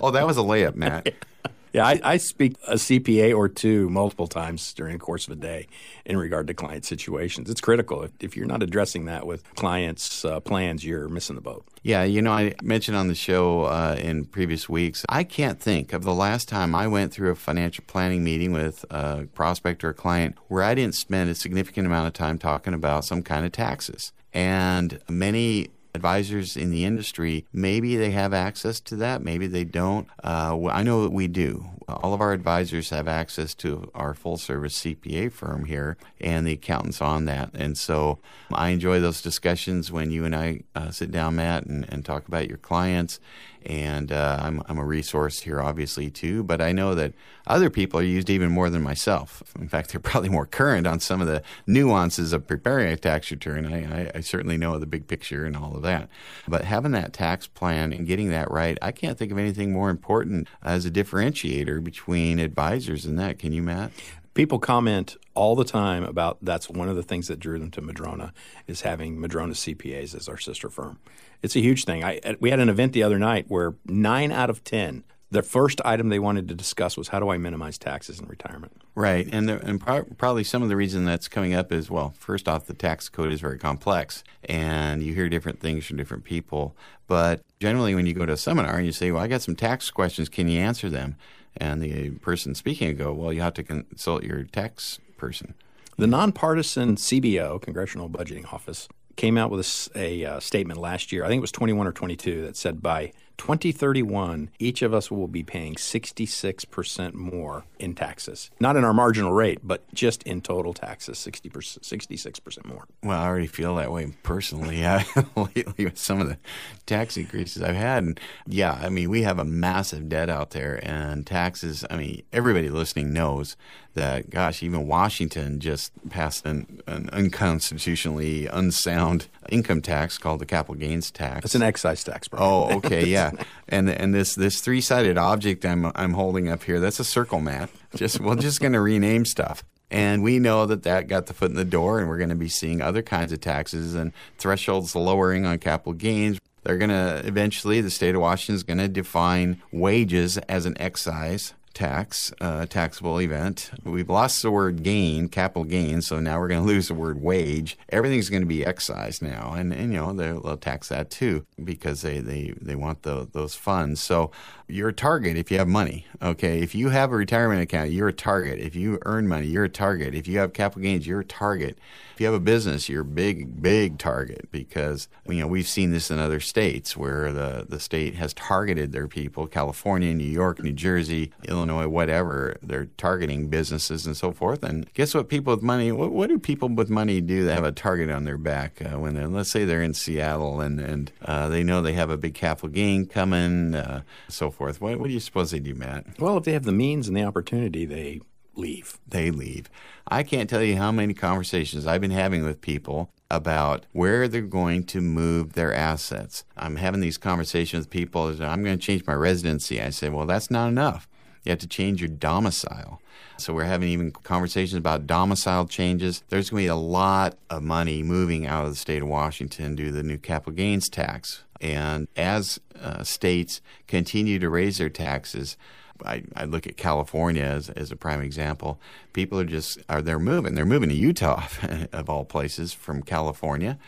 Oh, 0.00 0.12
that 0.12 0.26
was 0.26 0.38
a 0.38 0.42
layup, 0.42 0.76
Matt. 0.76 1.14
Yeah, 1.70 1.86
I, 1.86 2.00
I, 2.02 2.16
speak 2.16 2.56
a 2.66 2.74
CPA 2.74 3.36
or 3.36 3.46
two 3.46 3.90
multiple 3.90 4.26
times 4.26 4.72
during 4.72 4.94
the 4.94 4.98
course 4.98 5.26
of 5.26 5.34
a 5.34 5.36
day 5.36 5.66
in 6.06 6.16
regard 6.16 6.46
to 6.46 6.54
client 6.54 6.86
situations. 6.86 7.50
It's 7.50 7.60
critical. 7.60 8.02
If, 8.02 8.12
if 8.20 8.36
you're 8.38 8.46
not 8.46 8.62
addressing 8.62 9.04
that 9.04 9.26
with 9.26 9.44
clients' 9.54 10.24
uh, 10.24 10.40
plans, 10.40 10.82
you're 10.82 11.08
missing 11.08 11.36
the 11.36 11.42
boat. 11.42 11.66
Yeah, 11.82 12.04
you 12.04 12.22
know, 12.22 12.32
I 12.32 12.54
mentioned 12.62 12.96
on 12.96 13.08
the 13.08 13.14
show 13.14 13.64
uh, 13.64 13.96
in 13.98 14.24
previous 14.24 14.66
weeks, 14.66 15.04
I 15.10 15.24
can't 15.24 15.60
think 15.60 15.92
of 15.92 16.04
the 16.04 16.14
last 16.14 16.48
time 16.48 16.74
I 16.74 16.86
went 16.86 17.12
through 17.12 17.30
a 17.30 17.36
financial 17.36 17.84
planning 17.86 18.24
meeting 18.24 18.52
with 18.52 18.86
a 18.90 19.26
prospect 19.34 19.84
or 19.84 19.90
a 19.90 19.94
client 19.94 20.36
where 20.48 20.62
I 20.62 20.74
didn't 20.74 20.94
spend 20.94 21.28
a 21.28 21.34
significant 21.34 21.86
amount 21.86 22.06
of 22.06 22.14
time 22.14 22.38
talking 22.38 22.72
about 22.72 23.04
some 23.04 23.22
kind 23.22 23.44
of 23.44 23.52
taxes. 23.52 24.12
And 24.32 25.00
many 25.08 25.70
advisors 25.94 26.56
in 26.56 26.70
the 26.70 26.84
industry, 26.84 27.44
maybe 27.52 27.96
they 27.96 28.10
have 28.12 28.32
access 28.32 28.80
to 28.80 28.96
that, 28.96 29.22
maybe 29.22 29.46
they 29.46 29.64
don't. 29.64 30.06
Uh, 30.22 30.66
I 30.68 30.82
know 30.82 31.02
that 31.02 31.12
we 31.12 31.26
do. 31.26 31.66
All 31.88 32.14
of 32.14 32.20
our 32.20 32.32
advisors 32.32 32.90
have 32.90 33.08
access 33.08 33.54
to 33.56 33.90
our 33.94 34.14
full 34.14 34.36
service 34.36 34.78
CPA 34.80 35.32
firm 35.32 35.64
here 35.64 35.96
and 36.20 36.46
the 36.46 36.52
accountants 36.52 37.00
on 37.00 37.24
that. 37.24 37.50
And 37.54 37.76
so 37.76 38.18
I 38.52 38.68
enjoy 38.70 39.00
those 39.00 39.22
discussions 39.22 39.90
when 39.90 40.10
you 40.10 40.24
and 40.24 40.34
I 40.34 40.60
uh, 40.74 40.90
sit 40.90 41.10
down, 41.10 41.36
Matt, 41.36 41.66
and, 41.66 41.86
and 41.88 42.04
talk 42.04 42.28
about 42.28 42.48
your 42.48 42.58
clients 42.58 43.20
and 43.64 44.12
uh, 44.12 44.38
I'm, 44.40 44.62
I'm 44.66 44.78
a 44.78 44.84
resource 44.84 45.40
here, 45.40 45.60
obviously, 45.60 46.10
too. 46.10 46.42
But 46.42 46.60
I 46.60 46.72
know 46.72 46.94
that 46.94 47.12
other 47.46 47.70
people 47.70 48.00
are 48.00 48.04
used 48.04 48.30
even 48.30 48.50
more 48.50 48.70
than 48.70 48.82
myself. 48.82 49.42
In 49.58 49.68
fact, 49.68 49.90
they're 49.90 50.00
probably 50.08 50.28
more 50.28 50.46
current 50.46 50.86
on 50.86 51.00
some 51.00 51.20
of 51.20 51.26
the 51.26 51.42
nuances 51.66 52.32
of 52.32 52.46
preparing 52.46 52.90
a 52.92 52.96
tax 52.96 53.30
return. 53.30 53.66
I, 53.66 54.04
I, 54.04 54.10
I 54.16 54.20
certainly 54.20 54.56
know 54.56 54.78
the 54.78 54.86
big 54.86 55.06
picture 55.06 55.44
and 55.44 55.56
all 55.56 55.76
of 55.76 55.82
that. 55.82 56.08
But 56.46 56.64
having 56.64 56.92
that 56.92 57.12
tax 57.12 57.46
plan 57.46 57.92
and 57.92 58.06
getting 58.06 58.30
that 58.30 58.50
right, 58.50 58.78
I 58.80 58.92
can't 58.92 59.18
think 59.18 59.32
of 59.32 59.38
anything 59.38 59.72
more 59.72 59.90
important 59.90 60.48
as 60.62 60.86
a 60.86 60.90
differentiator 60.90 61.77
between 61.80 62.38
advisors 62.38 63.04
and 63.04 63.18
that. 63.18 63.38
Can 63.38 63.52
you, 63.52 63.62
Matt? 63.62 63.92
people 64.38 64.60
comment 64.60 65.16
all 65.34 65.56
the 65.56 65.64
time 65.64 66.04
about 66.04 66.38
that's 66.40 66.70
one 66.70 66.88
of 66.88 66.94
the 66.94 67.02
things 67.02 67.26
that 67.26 67.40
drew 67.40 67.58
them 67.58 67.72
to 67.72 67.80
Madrona 67.80 68.32
is 68.68 68.82
having 68.82 69.20
Madrona 69.20 69.52
CPAs 69.52 70.14
as 70.14 70.28
our 70.28 70.38
sister 70.38 70.68
firm. 70.68 71.00
It's 71.42 71.56
a 71.56 71.60
huge 71.60 71.84
thing. 71.84 72.04
I, 72.04 72.20
we 72.38 72.50
had 72.50 72.60
an 72.60 72.68
event 72.68 72.92
the 72.92 73.02
other 73.02 73.18
night 73.18 73.46
where 73.48 73.74
nine 73.84 74.30
out 74.30 74.48
of 74.48 74.62
ten, 74.62 75.02
the 75.32 75.42
first 75.42 75.80
item 75.84 76.08
they 76.08 76.20
wanted 76.20 76.46
to 76.46 76.54
discuss 76.54 76.96
was 76.96 77.08
how 77.08 77.18
do 77.18 77.30
I 77.30 77.36
minimize 77.36 77.78
taxes 77.78 78.20
in 78.20 78.26
retirement. 78.26 78.80
Right, 78.94 79.28
and 79.32 79.50
and 79.50 79.80
pro- 79.80 80.04
probably 80.04 80.44
some 80.44 80.62
of 80.62 80.68
the 80.68 80.76
reason 80.76 81.04
that's 81.04 81.26
coming 81.26 81.52
up 81.52 81.72
is 81.72 81.90
well, 81.90 82.14
first 82.16 82.46
off, 82.46 82.66
the 82.66 82.74
tax 82.74 83.08
code 83.08 83.32
is 83.32 83.40
very 83.40 83.58
complex, 83.58 84.22
and 84.44 85.02
you 85.02 85.14
hear 85.14 85.28
different 85.28 85.58
things 85.58 85.84
from 85.84 85.96
different 85.96 86.22
people. 86.22 86.76
But 87.08 87.40
generally, 87.58 87.96
when 87.96 88.06
you 88.06 88.14
go 88.14 88.24
to 88.24 88.34
a 88.34 88.36
seminar 88.36 88.76
and 88.76 88.86
you 88.86 88.92
say, 88.92 89.10
"Well, 89.10 89.22
I 89.22 89.26
got 89.26 89.42
some 89.42 89.56
tax 89.56 89.90
questions, 89.90 90.28
can 90.28 90.46
you 90.46 90.60
answer 90.60 90.88
them?" 90.88 91.16
And 91.56 91.82
the 91.82 92.10
person 92.10 92.54
speaking 92.54 92.96
go, 92.96 93.12
"Well, 93.12 93.32
you 93.32 93.40
have 93.40 93.54
to 93.54 93.62
consult 93.62 94.22
your 94.24 94.44
tax 94.44 94.98
person." 95.16 95.54
The 95.96 96.06
nonpartisan 96.06 96.96
CBO, 96.96 97.60
Congressional 97.60 98.08
Budgeting 98.08 98.52
Office, 98.52 98.88
came 99.16 99.36
out 99.36 99.50
with 99.50 99.90
a, 99.96 100.22
a 100.22 100.24
uh, 100.24 100.40
statement 100.40 100.78
last 100.78 101.10
year. 101.10 101.24
I 101.24 101.28
think 101.28 101.38
it 101.38 101.42
was 101.42 101.52
21 101.52 101.86
or 101.86 101.92
22 101.92 102.42
that 102.42 102.56
said 102.56 102.80
by 102.80 103.12
2031, 103.38 104.50
each 104.58 104.82
of 104.82 104.92
us 104.92 105.10
will 105.10 105.28
be 105.28 105.42
paying 105.42 105.76
66% 105.76 107.14
more 107.14 107.64
in 107.78 107.94
taxes. 107.94 108.50
Not 108.60 108.76
in 108.76 108.84
our 108.84 108.92
marginal 108.92 109.32
rate, 109.32 109.60
but 109.62 109.82
just 109.94 110.22
in 110.24 110.42
total 110.42 110.74
taxes, 110.74 111.16
60%, 111.18 111.80
66% 111.80 112.64
more. 112.66 112.86
Well, 113.02 113.18
I 113.18 113.26
already 113.26 113.46
feel 113.46 113.76
that 113.76 113.90
way 113.92 114.12
personally 114.22 114.82
lately 115.36 115.84
with 115.84 115.98
some 115.98 116.20
of 116.20 116.28
the 116.28 116.38
tax 116.84 117.16
increases 117.16 117.62
I've 117.62 117.76
had. 117.76 118.02
And 118.02 118.20
yeah, 118.46 118.72
I 118.72 118.88
mean, 118.88 119.08
we 119.08 119.22
have 119.22 119.38
a 119.38 119.44
massive 119.44 120.08
debt 120.08 120.28
out 120.28 120.50
there, 120.50 120.80
and 120.82 121.26
taxes, 121.26 121.84
I 121.88 121.96
mean, 121.96 122.22
everybody 122.32 122.68
listening 122.68 123.12
knows 123.12 123.56
that, 123.98 124.30
gosh, 124.30 124.62
even 124.62 124.86
Washington 124.86 125.60
just 125.60 125.92
passed 126.08 126.46
an, 126.46 126.80
an 126.86 127.08
unconstitutionally 127.12 128.46
unsound 128.46 129.28
income 129.50 129.82
tax 129.82 130.18
called 130.18 130.40
the 130.40 130.46
capital 130.46 130.74
gains 130.74 131.10
tax. 131.10 131.44
It's 131.44 131.54
an 131.54 131.62
excise 131.62 132.04
tax, 132.04 132.28
bro. 132.28 132.40
Oh, 132.40 132.76
okay, 132.76 133.06
yeah. 133.06 133.32
and 133.68 133.88
and 133.88 134.14
this 134.14 134.34
this 134.34 134.60
three 134.60 134.80
sided 134.80 135.18
object 135.18 135.64
I'm 135.64 135.92
I'm 135.94 136.14
holding 136.14 136.48
up 136.48 136.62
here, 136.62 136.80
that's 136.80 137.00
a 137.00 137.04
circle 137.04 137.40
map. 137.40 137.70
Just 137.94 138.20
we're 138.20 138.36
just 138.36 138.60
going 138.60 138.72
to 138.72 138.80
rename 138.80 139.24
stuff. 139.24 139.64
And 139.90 140.22
we 140.22 140.38
know 140.38 140.66
that 140.66 140.82
that 140.82 141.08
got 141.08 141.26
the 141.26 141.34
foot 141.34 141.50
in 141.50 141.56
the 141.56 141.64
door, 141.64 141.98
and 141.98 142.08
we're 142.08 142.18
going 142.18 142.28
to 142.28 142.34
be 142.34 142.48
seeing 142.48 142.82
other 142.82 143.00
kinds 143.00 143.32
of 143.32 143.40
taxes 143.40 143.94
and 143.94 144.12
thresholds 144.36 144.94
lowering 144.94 145.46
on 145.46 145.58
capital 145.58 145.94
gains. 145.94 146.38
They're 146.62 146.76
going 146.76 146.90
to 146.90 147.22
eventually, 147.24 147.80
the 147.80 147.90
state 147.90 148.14
of 148.14 148.20
Washington 148.20 148.56
is 148.56 148.62
going 148.64 148.78
to 148.78 148.88
define 148.88 149.62
wages 149.72 150.36
as 150.36 150.66
an 150.66 150.76
excise 150.78 151.54
tax, 151.74 152.32
uh, 152.40 152.66
taxable 152.66 153.20
event. 153.20 153.70
We've 153.84 154.08
lost 154.08 154.42
the 154.42 154.50
word 154.50 154.82
gain, 154.82 155.28
capital 155.28 155.64
gain, 155.64 156.02
so 156.02 156.20
now 156.20 156.38
we're 156.38 156.48
going 156.48 156.60
to 156.66 156.66
lose 156.66 156.88
the 156.88 156.94
word 156.94 157.22
wage. 157.22 157.78
Everything's 157.90 158.30
going 158.30 158.42
to 158.42 158.46
be 158.46 158.64
excised 158.64 159.22
now, 159.22 159.54
and, 159.54 159.72
and 159.72 159.92
you 159.92 159.98
know 159.98 160.12
they'll, 160.12 160.58
tax 160.58 160.88
that 160.88 161.08
too 161.08 161.46
because 161.62 162.02
they 162.02 162.18
they 162.18 162.52
they 162.60 162.74
want 162.74 163.02
the, 163.02 163.28
those 163.32 163.54
funds. 163.54 164.00
So 164.00 164.32
you're 164.66 164.88
a 164.88 164.92
target 164.92 165.36
if 165.36 165.50
you 165.50 165.58
have 165.58 165.68
money. 165.68 166.06
Okay, 166.20 166.60
if 166.60 166.74
you 166.74 166.88
have 166.88 167.12
a 167.12 167.16
retirement 167.16 167.62
account, 167.62 167.90
you're 167.90 168.08
a 168.08 168.12
target. 168.12 168.58
If 168.58 168.74
you 168.74 168.98
earn 169.02 169.28
money, 169.28 169.46
you're 169.46 169.64
a 169.64 169.68
target. 169.68 170.14
If 170.14 170.26
you 170.26 170.38
have 170.38 170.52
capital 170.52 170.82
gains, 170.82 171.06
you're 171.06 171.20
a 171.20 171.24
target. 171.24 171.78
If 172.14 172.20
you 172.20 172.26
have 172.26 172.34
a 172.34 172.40
business, 172.40 172.88
you're 172.88 173.02
a 173.02 173.04
big, 173.04 173.62
big 173.62 173.98
target 173.98 174.48
because 174.50 175.08
you 175.28 175.40
know 175.40 175.46
we've 175.46 175.68
seen 175.68 175.92
this 175.92 176.10
in 176.10 176.18
other 176.18 176.40
states 176.40 176.96
where 176.96 177.32
the 177.32 177.66
the 177.68 177.78
state 177.78 178.16
has 178.16 178.34
targeted 178.34 178.92
their 178.92 179.06
people: 179.06 179.46
California, 179.46 180.12
New 180.14 180.24
York, 180.24 180.62
New 180.62 180.72
Jersey, 180.72 181.30
Illinois 181.46 181.57
Illinois, 181.58 181.88
whatever. 181.88 182.56
They're 182.62 182.86
targeting 182.96 183.48
businesses 183.48 184.06
and 184.06 184.16
so 184.16 184.32
forth. 184.32 184.62
And 184.62 184.92
guess 184.94 185.14
what? 185.14 185.28
People 185.28 185.54
with 185.54 185.62
money, 185.62 185.92
what, 185.92 186.12
what 186.12 186.28
do 186.28 186.38
people 186.38 186.68
with 186.68 186.88
money 186.88 187.20
do 187.20 187.44
that 187.44 187.54
have 187.54 187.64
a 187.64 187.72
target 187.72 188.10
on 188.10 188.24
their 188.24 188.38
back 188.38 188.80
uh, 188.80 188.98
when 188.98 189.14
they're, 189.14 189.28
let's 189.28 189.50
say 189.50 189.64
they're 189.64 189.82
in 189.82 189.94
Seattle 189.94 190.60
and, 190.60 190.80
and 190.80 191.12
uh, 191.22 191.48
they 191.48 191.62
know 191.62 191.82
they 191.82 191.92
have 191.92 192.10
a 192.10 192.16
big 192.16 192.34
capital 192.34 192.68
gain 192.68 193.06
coming, 193.06 193.74
uh, 193.74 194.02
so 194.28 194.50
forth. 194.50 194.80
What, 194.80 194.98
what 194.98 195.08
do 195.08 195.12
you 195.12 195.20
suppose 195.20 195.50
they 195.50 195.60
do, 195.60 195.74
Matt? 195.74 196.18
Well, 196.18 196.38
if 196.38 196.44
they 196.44 196.52
have 196.52 196.64
the 196.64 196.72
means 196.72 197.08
and 197.08 197.16
the 197.16 197.24
opportunity, 197.24 197.84
they 197.84 198.20
leave. 198.54 198.98
They 199.06 199.30
leave. 199.30 199.70
I 200.08 200.22
can't 200.22 200.50
tell 200.50 200.62
you 200.62 200.76
how 200.76 200.90
many 200.90 201.14
conversations 201.14 201.86
I've 201.86 202.00
been 202.00 202.10
having 202.10 202.44
with 202.44 202.60
people 202.60 203.10
about 203.30 203.84
where 203.92 204.26
they're 204.26 204.40
going 204.40 204.82
to 204.82 205.00
move 205.00 205.52
their 205.52 205.74
assets. 205.74 206.44
I'm 206.56 206.76
having 206.76 207.00
these 207.00 207.18
conversations 207.18 207.82
with 207.82 207.90
people. 207.90 208.28
I'm 208.42 208.64
going 208.64 208.78
to 208.78 208.84
change 208.84 209.06
my 209.06 209.14
residency. 209.14 209.80
I 209.80 209.90
say, 209.90 210.08
well, 210.08 210.26
that's 210.26 210.50
not 210.50 210.68
enough. 210.68 211.08
You 211.48 211.52
have 211.52 211.60
to 211.60 211.66
change 211.66 212.02
your 212.02 212.10
domicile. 212.10 213.00
So 213.38 213.54
we're 213.54 213.64
having 213.64 213.88
even 213.88 214.10
conversations 214.10 214.76
about 214.76 215.06
domicile 215.06 215.66
changes. 215.66 216.22
There's 216.28 216.50
going 216.50 216.64
to 216.64 216.66
be 216.66 216.68
a 216.68 216.76
lot 216.76 217.38
of 217.48 217.62
money 217.62 218.02
moving 218.02 218.46
out 218.46 218.66
of 218.66 218.70
the 218.70 218.76
state 218.76 219.00
of 219.00 219.08
Washington 219.08 219.74
due 219.74 219.86
to 219.86 219.92
the 219.92 220.02
new 220.02 220.18
capital 220.18 220.52
gains 220.52 220.90
tax. 220.90 221.44
And 221.58 222.06
as 222.16 222.60
uh, 222.78 223.02
states 223.02 223.62
continue 223.86 224.38
to 224.40 224.50
raise 224.50 224.76
their 224.76 224.90
taxes, 224.90 225.56
I, 226.04 226.24
I, 226.36 226.44
look 226.44 226.66
at 226.66 226.76
California 226.76 227.42
as, 227.42 227.70
as 227.70 227.90
a 227.90 227.96
prime 227.96 228.20
example. 228.20 228.78
People 229.14 229.40
are 229.40 229.44
just 229.44 229.78
are 229.88 230.02
they're 230.02 230.18
moving. 230.18 230.54
They're 230.54 230.66
moving 230.66 230.90
to 230.90 230.94
Utah 230.94 231.44
of 231.92 232.10
all 232.10 232.24
places 232.24 232.72
from 232.72 233.02
California, 233.02 233.78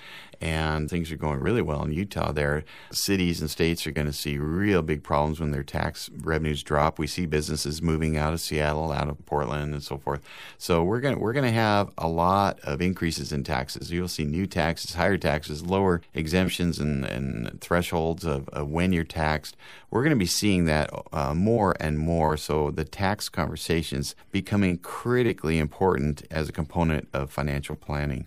and 0.41 0.89
things 0.89 1.13
are 1.13 1.17
going 1.17 1.41
really 1.41 1.63
well 1.63 1.85
in 1.85 1.93
Utah. 1.93 2.33
There, 2.33 2.65
cities 2.91 3.41
and 3.41 3.51
states 3.51 3.87
are 3.87 3.91
going 3.91 4.07
to 4.07 4.13
see 4.13 4.39
real 4.39 4.83
big 4.83 5.03
problems 5.03 5.41
when 5.41 5.51
their 5.51 5.63
tax 5.63 6.09
revenues 6.23 6.63
drop. 6.63 6.99
We 6.99 7.07
see 7.07 7.27
businesses 7.27 7.83
moving 7.83 8.17
out 8.17 8.33
of 8.33 8.41
Seattle, 8.41 8.91
out 8.91 9.09
of 9.09 9.25
Portland, 9.27 9.75
and 9.75 9.83
so 9.83 9.99
forth. 9.99 10.23
So 10.57 10.83
we're 10.83 11.01
going 11.01 11.15
to, 11.15 11.21
we're 11.21 11.35
going 11.35 11.45
to 11.45 11.51
have 11.51 11.91
a 11.99 12.09
lot 12.09 12.59
of 12.61 12.81
increases 12.81 13.33
in 13.33 13.45
taxes. 13.45 13.91
You'll 13.91 14.09
see 14.09 14.25
new 14.25 14.47
taxes, 14.47 14.95
higher 14.95 15.19
taxes, 15.19 15.65
lower 15.65 16.01
exemptions 16.15 16.79
and, 16.79 17.05
and 17.05 17.61
thresholds 17.61 18.25
of, 18.25 18.49
of 18.49 18.69
when 18.69 18.93
you're 18.93 19.05
taxed. 19.05 19.57
We're 19.91 20.03
going 20.03 20.11
to 20.11 20.17
be 20.17 20.27
seeing 20.27 20.65
that 20.67 20.91
uh, 21.13 21.35
more 21.35 21.77
and 21.81 21.99
more. 21.99 22.37
So 22.37 22.71
the 22.71 22.85
tax 22.85 23.29
conversations 23.29 24.15
becoming 24.31 24.79
critically 24.79 25.59
important 25.59 26.23
as 26.31 26.49
a 26.49 26.53
component 26.53 27.09
of 27.13 27.31
financial 27.31 27.77
planning. 27.77 28.27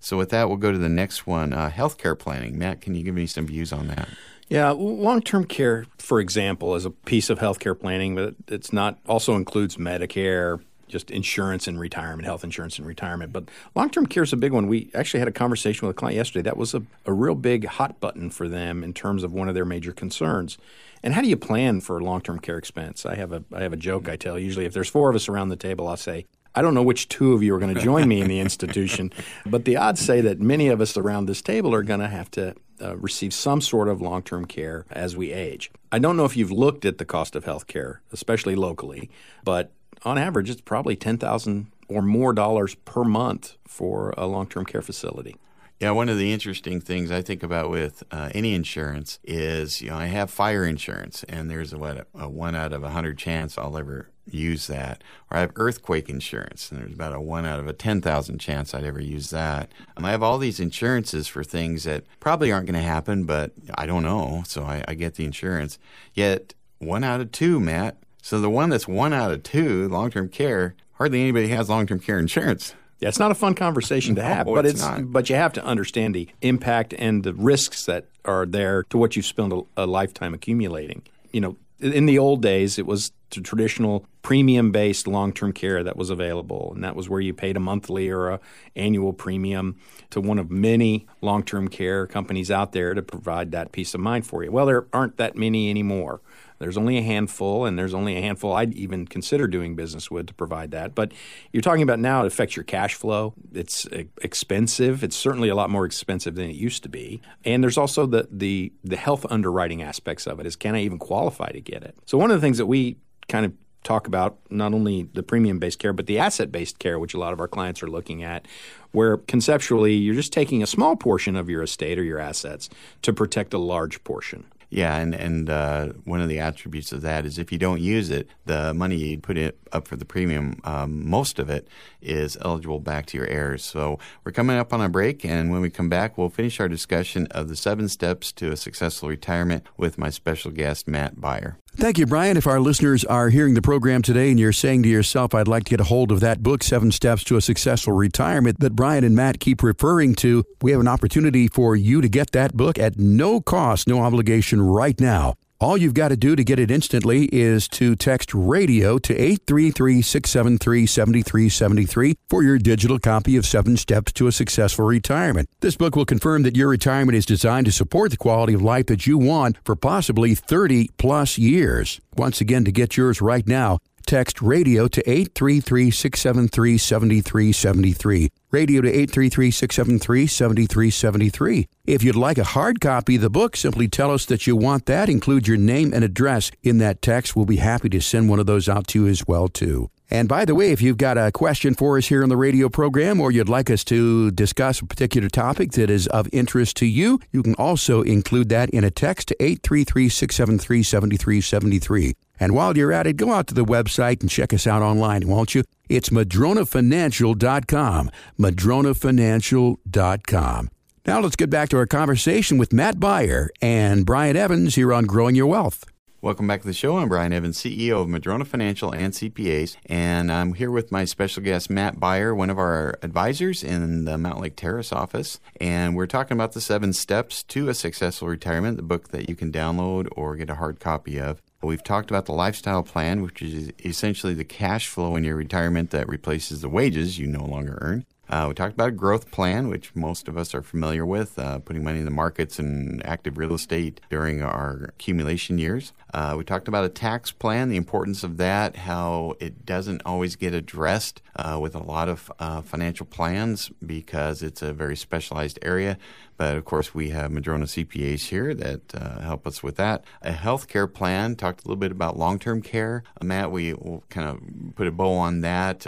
So 0.00 0.16
with 0.16 0.30
that, 0.30 0.48
we'll 0.48 0.58
go 0.58 0.72
to 0.72 0.78
the 0.78 0.88
next 0.88 1.26
one, 1.26 1.52
uh, 1.52 1.70
healthcare 1.70 2.18
planning. 2.18 2.58
Matt, 2.58 2.80
can 2.80 2.94
you 2.94 3.02
give 3.02 3.14
me 3.14 3.26
some 3.26 3.46
views 3.46 3.72
on 3.72 3.88
that? 3.88 4.08
Yeah, 4.48 4.70
long-term 4.70 5.44
care, 5.44 5.86
for 5.98 6.20
example, 6.20 6.74
is 6.74 6.86
a 6.86 6.90
piece 6.90 7.28
of 7.28 7.38
healthcare 7.38 7.78
planning, 7.78 8.14
but 8.14 8.34
it's 8.48 8.72
not 8.72 8.98
also 9.06 9.36
includes 9.36 9.76
Medicare, 9.76 10.60
just 10.88 11.10
insurance 11.10 11.68
and 11.68 11.78
retirement, 11.78 12.24
health 12.24 12.44
insurance 12.44 12.78
and 12.78 12.86
retirement. 12.86 13.30
But 13.30 13.44
long-term 13.74 14.06
care 14.06 14.22
is 14.22 14.32
a 14.32 14.38
big 14.38 14.52
one. 14.52 14.66
We 14.66 14.90
actually 14.94 15.20
had 15.20 15.28
a 15.28 15.32
conversation 15.32 15.86
with 15.86 15.96
a 15.96 15.98
client 15.98 16.16
yesterday. 16.16 16.44
That 16.44 16.56
was 16.56 16.74
a, 16.74 16.82
a 17.04 17.12
real 17.12 17.34
big 17.34 17.66
hot 17.66 18.00
button 18.00 18.30
for 18.30 18.48
them 18.48 18.82
in 18.82 18.94
terms 18.94 19.22
of 19.22 19.34
one 19.34 19.50
of 19.50 19.54
their 19.54 19.66
major 19.66 19.92
concerns. 19.92 20.56
And 21.02 21.14
how 21.14 21.20
do 21.20 21.28
you 21.28 21.36
plan 21.36 21.80
for 21.80 22.02
long-term 22.02 22.40
care 22.40 22.56
expense? 22.58 23.06
I 23.06 23.16
have 23.16 23.32
a 23.32 23.44
I 23.52 23.62
have 23.62 23.72
a 23.72 23.76
joke 23.76 24.08
I 24.08 24.16
tell. 24.16 24.38
Usually, 24.38 24.64
if 24.64 24.72
there's 24.72 24.88
four 24.88 25.10
of 25.10 25.14
us 25.14 25.28
around 25.28 25.50
the 25.50 25.56
table, 25.56 25.86
I'll 25.86 25.96
say, 25.96 26.24
I 26.54 26.62
don't 26.62 26.74
know 26.74 26.82
which 26.82 27.08
two 27.08 27.32
of 27.32 27.42
you 27.42 27.54
are 27.54 27.58
going 27.58 27.74
to 27.74 27.80
join 27.80 28.08
me 28.08 28.20
in 28.20 28.28
the 28.28 28.40
institution, 28.40 29.12
but 29.46 29.64
the 29.64 29.76
odds 29.76 30.00
say 30.00 30.20
that 30.20 30.40
many 30.40 30.68
of 30.68 30.80
us 30.80 30.96
around 30.96 31.26
this 31.26 31.42
table 31.42 31.74
are 31.74 31.82
going 31.82 32.00
to 32.00 32.08
have 32.08 32.30
to 32.32 32.54
uh, 32.80 32.96
receive 32.96 33.34
some 33.34 33.60
sort 33.60 33.88
of 33.88 34.00
long 34.00 34.22
term 34.22 34.44
care 34.44 34.86
as 34.90 35.16
we 35.16 35.32
age. 35.32 35.70
I 35.90 35.98
don't 35.98 36.16
know 36.16 36.24
if 36.24 36.36
you've 36.36 36.52
looked 36.52 36.84
at 36.84 36.98
the 36.98 37.04
cost 37.04 37.34
of 37.34 37.44
health 37.44 37.66
care, 37.66 38.02
especially 38.12 38.54
locally, 38.54 39.10
but 39.44 39.72
on 40.04 40.18
average, 40.18 40.50
it's 40.50 40.60
probably 40.60 40.96
10000 40.96 41.70
or 41.88 42.02
more 42.02 42.32
dollars 42.32 42.74
per 42.74 43.02
month 43.02 43.56
for 43.66 44.14
a 44.16 44.26
long 44.26 44.46
term 44.46 44.64
care 44.64 44.82
facility. 44.82 45.36
Yeah, 45.80 45.92
one 45.92 46.08
of 46.08 46.18
the 46.18 46.32
interesting 46.32 46.80
things 46.80 47.12
I 47.12 47.22
think 47.22 47.44
about 47.44 47.70
with 47.70 48.02
uh, 48.10 48.30
any 48.34 48.52
insurance 48.52 49.20
is, 49.22 49.80
you 49.80 49.90
know, 49.90 49.96
I 49.96 50.06
have 50.06 50.28
fire 50.28 50.64
insurance, 50.64 51.22
and 51.28 51.48
there's 51.48 51.72
a, 51.72 51.78
what 51.78 52.08
a 52.14 52.28
one 52.28 52.56
out 52.56 52.72
of 52.72 52.82
a 52.82 52.90
hundred 52.90 53.16
chance 53.16 53.56
I'll 53.56 53.76
ever 53.76 54.08
use 54.28 54.66
that. 54.66 55.04
Or 55.30 55.36
I 55.36 55.40
have 55.40 55.52
earthquake 55.54 56.08
insurance, 56.08 56.72
and 56.72 56.80
there's 56.80 56.92
about 56.92 57.14
a 57.14 57.20
one 57.20 57.46
out 57.46 57.60
of 57.60 57.68
a 57.68 57.72
10,000 57.72 58.38
chance 58.40 58.74
I'd 58.74 58.82
ever 58.82 59.00
use 59.00 59.30
that. 59.30 59.70
And 59.96 60.04
I 60.04 60.10
have 60.10 60.22
all 60.22 60.38
these 60.38 60.58
insurances 60.58 61.28
for 61.28 61.44
things 61.44 61.84
that 61.84 62.02
probably 62.18 62.50
aren't 62.50 62.66
going 62.66 62.74
to 62.74 62.80
happen, 62.80 63.22
but 63.22 63.52
I 63.76 63.86
don't 63.86 64.02
know, 64.02 64.42
so 64.48 64.64
I, 64.64 64.82
I 64.88 64.94
get 64.94 65.14
the 65.14 65.24
insurance. 65.24 65.78
Yet, 66.12 66.54
one 66.78 67.04
out 67.04 67.20
of 67.20 67.30
two, 67.30 67.60
Matt. 67.60 67.98
So 68.20 68.40
the 68.40 68.50
one 68.50 68.70
that's 68.70 68.88
one 68.88 69.12
out 69.12 69.30
of 69.30 69.44
two, 69.44 69.88
long 69.88 70.10
term 70.10 70.28
care, 70.28 70.74
hardly 70.94 71.20
anybody 71.20 71.48
has 71.48 71.68
long 71.68 71.86
term 71.86 72.00
care 72.00 72.18
insurance. 72.18 72.74
Yeah, 73.00 73.08
it's 73.08 73.18
not 73.18 73.30
a 73.30 73.34
fun 73.34 73.54
conversation 73.54 74.14
to 74.16 74.22
have, 74.34 74.46
no, 74.46 74.54
but 74.54 74.66
it's, 74.66 74.84
it's 74.84 75.00
but 75.02 75.28
you 75.30 75.36
have 75.36 75.52
to 75.54 75.64
understand 75.64 76.14
the 76.14 76.28
impact 76.42 76.94
and 76.98 77.22
the 77.22 77.34
risks 77.34 77.84
that 77.86 78.06
are 78.24 78.46
there 78.46 78.84
to 78.84 78.98
what 78.98 79.16
you've 79.16 79.26
spent 79.26 79.52
a, 79.52 79.62
a 79.76 79.86
lifetime 79.86 80.34
accumulating. 80.34 81.02
You 81.32 81.40
know, 81.40 81.56
in 81.80 82.06
the 82.06 82.18
old 82.18 82.42
days, 82.42 82.78
it 82.78 82.86
was 82.86 83.12
the 83.30 83.40
traditional 83.40 84.06
premium 84.22 84.72
based 84.72 85.06
long 85.06 85.32
term 85.32 85.52
care 85.52 85.82
that 85.82 85.96
was 85.96 86.10
available, 86.10 86.72
and 86.74 86.82
that 86.82 86.96
was 86.96 87.08
where 87.08 87.20
you 87.20 87.32
paid 87.32 87.56
a 87.56 87.60
monthly 87.60 88.08
or 88.08 88.28
a 88.28 88.40
annual 88.74 89.12
premium 89.12 89.76
to 90.10 90.20
one 90.20 90.38
of 90.38 90.50
many 90.50 91.06
long 91.20 91.42
term 91.42 91.68
care 91.68 92.06
companies 92.06 92.50
out 92.50 92.72
there 92.72 92.94
to 92.94 93.02
provide 93.02 93.52
that 93.52 93.72
peace 93.72 93.94
of 93.94 94.00
mind 94.00 94.26
for 94.26 94.42
you. 94.42 94.50
Well, 94.50 94.66
there 94.66 94.86
aren't 94.92 95.18
that 95.18 95.36
many 95.36 95.70
anymore. 95.70 96.20
There's 96.58 96.76
only 96.76 96.98
a 96.98 97.02
handful, 97.02 97.64
and 97.64 97.78
there's 97.78 97.94
only 97.94 98.16
a 98.16 98.20
handful 98.20 98.52
I'd 98.52 98.74
even 98.74 99.06
consider 99.06 99.46
doing 99.46 99.76
business 99.76 100.10
with 100.10 100.26
to 100.26 100.34
provide 100.34 100.70
that. 100.72 100.94
But 100.94 101.12
you're 101.52 101.62
talking 101.62 101.82
about 101.82 101.98
now 101.98 102.22
it 102.22 102.26
affects 102.26 102.56
your 102.56 102.64
cash 102.64 102.94
flow. 102.94 103.34
It's 103.52 103.86
expensive. 104.22 105.04
It's 105.04 105.16
certainly 105.16 105.48
a 105.48 105.54
lot 105.54 105.70
more 105.70 105.84
expensive 105.84 106.34
than 106.34 106.50
it 106.50 106.56
used 106.56 106.82
to 106.82 106.88
be. 106.88 107.20
And 107.44 107.62
there's 107.62 107.78
also 107.78 108.06
the 108.06 108.28
the 108.30 108.72
the 108.82 108.96
health 108.96 109.24
underwriting 109.30 109.82
aspects 109.82 110.26
of 110.26 110.40
it. 110.40 110.46
Is 110.46 110.56
can 110.56 110.74
I 110.74 110.82
even 110.82 110.98
qualify 110.98 111.50
to 111.52 111.60
get 111.60 111.82
it? 111.82 111.96
So 112.06 112.18
one 112.18 112.30
of 112.30 112.40
the 112.40 112.44
things 112.44 112.58
that 112.58 112.66
we 112.66 112.96
kind 113.28 113.46
of 113.46 113.52
talk 113.84 114.06
about 114.06 114.38
not 114.50 114.74
only 114.74 115.08
the 115.14 115.22
premium 115.22 115.58
based 115.58 115.78
care, 115.78 115.92
but 115.92 116.06
the 116.06 116.18
asset 116.18 116.52
based 116.52 116.78
care, 116.78 116.98
which 116.98 117.14
a 117.14 117.18
lot 117.18 117.32
of 117.32 117.40
our 117.40 117.48
clients 117.48 117.82
are 117.82 117.88
looking 117.88 118.22
at, 118.22 118.46
where 118.92 119.16
conceptually 119.16 119.94
you're 119.94 120.14
just 120.14 120.32
taking 120.32 120.62
a 120.62 120.66
small 120.66 120.96
portion 120.96 121.36
of 121.36 121.48
your 121.48 121.62
estate 121.62 121.98
or 121.98 122.02
your 122.02 122.18
assets 122.18 122.68
to 123.02 123.12
protect 123.12 123.54
a 123.54 123.58
large 123.58 124.02
portion. 124.04 124.44
Yeah, 124.70 124.96
and 124.98 125.14
and 125.14 125.48
uh, 125.48 125.86
one 126.04 126.20
of 126.20 126.28
the 126.28 126.40
attributes 126.40 126.92
of 126.92 127.00
that 127.00 127.24
is 127.24 127.38
if 127.38 127.50
you 127.50 127.58
don't 127.58 127.80
use 127.80 128.10
it, 128.10 128.28
the 128.44 128.74
money 128.74 128.96
you 128.96 129.18
put 129.18 129.38
it 129.38 129.58
up 129.72 129.88
for 129.88 129.96
the 129.96 130.04
premium, 130.04 130.60
um, 130.64 131.08
most 131.08 131.38
of 131.38 131.48
it 131.48 131.68
is 132.02 132.36
eligible 132.42 132.78
back 132.78 133.06
to 133.06 133.16
your 133.16 133.26
heirs. 133.28 133.64
So 133.64 133.98
we're 134.24 134.32
coming 134.32 134.58
up 134.58 134.74
on 134.74 134.82
a 134.82 134.88
break, 134.90 135.24
and 135.24 135.50
when 135.50 135.62
we 135.62 135.70
come 135.70 135.88
back, 135.88 136.18
we'll 136.18 136.28
finish 136.28 136.60
our 136.60 136.68
discussion 136.68 137.26
of 137.30 137.48
the 137.48 137.56
seven 137.56 137.88
steps 137.88 138.30
to 138.32 138.52
a 138.52 138.56
successful 138.56 139.08
retirement 139.08 139.64
with 139.78 139.96
my 139.96 140.10
special 140.10 140.50
guest 140.50 140.86
Matt 140.86 141.18
Beyer. 141.18 141.56
Thank 141.76 141.98
you, 141.98 142.06
Brian. 142.06 142.36
If 142.36 142.48
our 142.48 142.58
listeners 142.58 143.04
are 143.04 143.28
hearing 143.28 143.54
the 143.54 143.62
program 143.62 144.02
today 144.02 144.30
and 144.30 144.40
you're 144.40 144.52
saying 144.52 144.82
to 144.82 144.88
yourself, 144.88 145.32
I'd 145.32 145.46
like 145.46 145.64
to 145.64 145.70
get 145.70 145.80
a 145.80 145.84
hold 145.84 146.10
of 146.10 146.18
that 146.20 146.42
book, 146.42 146.64
Seven 146.64 146.90
Steps 146.90 147.22
to 147.24 147.36
a 147.36 147.40
Successful 147.40 147.92
Retirement, 147.92 148.58
that 148.58 148.74
Brian 148.74 149.04
and 149.04 149.14
Matt 149.14 149.38
keep 149.38 149.62
referring 149.62 150.16
to, 150.16 150.44
we 150.60 150.72
have 150.72 150.80
an 150.80 150.88
opportunity 150.88 151.46
for 151.46 151.76
you 151.76 152.00
to 152.00 152.08
get 152.08 152.32
that 152.32 152.56
book 152.56 152.78
at 152.78 152.98
no 152.98 153.40
cost, 153.40 153.86
no 153.86 154.00
obligation 154.00 154.60
right 154.60 154.98
now. 155.00 155.34
All 155.60 155.76
you've 155.76 155.94
got 155.94 156.10
to 156.10 156.16
do 156.16 156.36
to 156.36 156.44
get 156.44 156.60
it 156.60 156.70
instantly 156.70 157.24
is 157.32 157.66
to 157.70 157.96
text 157.96 158.32
radio 158.32 158.96
to 158.98 159.12
833 159.12 160.02
673 160.02 160.86
7373 160.86 162.16
for 162.28 162.44
your 162.44 162.58
digital 162.58 163.00
copy 163.00 163.36
of 163.36 163.44
Seven 163.44 163.76
Steps 163.76 164.12
to 164.12 164.28
a 164.28 164.32
Successful 164.32 164.84
Retirement. 164.84 165.48
This 165.58 165.76
book 165.76 165.96
will 165.96 166.04
confirm 166.04 166.44
that 166.44 166.54
your 166.54 166.68
retirement 166.68 167.16
is 167.16 167.26
designed 167.26 167.66
to 167.66 167.72
support 167.72 168.12
the 168.12 168.16
quality 168.16 168.54
of 168.54 168.62
life 168.62 168.86
that 168.86 169.08
you 169.08 169.18
want 169.18 169.58
for 169.64 169.74
possibly 169.74 170.36
30 170.36 170.90
plus 170.96 171.38
years. 171.38 172.00
Once 172.16 172.40
again, 172.40 172.64
to 172.64 172.70
get 172.70 172.96
yours 172.96 173.20
right 173.20 173.46
now, 173.48 173.78
text 174.08 174.40
radio 174.40 174.88
to 174.88 175.02
833 175.08 175.90
673 175.90 176.78
7373. 176.78 178.30
Radio 178.50 178.80
to 178.80 178.88
833 178.88 179.50
673 179.50 180.26
7373. 180.26 181.68
If 181.86 182.02
you'd 182.02 182.16
like 182.16 182.38
a 182.38 182.44
hard 182.44 182.80
copy 182.80 183.16
of 183.16 183.22
the 183.22 183.28
book, 183.28 183.54
simply 183.54 183.86
tell 183.86 184.10
us 184.10 184.24
that 184.24 184.46
you 184.46 184.56
want 184.56 184.86
that. 184.86 185.10
Include 185.10 185.46
your 185.46 185.58
name 185.58 185.92
and 185.92 186.02
address 186.02 186.50
in 186.62 186.78
that 186.78 187.02
text. 187.02 187.36
We'll 187.36 187.44
be 187.44 187.56
happy 187.56 187.90
to 187.90 188.00
send 188.00 188.30
one 188.30 188.40
of 188.40 188.46
those 188.46 188.66
out 188.66 188.86
to 188.88 189.02
you 189.02 189.08
as 189.08 189.26
well, 189.28 189.48
too. 189.48 189.90
And 190.10 190.26
by 190.26 190.46
the 190.46 190.54
way, 190.54 190.70
if 190.70 190.80
you've 190.80 190.96
got 190.96 191.18
a 191.18 191.30
question 191.30 191.74
for 191.74 191.98
us 191.98 192.06
here 192.06 192.22
on 192.22 192.30
the 192.30 192.36
radio 192.38 192.70
program 192.70 193.20
or 193.20 193.30
you'd 193.30 193.50
like 193.50 193.68
us 193.68 193.84
to 193.84 194.30
discuss 194.30 194.80
a 194.80 194.86
particular 194.86 195.28
topic 195.28 195.72
that 195.72 195.90
is 195.90 196.06
of 196.06 196.30
interest 196.32 196.78
to 196.78 196.86
you, 196.86 197.20
you 197.30 197.42
can 197.42 197.54
also 197.56 198.00
include 198.00 198.48
that 198.48 198.70
in 198.70 198.84
a 198.84 198.90
text 198.90 199.28
to 199.28 199.36
833 199.38 200.08
673 200.08 200.82
7373. 200.82 202.14
And 202.40 202.54
while 202.54 202.76
you're 202.76 202.92
at 202.92 203.06
it, 203.06 203.16
go 203.16 203.32
out 203.32 203.46
to 203.48 203.54
the 203.54 203.64
website 203.64 204.20
and 204.20 204.30
check 204.30 204.52
us 204.52 204.66
out 204.66 204.82
online, 204.82 205.26
won't 205.28 205.54
you? 205.54 205.64
It's 205.88 206.10
madronafinancial.com. 206.10 208.10
madronafinancial.com. 208.38 210.70
Now 211.06 211.20
let's 211.20 211.36
get 211.36 211.48
back 211.48 211.70
to 211.70 211.78
our 211.78 211.86
conversation 211.86 212.58
with 212.58 212.70
Matt 212.72 213.00
Beyer 213.00 213.48
and 213.62 214.04
Brian 214.04 214.36
Evans 214.36 214.74
here 214.74 214.92
on 214.92 215.06
Growing 215.06 215.34
Your 215.34 215.46
Wealth. 215.46 215.86
Welcome 216.20 216.48
back 216.48 216.62
to 216.62 216.66
the 216.66 216.72
show. 216.72 216.98
I'm 216.98 217.08
Brian 217.08 217.32
Evans, 217.32 217.58
CEO 217.58 218.02
of 218.02 218.08
Madrona 218.08 218.44
Financial 218.44 218.92
and 218.92 219.14
CPAs, 219.14 219.76
and 219.86 220.32
I'm 220.32 220.54
here 220.54 220.72
with 220.72 220.90
my 220.90 221.04
special 221.04 221.44
guest, 221.44 221.70
Matt 221.70 222.00
Beyer, 222.00 222.34
one 222.34 222.50
of 222.50 222.58
our 222.58 222.98
advisors 223.02 223.62
in 223.62 224.04
the 224.04 224.16
Mountlake 224.16 224.56
Terrace 224.56 224.92
office. 224.92 225.38
And 225.60 225.94
we're 225.94 226.08
talking 226.08 226.36
about 226.36 226.54
the 226.54 226.60
seven 226.60 226.92
steps 226.92 227.44
to 227.44 227.68
a 227.68 227.74
successful 227.74 228.26
retirement, 228.26 228.78
the 228.78 228.82
book 228.82 229.10
that 229.10 229.28
you 229.28 229.36
can 229.36 229.52
download 229.52 230.08
or 230.16 230.34
get 230.34 230.50
a 230.50 230.56
hard 230.56 230.80
copy 230.80 231.20
of. 231.20 231.40
We've 231.60 231.82
talked 231.82 232.10
about 232.10 232.26
the 232.26 232.32
lifestyle 232.32 232.84
plan, 232.84 233.20
which 233.22 233.42
is 233.42 233.72
essentially 233.84 234.32
the 234.32 234.44
cash 234.44 234.86
flow 234.86 235.16
in 235.16 235.24
your 235.24 235.34
retirement 235.34 235.90
that 235.90 236.08
replaces 236.08 236.60
the 236.60 236.68
wages 236.68 237.18
you 237.18 237.26
no 237.26 237.44
longer 237.44 237.78
earn. 237.80 238.06
Uh, 238.30 238.44
we 238.46 238.54
talked 238.54 238.74
about 238.74 238.88
a 238.88 238.92
growth 238.92 239.30
plan, 239.30 239.68
which 239.68 239.96
most 239.96 240.28
of 240.28 240.36
us 240.36 240.54
are 240.54 240.62
familiar 240.62 241.04
with, 241.04 241.38
uh, 241.38 241.58
putting 241.60 241.82
money 241.82 241.98
in 241.98 242.04
the 242.04 242.10
markets 242.10 242.58
and 242.58 243.04
active 243.06 243.38
real 243.38 243.54
estate 243.54 244.00
during 244.10 244.42
our 244.42 244.84
accumulation 244.90 245.58
years. 245.58 245.92
Uh, 246.12 246.34
we 246.36 246.44
talked 246.44 246.68
about 246.68 246.84
a 246.84 246.90
tax 246.90 247.32
plan, 247.32 247.70
the 247.70 247.76
importance 247.76 248.22
of 248.22 248.36
that, 248.36 248.76
how 248.76 249.34
it 249.40 249.64
doesn't 249.64 250.02
always 250.04 250.36
get 250.36 250.52
addressed 250.52 251.22
uh, 251.36 251.58
with 251.60 251.74
a 251.74 251.82
lot 251.82 252.08
of 252.08 252.30
uh, 252.38 252.60
financial 252.60 253.06
plans 253.06 253.70
because 253.84 254.42
it's 254.42 254.60
a 254.60 254.74
very 254.74 254.96
specialized 254.96 255.58
area. 255.62 255.96
But 256.38 256.56
of 256.56 256.64
course, 256.64 256.94
we 256.94 257.10
have 257.10 257.30
Madrona 257.30 257.66
CPAs 257.66 258.28
here 258.28 258.54
that 258.54 258.94
uh, 258.94 259.20
help 259.20 259.46
us 259.46 259.62
with 259.62 259.76
that. 259.76 260.04
A 260.22 260.32
healthcare 260.32 260.90
plan, 260.92 261.36
talked 261.36 261.64
a 261.64 261.68
little 261.68 261.76
bit 261.76 261.92
about 261.92 262.16
long 262.16 262.38
term 262.38 262.62
care. 262.62 263.02
Matt, 263.22 263.52
we 263.52 263.74
will 263.74 264.04
kind 264.08 264.28
of 264.28 264.74
put 264.74 264.86
a 264.86 264.92
bow 264.92 265.12
on 265.12 265.42
that. 265.42 265.80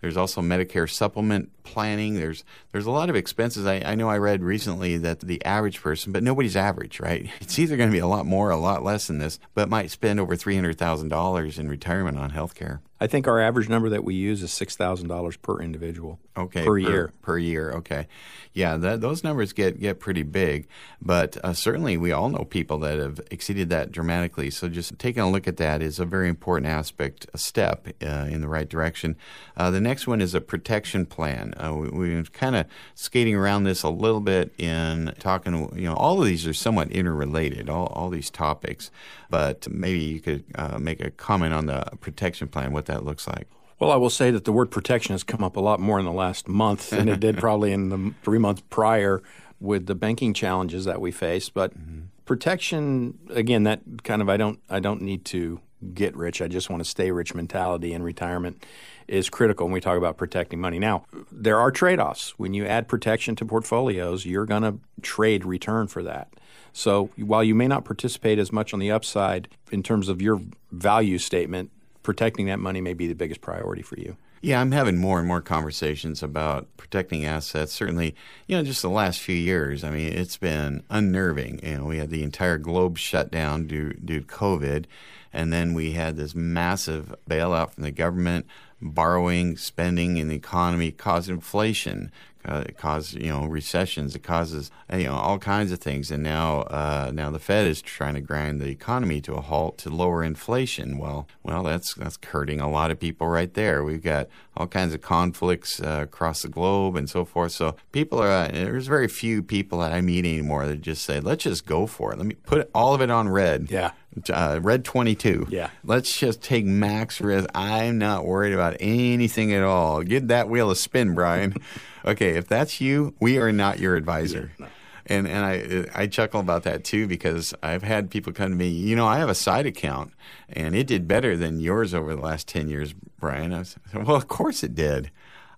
there's 0.00 0.16
also 0.16 0.40
Medicare 0.40 0.88
supplement 0.88 1.50
planning. 1.64 2.14
There's 2.14 2.44
there's 2.72 2.86
a 2.86 2.90
lot 2.90 3.10
of 3.10 3.16
expenses. 3.16 3.66
I, 3.66 3.82
I 3.84 3.94
know 3.94 4.08
I 4.08 4.16
read 4.16 4.42
recently 4.42 4.96
that 4.98 5.20
the 5.20 5.44
average 5.44 5.82
person, 5.82 6.12
but 6.12 6.22
nobody's 6.22 6.56
average, 6.56 7.00
right? 7.00 7.28
It's 7.40 7.58
either 7.58 7.76
going 7.76 7.90
to 7.90 7.94
be 7.94 8.00
a 8.00 8.06
lot 8.06 8.26
more, 8.26 8.50
a 8.50 8.56
lot 8.56 8.82
less 8.82 9.06
than 9.06 9.18
this, 9.18 9.38
but 9.54 9.68
might 9.68 9.90
spend 9.90 10.18
over 10.18 10.36
three 10.36 10.54
hundred 10.54 10.78
thousand 10.78 11.08
dollars 11.08 11.58
in 11.58 11.68
retirement 11.68 12.18
on 12.18 12.30
health 12.30 12.54
care. 12.54 12.80
I 13.00 13.06
think 13.06 13.28
our 13.28 13.40
average 13.40 13.68
number 13.68 13.88
that 13.90 14.04
we 14.04 14.14
use 14.14 14.42
is 14.42 14.52
six 14.52 14.76
thousand 14.76 15.08
dollars 15.08 15.36
per 15.36 15.60
individual. 15.60 16.18
Okay, 16.36 16.64
per, 16.64 16.66
per 16.66 16.78
year. 16.78 17.12
Per 17.22 17.38
year. 17.38 17.72
Okay, 17.72 18.06
yeah, 18.52 18.76
that, 18.76 19.00
those 19.00 19.22
numbers 19.22 19.52
get 19.52 19.78
get 19.80 20.00
pretty 20.00 20.22
big, 20.22 20.66
but 21.00 21.36
uh, 21.44 21.52
certainly 21.52 21.96
we 21.96 22.12
all 22.12 22.30
know 22.30 22.44
people 22.44 22.78
that 22.78 22.98
have 22.98 23.20
exceeded 23.30 23.68
that 23.70 23.92
dramatically. 23.92 24.50
So 24.50 24.68
just 24.68 24.98
taking 24.98 25.22
a 25.22 25.30
look 25.30 25.46
at 25.46 25.58
that 25.58 25.82
is 25.82 25.98
a 25.98 26.06
very 26.06 26.28
important 26.28 26.70
aspect, 26.70 27.26
a 27.34 27.38
step 27.38 27.86
uh, 28.02 28.26
in 28.30 28.40
the 28.40 28.48
right 28.48 28.68
direction. 28.68 29.16
Uh, 29.56 29.70
the 29.70 29.80
next 29.80 30.06
one 30.06 30.22
is 30.22 30.34
a 30.34 30.40
protection 30.40 31.04
plan. 31.04 31.52
Uh, 31.56 31.74
we, 31.74 31.90
we're 31.90 32.22
kind 32.24 32.56
of 32.56 32.66
skating 32.94 33.34
around 33.34 33.64
this 33.64 33.82
a 33.82 33.90
little 33.90 34.20
bit 34.20 34.54
in 34.58 35.12
talking. 35.18 35.70
You 35.74 35.88
know, 35.88 35.94
all 35.94 36.20
of 36.20 36.26
these 36.26 36.46
are 36.46 36.54
somewhat 36.54 36.90
interrelated. 36.90 37.68
All 37.68 37.86
all 37.88 38.08
these 38.08 38.30
topics, 38.30 38.90
but 39.28 39.68
maybe 39.68 40.00
you 40.00 40.20
could 40.20 40.44
uh, 40.54 40.78
make 40.78 41.00
a 41.00 41.10
comment 41.10 41.52
on 41.52 41.66
the 41.66 41.84
protection 42.00 42.48
plan. 42.48 42.72
What 42.72 42.85
that 42.86 43.04
looks 43.04 43.26
like. 43.26 43.48
Well, 43.78 43.90
I 43.90 43.96
will 43.96 44.10
say 44.10 44.30
that 44.30 44.44
the 44.44 44.52
word 44.52 44.70
protection 44.70 45.12
has 45.12 45.22
come 45.22 45.44
up 45.44 45.56
a 45.56 45.60
lot 45.60 45.80
more 45.80 45.98
in 45.98 46.06
the 46.06 46.12
last 46.12 46.48
month 46.48 46.90
than 46.90 47.08
it 47.08 47.20
did 47.20 47.36
probably 47.38 47.72
in 47.72 47.90
the 47.90 48.14
three 48.22 48.38
months 48.38 48.62
prior 48.70 49.22
with 49.60 49.86
the 49.86 49.94
banking 49.94 50.32
challenges 50.32 50.84
that 50.86 51.00
we 51.00 51.10
face. 51.10 51.50
But 51.50 51.78
mm-hmm. 51.78 52.06
protection, 52.24 53.18
again, 53.30 53.64
that 53.64 53.80
kind 54.02 54.22
of 54.22 54.28
I 54.28 54.36
don't 54.36 54.60
I 54.70 54.80
don't 54.80 55.02
need 55.02 55.24
to 55.26 55.60
get 55.92 56.16
rich. 56.16 56.40
I 56.40 56.48
just 56.48 56.70
want 56.70 56.82
to 56.82 56.88
stay 56.88 57.10
rich 57.10 57.34
mentality 57.34 57.92
in 57.92 58.02
retirement 58.02 58.64
is 59.08 59.28
critical 59.28 59.66
when 59.66 59.72
we 59.72 59.80
talk 59.80 59.96
about 59.96 60.16
protecting 60.16 60.60
money. 60.60 60.78
Now, 60.78 61.04
there 61.30 61.58
are 61.58 61.70
trade 61.70 62.00
offs. 62.00 62.30
When 62.38 62.54
you 62.54 62.66
add 62.66 62.88
protection 62.88 63.36
to 63.36 63.44
portfolios, 63.44 64.26
you're 64.26 64.46
going 64.46 64.62
to 64.62 64.78
trade 65.02 65.44
return 65.44 65.86
for 65.86 66.02
that. 66.02 66.32
So 66.72 67.10
while 67.16 67.44
you 67.44 67.54
may 67.54 67.68
not 67.68 67.84
participate 67.84 68.38
as 68.38 68.52
much 68.52 68.74
on 68.74 68.80
the 68.80 68.90
upside 68.90 69.48
in 69.70 69.82
terms 69.82 70.08
of 70.08 70.20
your 70.20 70.42
value 70.72 71.18
statement, 71.18 71.70
protecting 72.06 72.46
that 72.46 72.60
money 72.60 72.80
may 72.80 72.94
be 72.94 73.08
the 73.08 73.16
biggest 73.16 73.40
priority 73.40 73.82
for 73.82 73.98
you. 73.98 74.16
Yeah, 74.40 74.60
I'm 74.60 74.70
having 74.70 74.96
more 74.96 75.18
and 75.18 75.26
more 75.26 75.40
conversations 75.40 76.22
about 76.22 76.68
protecting 76.76 77.24
assets. 77.24 77.72
Certainly, 77.72 78.14
you 78.46 78.56
know, 78.56 78.62
just 78.62 78.80
the 78.80 78.88
last 78.88 79.18
few 79.18 79.34
years, 79.34 79.82
I 79.82 79.90
mean, 79.90 80.12
it's 80.12 80.36
been 80.36 80.84
unnerving. 80.88 81.58
You 81.64 81.78
know, 81.78 81.84
we 81.86 81.98
had 81.98 82.10
the 82.10 82.22
entire 82.22 82.58
globe 82.58 82.96
shut 82.96 83.32
down 83.32 83.66
due, 83.66 83.92
due 83.94 84.20
to 84.20 84.24
COVID, 84.24 84.84
and 85.32 85.52
then 85.52 85.74
we 85.74 85.92
had 85.92 86.16
this 86.16 86.32
massive 86.32 87.12
bailout 87.28 87.72
from 87.72 87.82
the 87.82 87.90
government, 87.90 88.46
borrowing, 88.80 89.56
spending 89.56 90.16
in 90.16 90.28
the 90.28 90.36
economy 90.36 90.92
caused 90.92 91.28
inflation, 91.28 92.12
uh, 92.46 92.64
it 92.66 92.78
causes 92.78 93.14
you 93.14 93.28
know 93.28 93.46
recessions. 93.46 94.14
It 94.14 94.22
causes 94.22 94.70
you 94.92 95.04
know 95.04 95.14
all 95.14 95.38
kinds 95.38 95.72
of 95.72 95.80
things. 95.80 96.10
And 96.10 96.22
now 96.22 96.60
uh, 96.62 97.10
now 97.12 97.30
the 97.30 97.38
Fed 97.38 97.66
is 97.66 97.82
trying 97.82 98.14
to 98.14 98.20
grind 98.20 98.60
the 98.60 98.68
economy 98.68 99.20
to 99.22 99.34
a 99.34 99.40
halt 99.40 99.78
to 99.78 99.90
lower 99.90 100.22
inflation. 100.22 100.98
Well, 100.98 101.26
well 101.42 101.62
that's 101.62 101.94
that's 101.94 102.18
hurting 102.24 102.60
a 102.60 102.70
lot 102.70 102.90
of 102.90 103.00
people 103.00 103.26
right 103.26 103.52
there. 103.52 103.82
We've 103.82 104.02
got 104.02 104.28
all 104.56 104.66
kinds 104.66 104.94
of 104.94 105.00
conflicts 105.02 105.80
uh, 105.80 106.00
across 106.02 106.42
the 106.42 106.48
globe 106.48 106.96
and 106.96 107.10
so 107.10 107.24
forth. 107.24 107.52
So 107.52 107.76
people 107.92 108.22
are 108.22 108.30
uh, 108.30 108.48
there's 108.48 108.86
very 108.86 109.08
few 109.08 109.42
people 109.42 109.80
that 109.80 109.92
I 109.92 110.00
meet 110.00 110.24
anymore 110.24 110.66
that 110.66 110.80
just 110.80 111.04
say 111.04 111.20
let's 111.20 111.44
just 111.44 111.66
go 111.66 111.86
for 111.86 112.12
it. 112.12 112.18
Let 112.18 112.26
me 112.26 112.34
put 112.34 112.70
all 112.74 112.94
of 112.94 113.00
it 113.00 113.10
on 113.10 113.28
red. 113.28 113.70
Yeah. 113.70 113.92
Uh, 114.32 114.58
red 114.62 114.82
22. 114.82 115.48
Yeah. 115.50 115.68
Let's 115.84 116.16
just 116.18 116.40
take 116.40 116.64
max 116.64 117.20
risk. 117.20 117.50
I'm 117.54 117.98
not 117.98 118.24
worried 118.24 118.54
about 118.54 118.76
anything 118.80 119.52
at 119.52 119.62
all. 119.62 120.02
Give 120.02 120.28
that 120.28 120.48
wheel 120.48 120.70
a 120.70 120.76
spin, 120.76 121.14
Brian. 121.14 121.54
okay, 122.06 122.36
if 122.36 122.46
that's 122.46 122.80
you, 122.80 123.14
we 123.20 123.38
are 123.38 123.52
not 123.52 123.78
your 123.78 123.96
advisor. 123.96 124.52
Yeah, 124.58 124.66
no. 124.66 124.72
And 125.08 125.28
and 125.28 125.44
I 125.44 126.02
I 126.02 126.06
chuckle 126.08 126.40
about 126.40 126.64
that 126.64 126.82
too 126.82 127.06
because 127.06 127.54
I've 127.62 127.84
had 127.84 128.10
people 128.10 128.32
come 128.32 128.50
to 128.50 128.56
me. 128.56 128.68
You 128.68 128.96
know, 128.96 129.06
I 129.06 129.18
have 129.18 129.28
a 129.28 129.36
side 129.36 129.64
account, 129.64 130.12
and 130.48 130.74
it 130.74 130.88
did 130.88 131.06
better 131.06 131.36
than 131.36 131.60
yours 131.60 131.94
over 131.94 132.16
the 132.16 132.22
last 132.22 132.48
ten 132.48 132.68
years, 132.68 132.92
Brian. 133.20 133.52
I 133.52 133.62
said, 133.62 133.80
well, 133.94 134.16
of 134.16 134.26
course 134.26 134.64
it 134.64 134.74
did. 134.74 135.10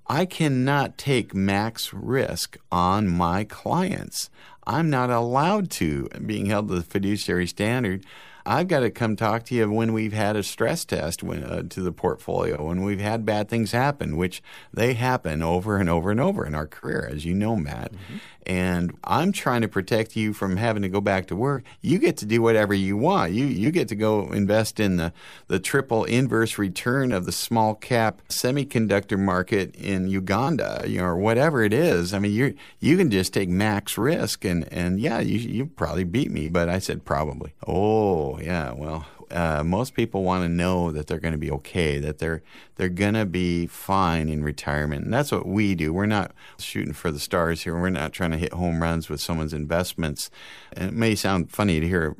I 0.06 0.26
cannot 0.26 0.98
take 0.98 1.34
max 1.34 1.92
risk 1.92 2.56
on 2.72 3.08
my 3.08 3.44
clients. 3.44 4.30
I'm 4.66 4.90
not 4.90 5.08
allowed 5.10 5.70
to, 5.72 6.08
being 6.24 6.46
held 6.46 6.68
to 6.68 6.74
the 6.74 6.82
fiduciary 6.82 7.46
standard. 7.46 8.04
I've 8.48 8.66
got 8.66 8.80
to 8.80 8.90
come 8.90 9.14
talk 9.14 9.44
to 9.44 9.54
you 9.54 9.70
when 9.70 9.92
we've 9.92 10.14
had 10.14 10.34
a 10.34 10.42
stress 10.42 10.86
test 10.86 11.22
when, 11.22 11.44
uh, 11.44 11.64
to 11.68 11.82
the 11.82 11.92
portfolio, 11.92 12.64
when 12.64 12.82
we've 12.82 12.98
had 12.98 13.26
bad 13.26 13.50
things 13.50 13.72
happen, 13.72 14.16
which 14.16 14.42
they 14.72 14.94
happen 14.94 15.42
over 15.42 15.76
and 15.76 15.90
over 15.90 16.10
and 16.10 16.18
over 16.18 16.46
in 16.46 16.54
our 16.54 16.66
career, 16.66 17.06
as 17.12 17.26
you 17.26 17.34
know, 17.34 17.56
Matt. 17.56 17.92
Mm-hmm 17.92 18.16
and 18.48 18.96
I'm 19.04 19.30
trying 19.30 19.60
to 19.60 19.68
protect 19.68 20.16
you 20.16 20.32
from 20.32 20.56
having 20.56 20.82
to 20.82 20.88
go 20.88 21.02
back 21.02 21.26
to 21.26 21.36
work. 21.36 21.64
You 21.82 21.98
get 21.98 22.16
to 22.18 22.26
do 22.26 22.40
whatever 22.40 22.72
you 22.72 22.96
want. 22.96 23.32
You 23.32 23.44
you 23.44 23.70
get 23.70 23.88
to 23.88 23.94
go 23.94 24.32
invest 24.32 24.80
in 24.80 24.96
the 24.96 25.12
the 25.48 25.60
triple 25.60 26.04
inverse 26.04 26.56
return 26.56 27.12
of 27.12 27.26
the 27.26 27.32
small 27.32 27.74
cap 27.74 28.22
semiconductor 28.28 29.18
market 29.18 29.76
in 29.76 30.08
Uganda, 30.08 30.82
you 30.86 30.98
know, 30.98 31.04
or 31.04 31.16
whatever 31.16 31.62
it 31.62 31.74
is. 31.74 32.14
I 32.14 32.18
mean, 32.18 32.32
you 32.32 32.54
you 32.80 32.96
can 32.96 33.10
just 33.10 33.34
take 33.34 33.50
max 33.50 33.98
risk 33.98 34.44
and 34.44 34.66
and 34.72 34.98
yeah, 34.98 35.20
you 35.20 35.38
you 35.38 35.66
probably 35.66 36.04
beat 36.04 36.30
me, 36.30 36.48
but 36.48 36.70
I 36.70 36.78
said 36.78 37.04
probably. 37.04 37.52
Oh, 37.66 38.38
yeah, 38.40 38.72
well, 38.72 39.06
uh, 39.30 39.62
most 39.64 39.94
people 39.94 40.22
want 40.22 40.44
to 40.44 40.48
know 40.48 40.90
that 40.90 41.06
they're 41.06 41.18
going 41.18 41.32
to 41.32 41.38
be 41.38 41.50
okay, 41.50 41.98
that 41.98 42.18
they're 42.18 42.42
they're 42.76 42.88
going 42.88 43.14
to 43.14 43.26
be 43.26 43.66
fine 43.66 44.28
in 44.28 44.42
retirement, 44.44 45.04
and 45.04 45.12
that's 45.12 45.32
what 45.32 45.46
we 45.46 45.74
do. 45.74 45.92
We're 45.92 46.06
not 46.06 46.32
shooting 46.58 46.92
for 46.92 47.10
the 47.10 47.18
stars 47.18 47.62
here. 47.62 47.78
We're 47.78 47.90
not 47.90 48.12
trying 48.12 48.30
to 48.30 48.36
hit 48.36 48.52
home 48.52 48.82
runs 48.82 49.08
with 49.08 49.20
someone's 49.20 49.52
investments. 49.52 50.30
And 50.72 50.90
it 50.90 50.94
may 50.94 51.14
sound 51.14 51.50
funny 51.50 51.80
to 51.80 51.86
hear 51.86 52.16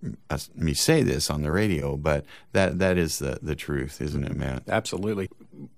me 0.54 0.74
say 0.74 1.02
this 1.02 1.30
on 1.30 1.42
the 1.42 1.52
radio, 1.52 1.96
but 1.96 2.24
that 2.52 2.78
that 2.78 2.98
is 2.98 3.18
the 3.18 3.38
the 3.42 3.54
truth, 3.54 4.00
isn't 4.00 4.24
it, 4.24 4.36
Matt? 4.36 4.64
Absolutely 4.68 5.28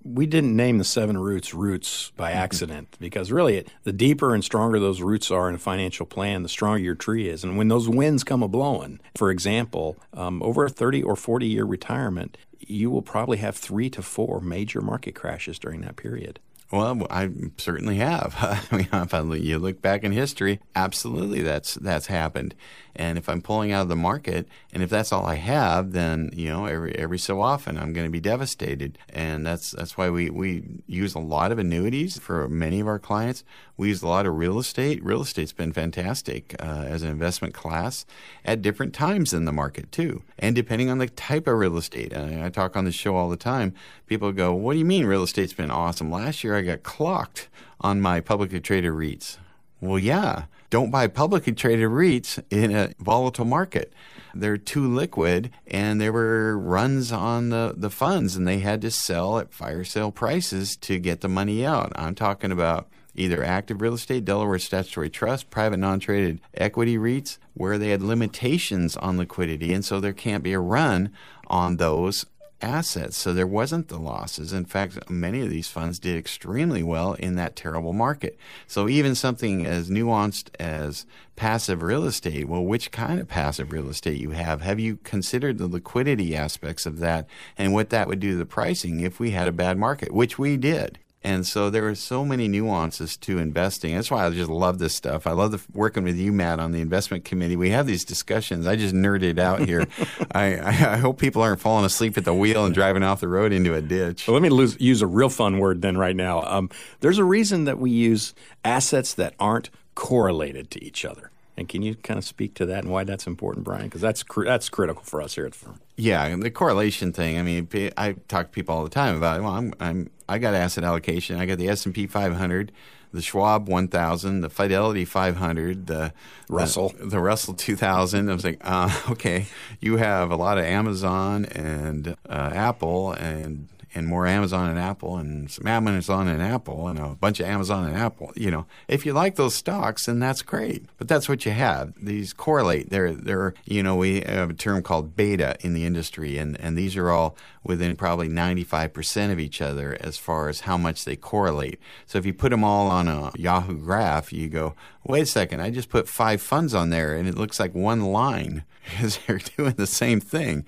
we 0.03 0.25
didn't 0.25 0.55
name 0.55 0.77
the 0.77 0.83
seven 0.83 1.17
roots 1.17 1.53
roots 1.53 2.11
by 2.15 2.31
mm-hmm. 2.31 2.39
accident 2.39 2.97
because 2.99 3.31
really 3.31 3.57
it, 3.57 3.69
the 3.83 3.93
deeper 3.93 4.33
and 4.33 4.43
stronger 4.43 4.79
those 4.79 5.01
roots 5.01 5.31
are 5.31 5.49
in 5.49 5.55
a 5.55 5.59
financial 5.59 6.05
plan, 6.05 6.43
the 6.43 6.49
stronger 6.49 6.79
your 6.79 6.95
tree 6.95 7.29
is. 7.29 7.43
And 7.43 7.57
when 7.57 7.67
those 7.67 7.89
winds 7.89 8.23
come 8.23 8.43
a 8.43 8.47
blowing, 8.47 8.99
for 9.15 9.31
example, 9.31 9.97
um, 10.13 10.41
over 10.43 10.65
a 10.65 10.69
30 10.69 11.03
or 11.03 11.15
40 11.15 11.47
year 11.47 11.65
retirement, 11.65 12.37
you 12.59 12.89
will 12.89 13.01
probably 13.01 13.37
have 13.37 13.55
three 13.55 13.89
to 13.89 14.01
four 14.01 14.39
major 14.39 14.81
market 14.81 15.15
crashes 15.15 15.59
during 15.59 15.81
that 15.81 15.95
period. 15.95 16.39
Well, 16.71 17.05
I 17.09 17.29
certainly 17.57 17.97
have. 17.97 18.35
I 18.71 18.75
mean, 18.75 18.87
if 18.93 19.13
I, 19.13 19.21
you 19.21 19.59
look 19.59 19.81
back 19.81 20.03
in 20.03 20.11
history, 20.13 20.61
absolutely 20.75 21.41
that's 21.41 21.75
that's 21.75 22.07
happened. 22.07 22.55
And 22.95 23.17
if 23.17 23.29
I'm 23.29 23.41
pulling 23.41 23.71
out 23.71 23.83
of 23.83 23.89
the 23.89 23.95
market, 23.95 24.47
and 24.73 24.83
if 24.83 24.89
that's 24.89 25.11
all 25.11 25.25
I 25.25 25.35
have, 25.35 25.91
then 25.91 26.29
you 26.33 26.49
know 26.49 26.65
every 26.65 26.95
every 26.97 27.19
so 27.19 27.41
often 27.41 27.77
I'm 27.77 27.93
going 27.93 28.05
to 28.05 28.11
be 28.11 28.19
devastated. 28.19 28.97
And 29.09 29.45
that's 29.45 29.71
that's 29.71 29.97
why 29.97 30.09
we 30.09 30.29
we 30.29 30.63
use 30.87 31.15
a 31.15 31.19
lot 31.19 31.51
of 31.51 31.59
annuities 31.59 32.19
for 32.19 32.47
many 32.47 32.79
of 32.79 32.87
our 32.87 32.99
clients. 32.99 33.43
We 33.77 33.89
use 33.89 34.03
a 34.03 34.07
lot 34.07 34.25
of 34.25 34.35
real 34.35 34.59
estate. 34.59 35.03
Real 35.03 35.21
estate's 35.21 35.53
been 35.53 35.73
fantastic 35.73 36.55
uh, 36.59 36.85
as 36.87 37.01
an 37.01 37.09
investment 37.09 37.53
class 37.53 38.05
at 38.45 38.61
different 38.61 38.93
times 38.93 39.33
in 39.33 39.45
the 39.45 39.51
market 39.51 39.91
too, 39.91 40.23
and 40.37 40.55
depending 40.55 40.89
on 40.89 40.97
the 40.97 41.07
type 41.07 41.47
of 41.47 41.57
real 41.57 41.77
estate. 41.77 42.15
I, 42.15 42.45
I 42.45 42.49
talk 42.49 42.75
on 42.75 42.85
the 42.85 42.91
show 42.91 43.15
all 43.15 43.29
the 43.29 43.37
time. 43.37 43.73
People 44.07 44.31
go, 44.31 44.53
"What 44.53 44.73
do 44.73 44.79
you 44.79 44.85
mean 44.85 45.05
real 45.05 45.23
estate's 45.23 45.53
been 45.53 45.71
awesome? 45.71 46.11
Last 46.11 46.43
year 46.43 46.55
I 46.55 46.61
got 46.61 46.83
clocked 46.83 47.47
on 47.79 48.01
my 48.01 48.19
publicly 48.19 48.59
traded 48.59 48.91
REITs." 48.91 49.37
Well, 49.81 49.97
yeah. 49.97 50.43
Don't 50.71 50.89
buy 50.89 51.07
publicly 51.07 51.51
traded 51.51 51.89
REITs 51.89 52.41
in 52.49 52.73
a 52.73 52.93
volatile 52.97 53.43
market. 53.43 53.91
They're 54.33 54.55
too 54.55 54.87
liquid, 54.87 55.51
and 55.67 55.99
there 55.99 56.13
were 56.13 56.57
runs 56.57 57.11
on 57.11 57.49
the, 57.49 57.73
the 57.75 57.89
funds, 57.89 58.37
and 58.37 58.47
they 58.47 58.59
had 58.59 58.79
to 58.83 58.89
sell 58.89 59.37
at 59.37 59.53
fire 59.53 59.83
sale 59.83 60.13
prices 60.13 60.77
to 60.77 60.97
get 60.97 61.19
the 61.19 61.27
money 61.27 61.65
out. 61.65 61.91
I'm 61.97 62.15
talking 62.15 62.53
about 62.53 62.87
either 63.13 63.43
active 63.43 63.81
real 63.81 63.95
estate, 63.95 64.23
Delaware 64.23 64.59
statutory 64.59 65.09
trust, 65.09 65.49
private 65.49 65.75
non 65.75 65.99
traded 65.99 66.39
equity 66.53 66.97
REITs, 66.97 67.37
where 67.53 67.77
they 67.77 67.89
had 67.89 68.01
limitations 68.01 68.95
on 68.95 69.17
liquidity, 69.17 69.73
and 69.73 69.83
so 69.83 69.99
there 69.99 70.13
can't 70.13 70.41
be 70.41 70.53
a 70.53 70.59
run 70.59 71.11
on 71.47 71.75
those 71.75 72.25
assets. 72.61 73.17
So 73.17 73.33
there 73.33 73.47
wasn't 73.47 73.87
the 73.87 73.99
losses. 73.99 74.53
In 74.53 74.65
fact, 74.65 75.09
many 75.09 75.41
of 75.41 75.49
these 75.49 75.67
funds 75.67 75.99
did 75.99 76.17
extremely 76.17 76.83
well 76.83 77.13
in 77.13 77.35
that 77.35 77.55
terrible 77.55 77.93
market. 77.93 78.37
So 78.67 78.87
even 78.87 79.15
something 79.15 79.65
as 79.65 79.89
nuanced 79.89 80.49
as 80.59 81.05
passive 81.35 81.81
real 81.81 82.05
estate, 82.05 82.47
well, 82.47 82.63
which 82.63 82.91
kind 82.91 83.19
of 83.19 83.27
passive 83.27 83.71
real 83.71 83.89
estate 83.89 84.19
you 84.19 84.31
have? 84.31 84.61
Have 84.61 84.79
you 84.79 84.97
considered 84.97 85.57
the 85.57 85.67
liquidity 85.67 86.35
aspects 86.35 86.85
of 86.85 86.99
that 86.99 87.27
and 87.57 87.73
what 87.73 87.89
that 87.89 88.07
would 88.07 88.19
do 88.19 88.31
to 88.31 88.37
the 88.37 88.45
pricing 88.45 88.99
if 88.99 89.19
we 89.19 89.31
had 89.31 89.47
a 89.47 89.51
bad 89.51 89.77
market, 89.77 90.13
which 90.13 90.37
we 90.37 90.57
did? 90.57 90.99
And 91.23 91.45
so 91.45 91.69
there 91.69 91.87
are 91.87 91.93
so 91.93 92.25
many 92.25 92.47
nuances 92.47 93.15
to 93.17 93.37
investing. 93.37 93.93
That's 93.93 94.09
why 94.09 94.25
I 94.25 94.29
just 94.31 94.49
love 94.49 94.79
this 94.79 94.95
stuff. 94.95 95.27
I 95.27 95.33
love 95.33 95.51
the, 95.51 95.61
working 95.71 96.03
with 96.03 96.15
you, 96.15 96.31
Matt, 96.31 96.59
on 96.59 96.71
the 96.71 96.81
investment 96.81 97.25
committee. 97.25 97.55
We 97.55 97.69
have 97.69 97.85
these 97.85 98.03
discussions. 98.03 98.65
I 98.65 98.75
just 98.75 98.95
nerded 98.95 99.37
out 99.37 99.59
here. 99.59 99.85
I, 100.31 100.59
I, 100.59 100.97
hope 100.97 101.19
people 101.19 101.43
aren't 101.43 101.61
falling 101.61 101.85
asleep 101.85 102.17
at 102.17 102.25
the 102.25 102.33
wheel 102.33 102.65
and 102.65 102.73
driving 102.73 103.03
off 103.03 103.19
the 103.19 103.27
road 103.27 103.53
into 103.53 103.75
a 103.75 103.81
ditch. 103.81 104.27
Well, 104.27 104.33
let 104.33 104.41
me 104.41 104.49
lose, 104.49 104.79
use 104.79 105.03
a 105.03 105.07
real 105.07 105.29
fun 105.29 105.59
word 105.59 105.83
then 105.83 105.95
right 105.95 106.15
now. 106.15 106.41
Um, 106.41 106.69
there's 107.01 107.19
a 107.19 107.23
reason 107.23 107.65
that 107.65 107.77
we 107.77 107.91
use 107.91 108.33
assets 108.65 109.13
that 109.13 109.35
aren't 109.39 109.69
correlated 109.93 110.71
to 110.71 110.83
each 110.83 111.05
other. 111.05 111.30
And 111.57 111.67
can 111.67 111.81
you 111.81 111.95
kind 111.95 112.17
of 112.17 112.23
speak 112.23 112.53
to 112.55 112.65
that 112.67 112.83
and 112.83 112.91
why 112.91 113.03
that's 113.03 113.27
important, 113.27 113.65
Brian? 113.65 113.83
Because 113.83 114.01
that's 114.01 114.23
cr- 114.23 114.45
that's 114.45 114.69
critical 114.69 115.03
for 115.03 115.21
us 115.21 115.35
here 115.35 115.45
at 115.45 115.51
the 115.51 115.57
firm. 115.57 115.81
Yeah, 115.97 116.35
the 116.35 116.49
correlation 116.49 117.11
thing. 117.11 117.37
I 117.37 117.43
mean, 117.43 117.67
I 117.97 118.13
talk 118.27 118.47
to 118.47 118.51
people 118.51 118.75
all 118.75 118.83
the 118.83 118.89
time 118.89 119.17
about. 119.17 119.41
Well, 119.41 119.51
I'm, 119.51 119.73
I'm 119.79 120.09
I 120.29 120.37
got 120.37 120.53
asset 120.53 120.83
allocation. 120.83 121.37
I 121.37 121.45
got 121.45 121.57
the 121.57 121.67
S 121.67 121.85
and 121.85 121.93
P 121.93 122.07
500, 122.07 122.71
the 123.13 123.21
Schwab 123.21 123.67
1000, 123.67 124.41
the 124.41 124.49
Fidelity 124.49 125.03
500, 125.03 125.87
the 125.87 126.13
Russell, 126.49 126.93
the, 126.97 127.07
the 127.07 127.19
Russell 127.19 127.53
2000. 127.53 128.29
I 128.29 128.33
was 128.33 128.45
like, 128.45 128.61
uh, 128.61 128.89
okay, 129.09 129.47
you 129.81 129.97
have 129.97 130.31
a 130.31 130.37
lot 130.37 130.57
of 130.57 130.63
Amazon 130.63 131.45
and 131.45 132.15
uh, 132.29 132.51
Apple 132.53 133.11
and 133.11 133.67
and 133.93 134.07
more 134.07 134.25
Amazon 134.25 134.69
and 134.69 134.79
Apple 134.79 135.17
and 135.17 135.49
some 135.51 135.67
Amazon 135.67 136.27
and 136.27 136.41
Apple 136.41 136.87
and 136.87 136.99
a 136.99 137.09
bunch 137.09 137.39
of 137.39 137.45
Amazon 137.45 137.87
and 137.87 137.97
Apple. 137.97 138.31
You 138.35 138.51
know, 138.51 138.65
if 138.87 139.05
you 139.05 139.13
like 139.13 139.35
those 139.35 139.55
stocks, 139.55 140.05
then 140.05 140.19
that's 140.19 140.41
great. 140.41 140.85
But 140.97 141.07
that's 141.07 141.27
what 141.27 141.45
you 141.45 141.51
have. 141.51 141.93
These 142.01 142.33
correlate. 142.33 142.89
They're 142.89 143.13
they're 143.13 143.53
you 143.65 143.83
know 143.83 143.95
we 143.95 144.21
have 144.21 144.49
a 144.49 144.53
term 144.53 144.83
called 144.83 145.15
beta 145.15 145.57
in 145.61 145.73
the 145.73 145.85
industry, 145.85 146.37
and 146.37 146.59
and 146.59 146.77
these 146.77 146.95
are 146.95 147.09
all 147.09 147.35
within 147.63 147.95
probably 147.95 148.27
95% 148.27 149.31
of 149.31 149.39
each 149.39 149.61
other 149.61 149.95
as 150.01 150.17
far 150.17 150.49
as 150.49 150.61
how 150.61 150.77
much 150.77 151.05
they 151.05 151.15
correlate. 151.15 151.79
So 152.07 152.17
if 152.17 152.25
you 152.25 152.33
put 152.33 152.49
them 152.49 152.63
all 152.63 152.87
on 152.87 153.07
a 153.07 153.31
Yahoo 153.35 153.77
graph, 153.77 154.33
you 154.33 154.49
go, 154.49 154.73
wait 155.03 155.21
a 155.21 155.25
second, 155.27 155.61
I 155.61 155.69
just 155.69 155.89
put 155.89 156.07
five 156.07 156.41
funds 156.41 156.73
on 156.73 156.89
there, 156.89 157.15
and 157.15 157.27
it 157.27 157.37
looks 157.37 157.59
like 157.59 157.75
one 157.75 158.01
line 158.05 158.63
because 158.83 159.19
they're 159.27 159.39
doing 159.57 159.75
the 159.75 159.87
same 159.87 160.19
thing. 160.19 160.65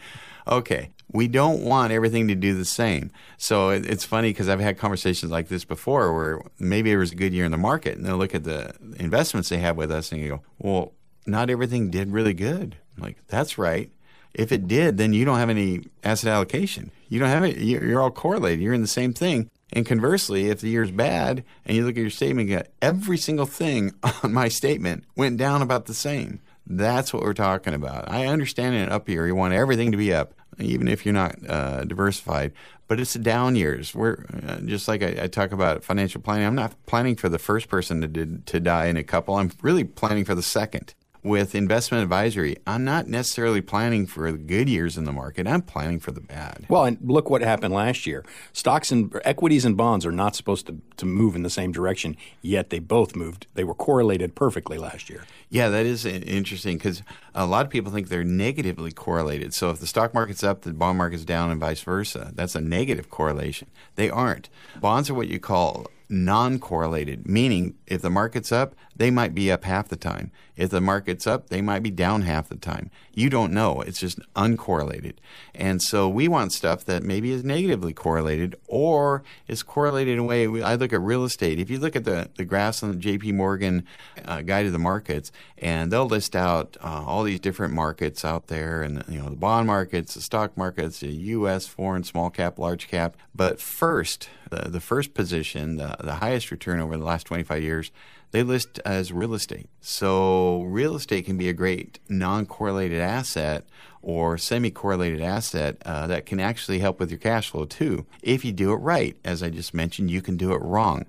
Okay, 0.47 0.89
we 1.13 1.27
don't 1.27 1.61
want 1.61 1.93
everything 1.93 2.27
to 2.27 2.35
do 2.35 2.55
the 2.55 2.65
same. 2.65 3.11
So 3.37 3.69
it, 3.69 3.85
it's 3.85 4.03
funny 4.03 4.31
because 4.31 4.49
I've 4.49 4.59
had 4.59 4.77
conversations 4.77 5.31
like 5.31 5.47
this 5.47 5.63
before 5.63 6.13
where 6.13 6.41
maybe 6.59 6.91
it 6.91 6.97
was 6.97 7.11
a 7.11 7.15
good 7.15 7.33
year 7.33 7.45
in 7.45 7.51
the 7.51 7.57
market 7.57 7.95
and 7.95 8.05
they'll 8.05 8.17
look 8.17 8.35
at 8.35 8.43
the 8.43 8.75
investments 8.97 9.49
they 9.49 9.59
have 9.59 9.77
with 9.77 9.91
us 9.91 10.11
and 10.11 10.19
you 10.19 10.29
go, 10.29 10.41
well, 10.57 10.93
not 11.25 11.49
everything 11.49 11.89
did 11.89 12.11
really 12.11 12.33
good. 12.33 12.77
I'm 12.97 13.03
like, 13.03 13.17
that's 13.27 13.57
right. 13.57 13.91
If 14.33 14.51
it 14.51 14.67
did, 14.67 14.97
then 14.97 15.13
you 15.13 15.25
don't 15.25 15.37
have 15.37 15.51
any 15.51 15.85
asset 16.03 16.31
allocation. 16.31 16.89
You 17.07 17.19
don't 17.19 17.29
have 17.29 17.43
it. 17.43 17.57
You're 17.57 18.01
all 18.01 18.11
correlated. 18.11 18.61
You're 18.61 18.73
in 18.73 18.81
the 18.81 18.87
same 18.87 19.13
thing. 19.13 19.49
And 19.71 19.85
conversely, 19.85 20.49
if 20.49 20.61
the 20.61 20.69
year's 20.69 20.91
bad 20.91 21.43
and 21.65 21.77
you 21.77 21.85
look 21.85 21.95
at 21.95 22.01
your 22.01 22.09
statement, 22.09 22.49
you 22.49 22.61
every 22.81 23.17
single 23.17 23.45
thing 23.45 23.93
on 24.23 24.33
my 24.33 24.47
statement 24.47 25.03
went 25.15 25.37
down 25.37 25.61
about 25.61 25.85
the 25.85 25.93
same. 25.93 26.41
That's 26.65 27.13
what 27.13 27.23
we're 27.23 27.33
talking 27.33 27.73
about. 27.73 28.09
I 28.09 28.25
understand 28.25 28.75
in 28.75 28.89
up 28.89 29.07
year, 29.09 29.27
you 29.27 29.35
want 29.35 29.53
everything 29.53 29.91
to 29.91 29.97
be 29.97 30.13
up 30.13 30.33
even 30.59 30.87
if 30.87 31.05
you're 31.05 31.13
not 31.13 31.35
uh, 31.47 31.83
diversified. 31.85 32.53
But 32.87 32.99
it's 32.99 33.13
down 33.13 33.55
years. 33.55 33.95
We're 33.95 34.25
uh, 34.47 34.57
just 34.61 34.87
like 34.87 35.01
I, 35.01 35.23
I, 35.23 35.27
talk 35.27 35.51
about 35.51 35.83
financial 35.83 36.21
planning. 36.21 36.45
I'm 36.45 36.55
not 36.55 36.75
planning 36.85 37.15
for 37.15 37.29
the 37.29 37.39
first 37.39 37.69
person 37.69 38.01
to 38.01 38.41
to 38.51 38.59
die 38.59 38.87
in 38.87 38.97
a 38.97 39.03
couple. 39.03 39.35
I'm 39.35 39.51
really 39.61 39.83
planning 39.83 40.25
for 40.25 40.35
the 40.35 40.43
second 40.43 40.93
with 41.23 41.55
investment 41.55 42.03
advisory, 42.03 42.57
I'm 42.67 42.83
not 42.83 43.07
necessarily 43.07 43.61
planning 43.61 44.05
for 44.05 44.31
the 44.31 44.37
good 44.37 44.67
years 44.67 44.97
in 44.97 45.05
the 45.05 45.11
market. 45.11 45.47
I'm 45.47 45.61
planning 45.61 45.99
for 45.99 46.11
the 46.11 46.21
bad. 46.21 46.65
Well, 46.67 46.85
and 46.85 46.97
look 47.01 47.29
what 47.29 47.41
happened 47.41 47.73
last 47.73 48.05
year. 48.05 48.25
Stocks 48.51 48.91
and 48.91 49.13
equities 49.23 49.63
and 49.65 49.77
bonds 49.77 50.05
are 50.05 50.11
not 50.11 50.35
supposed 50.35 50.67
to, 50.67 50.79
to 50.97 51.05
move 51.05 51.35
in 51.35 51.43
the 51.43 51.49
same 51.49 51.71
direction, 51.71 52.17
yet 52.41 52.69
they 52.69 52.79
both 52.79 53.15
moved. 53.15 53.47
They 53.53 53.63
were 53.63 53.73
correlated 53.73 54.35
perfectly 54.35 54.77
last 54.77 55.09
year. 55.09 55.23
Yeah, 55.49 55.69
that 55.69 55.85
is 55.85 56.05
interesting 56.05 56.77
because 56.77 57.03
a 57.33 57.45
lot 57.45 57.65
of 57.65 57.71
people 57.71 57.91
think 57.91 58.09
they're 58.09 58.23
negatively 58.23 58.91
correlated. 58.91 59.53
So 59.53 59.69
if 59.69 59.79
the 59.79 59.87
stock 59.87 60.13
market's 60.13 60.43
up, 60.43 60.61
the 60.61 60.73
bond 60.73 60.97
market's 60.97 61.25
down, 61.25 61.51
and 61.51 61.59
vice 61.59 61.81
versa. 61.81 62.31
That's 62.33 62.55
a 62.55 62.61
negative 62.61 63.09
correlation. 63.09 63.69
They 63.95 64.09
aren't. 64.09 64.49
Bonds 64.79 65.09
are 65.09 65.13
what 65.13 65.27
you 65.27 65.39
call 65.39 65.87
non 66.09 66.59
correlated, 66.59 67.27
meaning 67.27 67.75
if 67.87 68.01
the 68.01 68.09
market's 68.09 68.51
up, 68.51 68.75
they 68.95 69.11
might 69.11 69.33
be 69.33 69.51
up 69.51 69.63
half 69.63 69.89
the 69.89 69.95
time. 69.95 70.31
If 70.55 70.69
the 70.69 70.81
market's 70.81 71.25
up, 71.25 71.49
they 71.49 71.61
might 71.61 71.81
be 71.81 71.89
down 71.89 72.21
half 72.21 72.47
the 72.47 72.55
time. 72.55 72.91
You 73.11 73.29
don't 73.29 73.53
know. 73.53 73.81
It's 73.81 73.99
just 73.99 74.19
uncorrelated. 74.35 75.13
And 75.55 75.81
so 75.81 76.07
we 76.07 76.27
want 76.27 76.53
stuff 76.53 76.85
that 76.85 77.01
maybe 77.01 77.31
is 77.31 77.43
negatively 77.43 77.91
correlated 77.91 78.55
or 78.67 79.23
is 79.47 79.63
correlated 79.63 80.13
in 80.13 80.19
a 80.19 80.23
way. 80.23 80.61
I 80.61 80.75
look 80.75 80.93
at 80.93 81.01
real 81.01 81.23
estate. 81.23 81.59
If 81.59 81.71
you 81.71 81.79
look 81.79 81.95
at 81.95 82.03
the, 82.03 82.29
the 82.37 82.45
graphs 82.45 82.83
on 82.83 82.91
the 82.91 82.97
JP 82.97 83.33
Morgan 83.33 83.85
uh, 84.25 84.41
Guide 84.41 84.63
to 84.63 84.71
the 84.71 84.77
Markets, 84.77 85.31
and 85.57 85.91
they'll 85.91 86.05
list 86.05 86.35
out 86.35 86.77
uh, 86.81 87.03
all 87.05 87.23
these 87.23 87.39
different 87.39 87.73
markets 87.73 88.23
out 88.23 88.47
there 88.47 88.83
and, 88.83 89.03
you 89.07 89.17
know, 89.17 89.29
the 89.29 89.35
bond 89.35 89.65
markets, 89.65 90.13
the 90.13 90.21
stock 90.21 90.55
markets, 90.55 90.99
the 90.99 91.07
U.S., 91.07 91.65
foreign, 91.65 92.03
small 92.03 92.29
cap, 92.29 92.59
large 92.59 92.87
cap. 92.87 93.17
But 93.33 93.59
first, 93.59 94.29
the, 94.51 94.69
the 94.69 94.79
first 94.79 95.15
position, 95.15 95.77
the, 95.77 95.95
the 95.99 96.15
highest 96.15 96.51
return 96.51 96.79
over 96.79 96.95
the 96.95 97.03
last 97.03 97.25
25 97.25 97.63
years, 97.63 97.91
they 98.33 98.41
list 98.41 98.79
as 98.83 99.13
real 99.13 99.35
estate. 99.35 99.69
So 99.79 100.63
real 100.63 100.95
estate 100.95 101.25
can 101.25 101.37
be 101.37 101.49
a 101.49 101.53
great 101.53 101.99
non-correlated 102.09 102.99
asset 102.99 103.63
or 104.01 104.39
semi-correlated 104.39 105.21
asset 105.21 105.77
uh, 105.85 106.07
that 106.07 106.25
can 106.25 106.39
actually 106.39 106.79
help 106.79 106.99
with 106.99 107.11
your 107.11 107.19
cash 107.19 107.51
flow 107.51 107.65
too. 107.65 108.07
If 108.23 108.43
you 108.43 108.51
do 108.51 108.73
it 108.73 108.77
right, 108.77 109.15
as 109.23 109.43
I 109.43 109.51
just 109.51 109.73
mentioned, 109.73 110.09
you 110.09 110.21
can 110.21 110.35
do 110.35 110.51
it 110.51 110.61
wrong. 110.63 111.05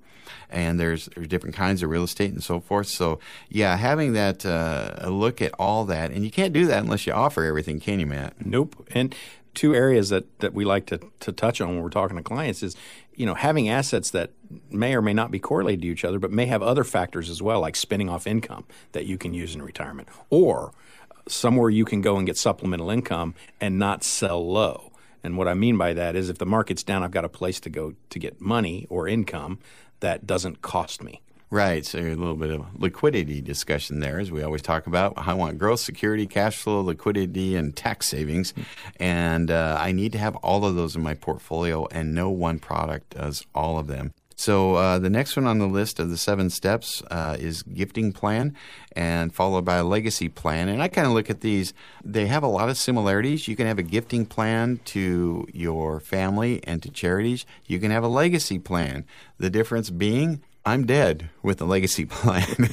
And 0.51 0.79
there's 0.79 1.07
there's 1.14 1.27
different 1.27 1.57
kinds 1.57 1.83
of 1.83 1.89
real 1.89 2.05
estate 2.05 2.31
and 2.31 2.45
so 2.45 2.61
forth. 2.61 2.89
So 2.89 3.18
yeah, 3.49 3.77
having 3.79 4.12
that 4.12 4.45
uh, 4.45 5.09
look 5.09 5.41
at 5.41 5.55
all 5.59 5.87
that, 5.87 6.11
and 6.11 6.25
you 6.25 6.31
can't 6.31 6.53
do 6.53 6.66
that 6.66 6.83
unless 6.85 7.07
you 7.07 7.14
offer 7.14 7.45
everything, 7.45 7.81
can 7.81 8.01
you, 8.01 8.07
Matt? 8.07 8.35
Nope. 8.45 8.87
And 8.93 9.14
two 9.55 9.75
areas 9.75 10.11
that, 10.11 10.41
that 10.41 10.53
we 10.53 10.64
like 10.64 10.87
to, 10.87 11.01
to 11.20 11.33
touch 11.33 11.61
on 11.61 11.68
when 11.68 11.83
we're 11.83 11.89
talking 11.89 12.16
to 12.16 12.22
clients 12.22 12.62
is 12.62 12.77
you 13.14 13.25
know 13.25 13.35
having 13.35 13.68
assets 13.68 14.11
that 14.11 14.31
may 14.70 14.94
or 14.94 15.02
may 15.02 15.12
not 15.12 15.30
be 15.30 15.38
correlated 15.38 15.82
to 15.82 15.88
each 15.88 16.05
other 16.05 16.18
but 16.18 16.30
may 16.30 16.46
have 16.46 16.62
other 16.62 16.84
factors 16.84 17.30
as 17.30 17.42
well 17.42 17.61
like 17.61 17.76
spinning 17.76 18.09
off 18.09 18.26
income 18.26 18.64
that 18.92 19.07
you 19.07 19.18
can 19.18 19.34
use 19.34 19.55
in 19.55 19.62
retirement 19.62 20.09
or 20.30 20.72
somewhere 21.26 21.70
you 21.70 21.84
can 21.84 22.00
go 22.00 22.16
and 22.16 22.26
get 22.26 22.36
supplemental 22.36 22.90
income 22.90 23.34
and 23.61 23.78
not 23.78 24.05
sell 24.05 24.46
low 24.46 24.92
and 25.22 25.36
what 25.36 25.48
i 25.48 25.55
mean 25.55 25.76
by 25.76 25.92
that 25.92 26.16
is 26.16 26.28
if 26.28 26.38
the 26.38 26.46
market's 26.46 26.82
down 26.82 27.02
i've 27.02 27.11
got 27.11 27.24
a 27.24 27.28
place 27.28 27.61
to 27.61 27.70
go 27.70 27.94
to 28.11 28.18
get 28.18 28.40
money 28.40 28.86
or 28.90 29.09
income 29.09 29.59
that 30.00 30.26
doesn't 30.26 30.62
cost 30.62 31.02
me 31.02 31.20
Right. 31.55 31.86
So 31.86 32.00
a 32.00 32.16
little 32.16 32.34
bit 32.34 32.50
of 32.50 32.66
liquidity 32.80 33.40
discussion 33.40 34.00
there, 34.00 34.18
as 34.18 34.28
we 34.28 34.42
always 34.42 34.61
talk 34.61 34.88
about. 34.88 35.14
I 35.16 35.34
want 35.34 35.57
growth, 35.57 35.78
security, 35.78 36.26
cash 36.26 36.57
flow, 36.57 36.80
liquidity, 36.80 37.55
and 37.55 37.76
tax 37.76 38.09
savings. 38.09 38.55
And 38.98 39.52
uh, 39.52 39.76
I 39.78 39.92
need 39.92 40.11
to 40.12 40.18
have 40.18 40.34
all 40.36 40.64
of 40.64 40.74
those 40.74 40.96
in 40.96 41.02
my 41.02 41.14
portfolio, 41.14 41.86
and 41.92 42.12
no 42.12 42.28
one 42.28 42.59
product 42.59 43.11
does 43.11 43.46
all 43.55 43.78
of 43.78 43.86
them. 43.86 44.12
So 44.37 44.74
uh, 44.74 44.99
the 44.99 45.11
next 45.11 45.37
one 45.37 45.47
on 45.47 45.59
the 45.59 45.66
list 45.66 45.99
of 45.99 46.11
the 46.11 46.16
seven 46.16 46.51
steps 46.51 47.03
uh, 47.11 47.37
is 47.39 47.62
gifting 47.62 48.12
plan, 48.12 48.55
and 48.93 49.35
followed 49.35 49.64
by 49.64 49.76
a 49.76 49.85
legacy 49.85 50.28
plan. 50.28 50.68
And 50.68 50.82
I 50.82 50.89
kind 50.89 51.07
of 51.07 51.12
look 51.12 51.30
at 51.30 51.41
these; 51.41 51.72
they 52.05 52.26
have 52.26 52.43
a 52.43 52.49
lot 52.49 52.68
of 52.68 52.76
similarities. 52.76 53.49
You 53.49 53.57
can 53.57 53.66
have 53.66 53.78
a 53.78 53.82
gifting 53.82 54.26
plan 54.26 54.80
to 54.87 55.47
your 55.53 56.01
family 56.01 56.61
and 56.64 56.82
to 56.82 56.91
charities. 56.91 57.47
You 57.66 57.78
can 57.78 57.91
have 57.91 58.05
a 58.05 58.09
legacy 58.09 58.59
plan. 58.59 59.05
The 59.39 59.51
difference 59.51 59.91
being 59.91 60.43
I'm 60.66 60.86
dead 60.86 61.28
with 61.42 61.58
the 61.58 61.66
legacy 61.66 62.06
plan. 62.06 62.70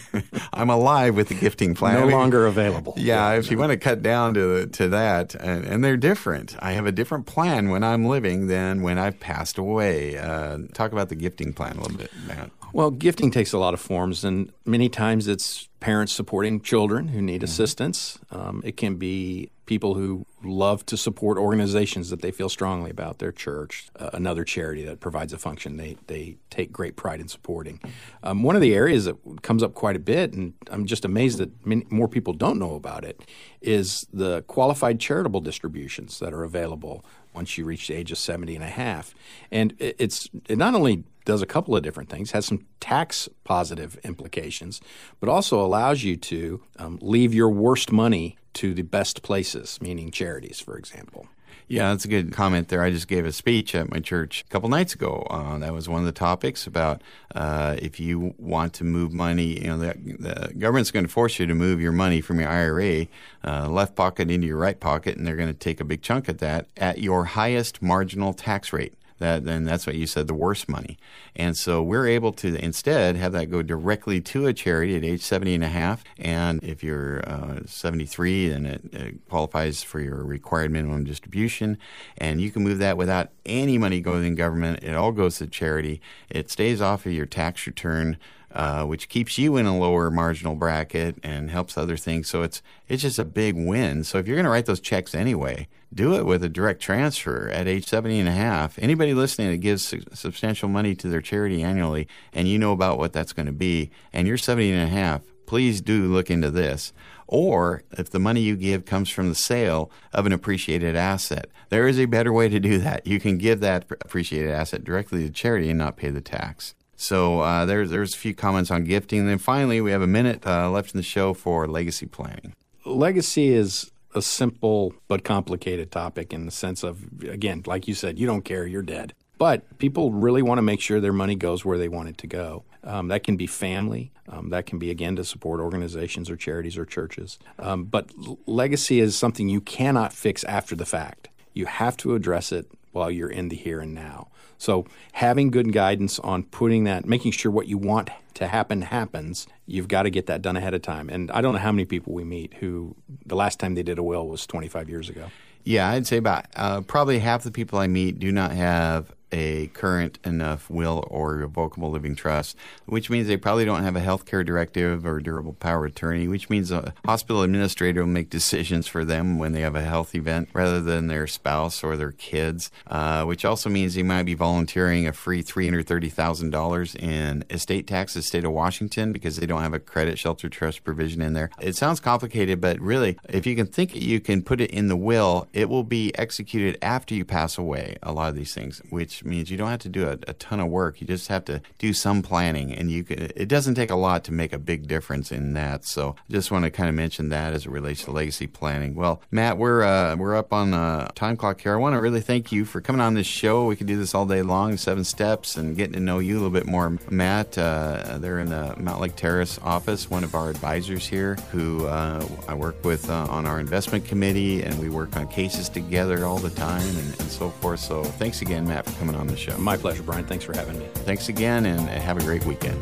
I'm 0.53 0.69
alive 0.69 1.15
with 1.15 1.27
the 1.27 1.35
gifting 1.35 1.75
plan. 1.75 1.99
No 1.99 2.07
longer 2.07 2.45
available. 2.45 2.93
Yeah, 2.97 3.33
if 3.33 3.51
you 3.51 3.57
want 3.57 3.71
to 3.71 3.77
cut 3.77 4.01
down 4.01 4.33
to 4.35 4.67
to 4.67 4.87
that, 4.89 5.35
and, 5.35 5.65
and, 5.65 5.83
they're 5.83 5.97
different. 5.97 6.55
I 6.59 6.71
have 6.71 6.85
a 6.85 6.91
different 6.91 7.25
plan 7.25 7.69
when 7.69 7.83
I'm 7.83 8.05
living 8.05 8.47
than 8.47 8.81
when 8.81 8.97
I've 8.97 9.19
passed 9.19 9.57
away. 9.57 10.17
Uh, 10.17 10.59
talk 10.73 10.91
about 10.91 11.09
the 11.09 11.15
gifting 11.15 11.53
plan 11.53 11.77
a 11.77 11.81
little 11.81 11.97
bit, 11.97 12.11
Matt. 12.27 12.51
Well, 12.73 12.91
gifting 12.91 13.31
takes 13.31 13.51
a 13.51 13.57
lot 13.57 13.73
of 13.73 13.81
forms, 13.81 14.23
and 14.23 14.51
many 14.65 14.87
times 14.87 15.27
it's 15.27 15.67
parents 15.79 16.13
supporting 16.13 16.61
children 16.61 17.09
who 17.09 17.21
need 17.21 17.37
mm-hmm. 17.37 17.45
assistance. 17.45 18.19
Um, 18.31 18.61
it 18.63 18.77
can 18.77 18.95
be 18.95 19.49
people 19.71 19.93
who 19.93 20.25
love 20.43 20.85
to 20.85 20.97
support 20.97 21.37
organizations 21.37 22.09
that 22.09 22.21
they 22.21 22.29
feel 22.29 22.49
strongly 22.49 22.91
about, 22.91 23.19
their 23.19 23.31
church, 23.31 23.87
uh, 23.97 24.09
another 24.11 24.43
charity 24.43 24.83
that 24.83 24.99
provides 24.99 25.31
a 25.31 25.37
function 25.37 25.77
they, 25.77 25.95
they 26.07 26.35
take 26.49 26.73
great 26.73 26.97
pride 26.97 27.21
in 27.21 27.29
supporting. 27.29 27.79
Um, 28.21 28.43
one 28.43 28.57
of 28.57 28.61
the 28.61 28.75
areas 28.75 29.05
that 29.05 29.15
comes 29.43 29.63
up 29.63 29.73
quite 29.73 29.95
a 29.95 29.99
bit, 29.99 30.33
and 30.33 30.55
I'm 30.69 30.85
just 30.85 31.05
amazed 31.05 31.37
that 31.37 31.65
many, 31.65 31.85
more 31.89 32.09
people 32.09 32.33
don't 32.33 32.59
know 32.59 32.75
about 32.75 33.05
it, 33.05 33.21
is 33.61 34.05
the 34.11 34.41
qualified 34.41 34.99
charitable 34.99 35.39
distributions 35.39 36.19
that 36.19 36.33
are 36.33 36.43
available 36.43 37.05
once 37.33 37.57
you 37.57 37.63
reach 37.63 37.87
the 37.87 37.93
age 37.93 38.11
of 38.11 38.17
70 38.17 38.53
and 38.53 38.65
a 38.65 38.67
half. 38.67 39.15
And 39.51 39.73
it's 39.79 40.29
it 40.49 40.57
not 40.57 40.75
only 40.75 41.05
does 41.23 41.41
a 41.41 41.45
couple 41.45 41.77
of 41.77 41.83
different 41.83 42.09
things, 42.09 42.31
has 42.31 42.45
some 42.45 42.65
tax 42.81 43.29
positive 43.45 43.97
implications, 44.03 44.81
but 45.21 45.29
also 45.29 45.63
allows 45.63 46.03
you 46.03 46.17
to 46.17 46.61
um, 46.77 46.99
leave 47.01 47.33
your 47.33 47.49
worst 47.49 47.89
money 47.89 48.35
to 48.53 48.73
the 48.73 48.83
best 48.83 49.21
places, 49.21 49.79
meaning 49.81 50.11
charities, 50.11 50.59
for 50.59 50.77
example. 50.77 51.27
Yeah, 51.67 51.89
that's 51.91 52.03
a 52.03 52.09
good 52.09 52.33
comment 52.33 52.67
there. 52.67 52.83
I 52.83 52.89
just 52.89 53.07
gave 53.07 53.25
a 53.25 53.31
speech 53.31 53.73
at 53.75 53.89
my 53.89 53.99
church 53.99 54.43
a 54.45 54.51
couple 54.51 54.67
nights 54.67 54.93
ago. 54.93 55.25
Uh, 55.29 55.57
that 55.59 55.73
was 55.73 55.87
one 55.87 56.01
of 56.01 56.05
the 56.05 56.11
topics 56.11 56.67
about 56.67 57.01
uh, 57.33 57.77
if 57.79 57.97
you 57.97 58.35
want 58.37 58.73
to 58.73 58.83
move 58.83 59.13
money, 59.13 59.61
you 59.61 59.67
know, 59.67 59.77
the, 59.77 59.93
the, 60.19 60.53
government's 60.53 60.91
going 60.91 61.05
to 61.05 61.11
force 61.11 61.39
you 61.39 61.45
to 61.45 61.55
move 61.55 61.79
your 61.79 61.93
money 61.93 62.19
from 62.19 62.41
your 62.41 62.49
IRA 62.49 63.07
uh, 63.45 63.69
left 63.69 63.95
pocket 63.95 64.29
into 64.29 64.47
your 64.47 64.57
right 64.57 64.81
pocket, 64.81 65.15
and 65.15 65.25
they're 65.25 65.37
going 65.37 65.47
to 65.47 65.53
take 65.53 65.79
a 65.79 65.85
big 65.85 66.01
chunk 66.01 66.27
of 66.27 66.39
that 66.39 66.67
at 66.75 66.97
your 66.97 67.23
highest 67.23 67.81
marginal 67.81 68.33
tax 68.33 68.73
rate 68.73 68.93
that 69.21 69.45
then 69.45 69.63
that's 69.63 69.87
what 69.87 69.95
you 69.95 70.05
said 70.05 70.27
the 70.27 70.33
worst 70.33 70.67
money. 70.67 70.97
And 71.35 71.55
so 71.55 71.81
we're 71.81 72.07
able 72.07 72.33
to 72.33 72.55
instead 72.63 73.15
have 73.15 73.31
that 73.31 73.49
go 73.49 73.61
directly 73.61 74.19
to 74.21 74.47
a 74.47 74.53
charity 74.53 74.95
at 74.95 75.03
age 75.03 75.21
70 75.21 75.55
and 75.55 75.63
a 75.63 75.69
half. 75.69 76.03
And 76.19 76.63
if 76.63 76.83
you're 76.83 77.27
uh, 77.27 77.61
73 77.65 78.49
then 78.49 78.65
it, 78.65 78.93
it, 78.93 79.29
qualifies 79.29 79.83
for 79.83 79.99
your 79.99 80.23
required 80.23 80.71
minimum 80.71 81.05
distribution. 81.05 81.77
And 82.17 82.41
you 82.41 82.51
can 82.51 82.63
move 82.63 82.79
that 82.79 82.97
without 82.97 83.29
any 83.45 83.77
money 83.77 84.01
going 84.01 84.25
in 84.25 84.35
government. 84.35 84.83
It 84.83 84.95
all 84.95 85.11
goes 85.11 85.37
to 85.37 85.47
charity. 85.47 86.01
It 86.29 86.51
stays 86.51 86.81
off 86.81 87.05
of 87.05 87.13
your 87.13 87.25
tax 87.25 87.65
return 87.65 88.17
uh, 88.53 88.85
which 88.85 89.09
keeps 89.09 89.37
you 89.37 89.57
in 89.57 89.65
a 89.65 89.77
lower 89.77 90.11
marginal 90.11 90.55
bracket 90.55 91.17
and 91.23 91.49
helps 91.49 91.77
other 91.77 91.97
things. 91.97 92.29
So 92.29 92.43
it's 92.43 92.61
it's 92.87 93.01
just 93.01 93.19
a 93.19 93.25
big 93.25 93.55
win. 93.55 94.03
So 94.03 94.17
if 94.17 94.27
you're 94.27 94.35
going 94.35 94.45
to 94.45 94.51
write 94.51 94.65
those 94.65 94.79
checks 94.79 95.15
anyway, 95.15 95.67
do 95.93 96.15
it 96.15 96.25
with 96.25 96.43
a 96.43 96.49
direct 96.49 96.81
transfer 96.81 97.49
at 97.49 97.67
age 97.67 97.85
70 97.85 98.19
and 98.19 98.29
a 98.29 98.33
half. 98.33 98.77
Anybody 98.79 99.13
listening 99.13 99.51
that 99.51 99.57
gives 99.57 99.85
su- 99.85 100.03
substantial 100.13 100.69
money 100.69 100.95
to 100.95 101.07
their 101.07 101.21
charity 101.21 101.63
annually 101.63 102.07
and 102.33 102.47
you 102.47 102.59
know 102.59 102.71
about 102.71 102.97
what 102.97 103.13
that's 103.13 103.33
going 103.33 103.45
to 103.45 103.51
be 103.51 103.91
and 104.13 104.27
you're 104.27 104.37
70 104.37 104.71
and 104.71 104.83
a 104.83 104.93
half, 104.93 105.21
please 105.45 105.81
do 105.81 106.05
look 106.05 106.29
into 106.29 106.51
this. 106.51 106.93
Or 107.27 107.83
if 107.91 108.09
the 108.09 108.19
money 108.19 108.41
you 108.41 108.57
give 108.57 108.83
comes 108.83 109.09
from 109.09 109.29
the 109.29 109.35
sale 109.35 109.89
of 110.11 110.25
an 110.25 110.33
appreciated 110.33 110.97
asset, 110.97 111.47
there 111.69 111.87
is 111.87 111.97
a 111.97 112.05
better 112.05 112.33
way 112.33 112.49
to 112.49 112.59
do 112.59 112.77
that. 112.79 113.07
You 113.07 113.21
can 113.21 113.37
give 113.37 113.61
that 113.61 113.85
appreciated 113.89 114.51
asset 114.51 114.83
directly 114.83 115.23
to 115.25 115.31
charity 115.31 115.69
and 115.69 115.79
not 115.79 115.95
pay 115.95 116.09
the 116.09 116.19
tax. 116.19 116.75
So 117.01 117.39
uh, 117.39 117.65
there's 117.65 117.89
there's 117.89 118.13
a 118.13 118.17
few 118.17 118.35
comments 118.35 118.69
on 118.69 118.83
gifting. 118.83 119.21
And 119.21 119.27
then 119.27 119.39
finally, 119.39 119.81
we 119.81 119.89
have 119.89 120.03
a 120.03 120.07
minute 120.07 120.45
uh, 120.45 120.69
left 120.69 120.93
in 120.93 120.99
the 120.99 121.03
show 121.03 121.33
for 121.33 121.67
legacy 121.67 122.05
planning. 122.05 122.53
Legacy 122.85 123.49
is 123.49 123.91
a 124.13 124.21
simple 124.21 124.93
but 125.07 125.23
complicated 125.23 125.89
topic 125.89 126.31
in 126.31 126.45
the 126.45 126.51
sense 126.51 126.83
of, 126.83 127.23
again, 127.23 127.63
like 127.65 127.87
you 127.87 127.95
said, 127.95 128.19
you 128.19 128.27
don't 128.27 128.43
care, 128.43 128.67
you're 128.67 128.83
dead. 128.83 129.13
But 129.39 129.79
people 129.79 130.11
really 130.11 130.43
want 130.43 130.59
to 130.59 130.61
make 130.61 130.79
sure 130.79 130.99
their 130.99 131.11
money 131.11 131.33
goes 131.33 131.65
where 131.65 131.79
they 131.79 131.87
want 131.87 132.09
it 132.09 132.19
to 132.19 132.27
go. 132.27 132.65
Um, 132.83 133.07
that 133.07 133.23
can 133.23 133.35
be 133.35 133.47
family. 133.47 134.11
Um, 134.29 134.49
that 134.49 134.67
can 134.67 134.77
be, 134.77 134.91
again, 134.91 135.15
to 135.15 135.23
support 135.23 135.59
organizations 135.59 136.29
or 136.29 136.35
charities 136.35 136.77
or 136.77 136.85
churches. 136.85 137.39
Um, 137.57 137.85
but 137.85 138.11
legacy 138.45 138.99
is 138.99 139.17
something 139.17 139.49
you 139.49 139.61
cannot 139.61 140.13
fix 140.13 140.43
after 140.43 140.75
the 140.75 140.85
fact. 140.85 141.29
You 141.53 141.65
have 141.65 141.97
to 141.97 142.13
address 142.13 142.51
it 142.51 142.69
while 142.91 143.09
you're 143.09 143.31
in 143.31 143.49
the 143.49 143.55
here 143.55 143.79
and 143.79 143.95
now. 143.95 144.27
So 144.61 144.85
having 145.13 145.49
good 145.49 145.73
guidance 145.73 146.19
on 146.19 146.43
putting 146.43 146.83
that, 146.83 147.07
making 147.07 147.31
sure 147.31 147.51
what 147.51 147.67
you 147.67 147.79
want 147.79 148.11
to 148.35 148.47
happen 148.47 148.83
happens, 148.83 149.47
you've 149.65 149.87
got 149.87 150.03
to 150.03 150.11
get 150.11 150.27
that 150.27 150.43
done 150.43 150.55
ahead 150.55 150.75
of 150.75 150.83
time. 150.83 151.09
And 151.09 151.31
I 151.31 151.41
don't 151.41 151.53
know 151.53 151.59
how 151.59 151.71
many 151.71 151.85
people 151.85 152.13
we 152.13 152.23
meet 152.23 152.53
who 152.53 152.95
the 153.25 153.35
last 153.35 153.59
time 153.59 153.73
they 153.73 153.81
did 153.81 153.97
a 153.97 154.03
will 154.03 154.27
was 154.27 154.45
25 154.45 154.87
years 154.87 155.09
ago. 155.09 155.31
Yeah, 155.63 155.89
I'd 155.89 156.05
say 156.05 156.17
about 156.17 156.45
uh, 156.55 156.81
probably 156.81 157.17
half 157.17 157.41
the 157.41 157.49
people 157.49 157.79
I 157.79 157.87
meet 157.87 158.19
do 158.19 158.31
not 158.31 158.51
have 158.51 159.11
a 159.31 159.67
current 159.67 160.19
enough 160.25 160.69
will 160.69 161.05
or 161.09 161.35
revocable 161.35 161.91
living 161.91 162.15
trust, 162.15 162.57
which 162.85 163.09
means 163.09 163.27
they 163.27 163.37
probably 163.37 163.65
don't 163.65 163.83
have 163.83 163.95
a 163.95 163.99
health 163.99 164.25
care 164.25 164.43
directive 164.43 165.05
or 165.05 165.19
durable 165.19 165.53
power 165.53 165.85
attorney, 165.85 166.27
which 166.27 166.49
means 166.49 166.71
a 166.71 166.93
hospital 167.05 167.41
administrator 167.41 168.01
will 168.01 168.07
make 168.07 168.29
decisions 168.29 168.87
for 168.87 169.05
them 169.05 169.37
when 169.37 169.53
they 169.53 169.61
have 169.61 169.75
a 169.75 169.81
health 169.81 170.15
event 170.15 170.49
rather 170.53 170.81
than 170.81 171.07
their 171.07 171.27
spouse 171.27 171.83
or 171.83 171.97
their 171.97 172.11
kids, 172.11 172.71
uh, 172.87 173.23
which 173.23 173.45
also 173.45 173.69
means 173.69 173.95
they 173.95 174.03
might 174.03 174.23
be 174.23 174.33
volunteering 174.33 175.07
a 175.07 175.13
free 175.13 175.43
$330,000 175.43 176.95
in 176.95 177.43
estate 177.49 177.87
taxes, 177.87 178.25
state 178.25 178.43
of 178.43 178.51
Washington 178.51 179.11
because 179.11 179.37
they 179.37 179.45
don't 179.45 179.61
have 179.61 179.73
a 179.73 179.79
credit 179.79 180.17
shelter 180.17 180.49
trust 180.49 180.83
provision 180.83 181.21
in 181.21 181.33
there. 181.33 181.49
It 181.59 181.75
sounds 181.75 181.99
complicated, 181.99 182.61
but 182.61 182.79
really, 182.79 183.17
if 183.29 183.45
you 183.45 183.55
can 183.55 183.67
think 183.67 183.95
it 183.95 184.01
you 184.01 184.19
can 184.19 184.41
put 184.41 184.61
it 184.61 184.71
in 184.71 184.87
the 184.87 184.95
will, 184.95 185.47
it 185.53 185.69
will 185.69 185.83
be 185.83 186.11
executed 186.17 186.77
after 186.81 187.15
you 187.15 187.25
pass 187.25 187.57
away, 187.57 187.97
a 188.03 188.11
lot 188.11 188.29
of 188.29 188.35
these 188.35 188.53
things, 188.53 188.81
which 188.89 189.20
means 189.23 189.51
you 189.51 189.57
don't 189.57 189.69
have 189.69 189.79
to 189.79 189.89
do 189.89 190.07
a, 190.07 190.13
a, 190.27 190.33
ton 190.33 190.59
of 190.59 190.67
work. 190.67 191.01
You 191.01 191.07
just 191.07 191.27
have 191.27 191.45
to 191.45 191.61
do 191.77 191.93
some 191.93 192.21
planning, 192.21 192.73
and 192.73 192.89
you 192.89 193.03
can, 193.03 193.31
it 193.35 193.47
doesn't 193.47 193.75
take 193.75 193.89
a 193.89 193.95
lot 193.95 194.23
to 194.25 194.31
make 194.31 194.53
a 194.53 194.59
big 194.59 194.87
difference 194.87 195.31
in 195.31 195.53
that. 195.53 195.85
So, 195.85 196.15
I 196.17 196.31
just 196.31 196.51
want 196.51 196.65
to 196.65 196.71
kind 196.71 196.89
of 196.89 196.95
mention 196.95 197.29
that 197.29 197.53
as 197.53 197.65
it 197.65 197.71
relates 197.71 198.05
to 198.05 198.11
legacy 198.11 198.47
planning. 198.47 198.95
Well, 198.95 199.21
Matt, 199.31 199.57
we're 199.57 199.83
uh, 199.83 200.15
we're 200.15 200.35
up 200.35 200.53
on 200.53 200.71
the 200.71 201.09
time 201.15 201.37
clock 201.37 201.61
here. 201.61 201.73
I 201.73 201.77
want 201.77 201.95
to 201.95 202.01
really 202.01 202.21
thank 202.21 202.51
you 202.51 202.65
for 202.65 202.81
coming 202.81 203.01
on 203.01 203.13
this 203.13 203.27
show. 203.27 203.65
We 203.65 203.75
could 203.75 203.87
do 203.87 203.97
this 203.97 204.15
all 204.15 204.25
day 204.25 204.41
long, 204.41 204.77
seven 204.77 205.03
steps, 205.03 205.57
and 205.57 205.75
getting 205.75 205.93
to 205.93 205.99
know 205.99 206.19
you 206.19 206.33
a 206.33 206.39
little 206.39 206.49
bit 206.49 206.65
more. 206.65 206.97
Matt, 207.09 207.57
uh, 207.57 208.17
they're 208.19 208.39
in 208.39 208.49
the 208.49 208.75
Mountlake 208.77 209.15
Terrace 209.15 209.59
office, 209.63 210.09
one 210.09 210.23
of 210.23 210.35
our 210.35 210.49
advisors 210.49 211.07
here, 211.07 211.35
who 211.51 211.85
uh, 211.85 212.25
I 212.47 212.53
work 212.53 212.83
with 212.83 213.09
uh, 213.09 213.27
on 213.29 213.45
our 213.45 213.59
investment 213.59 214.05
committee, 214.05 214.63
and 214.63 214.77
we 214.79 214.89
work 214.89 215.15
on 215.15 215.27
cases 215.27 215.69
together 215.69 216.25
all 216.25 216.37
the 216.37 216.49
time, 216.49 216.87
and, 216.87 217.19
and 217.19 217.29
so 217.29 217.49
forth. 217.49 217.79
So, 217.79 218.03
thanks 218.03 218.41
again, 218.41 218.67
Matt, 218.67 218.85
for 218.85 218.97
coming 218.99 219.10
coming 219.11 219.19
on 219.19 219.27
the 219.27 219.37
show. 219.37 219.57
My 219.57 219.77
pleasure, 219.77 220.03
Brian. 220.03 220.25
Thanks 220.25 220.45
for 220.45 220.53
having 220.53 220.79
me. 220.79 220.85
Thanks 220.93 221.29
again, 221.29 221.65
and 221.65 221.87
have 221.87 222.17
a 222.17 222.21
great 222.21 222.45
weekend. 222.45 222.81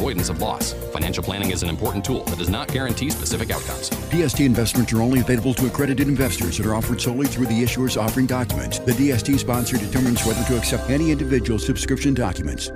avoidance 0.00 0.30
of 0.30 0.40
loss. 0.40 0.72
Financial 0.94 1.22
planning 1.22 1.50
is 1.50 1.62
an 1.62 1.68
important 1.68 2.02
tool 2.02 2.24
that 2.24 2.38
does 2.38 2.48
not 2.48 2.68
guarantee 2.68 3.10
specific 3.10 3.50
outcomes. 3.50 3.90
DST 4.08 4.46
investments 4.46 4.94
are 4.94 5.02
only 5.02 5.20
available 5.20 5.52
to 5.52 5.66
accredited 5.66 6.08
investors 6.08 6.58
and 6.58 6.66
are 6.66 6.74
offered 6.74 6.98
solely 6.98 7.26
through 7.26 7.46
the 7.46 7.62
issuer's 7.62 7.98
offering 7.98 8.24
documents. 8.24 8.78
The 8.78 8.92
DST 8.92 9.38
sponsor 9.38 9.76
determines 9.76 10.24
whether 10.24 10.42
to 10.44 10.56
accept 10.56 10.88
any 10.88 11.10
individual 11.10 11.58
subscription 11.58 12.14
documents. 12.14 12.72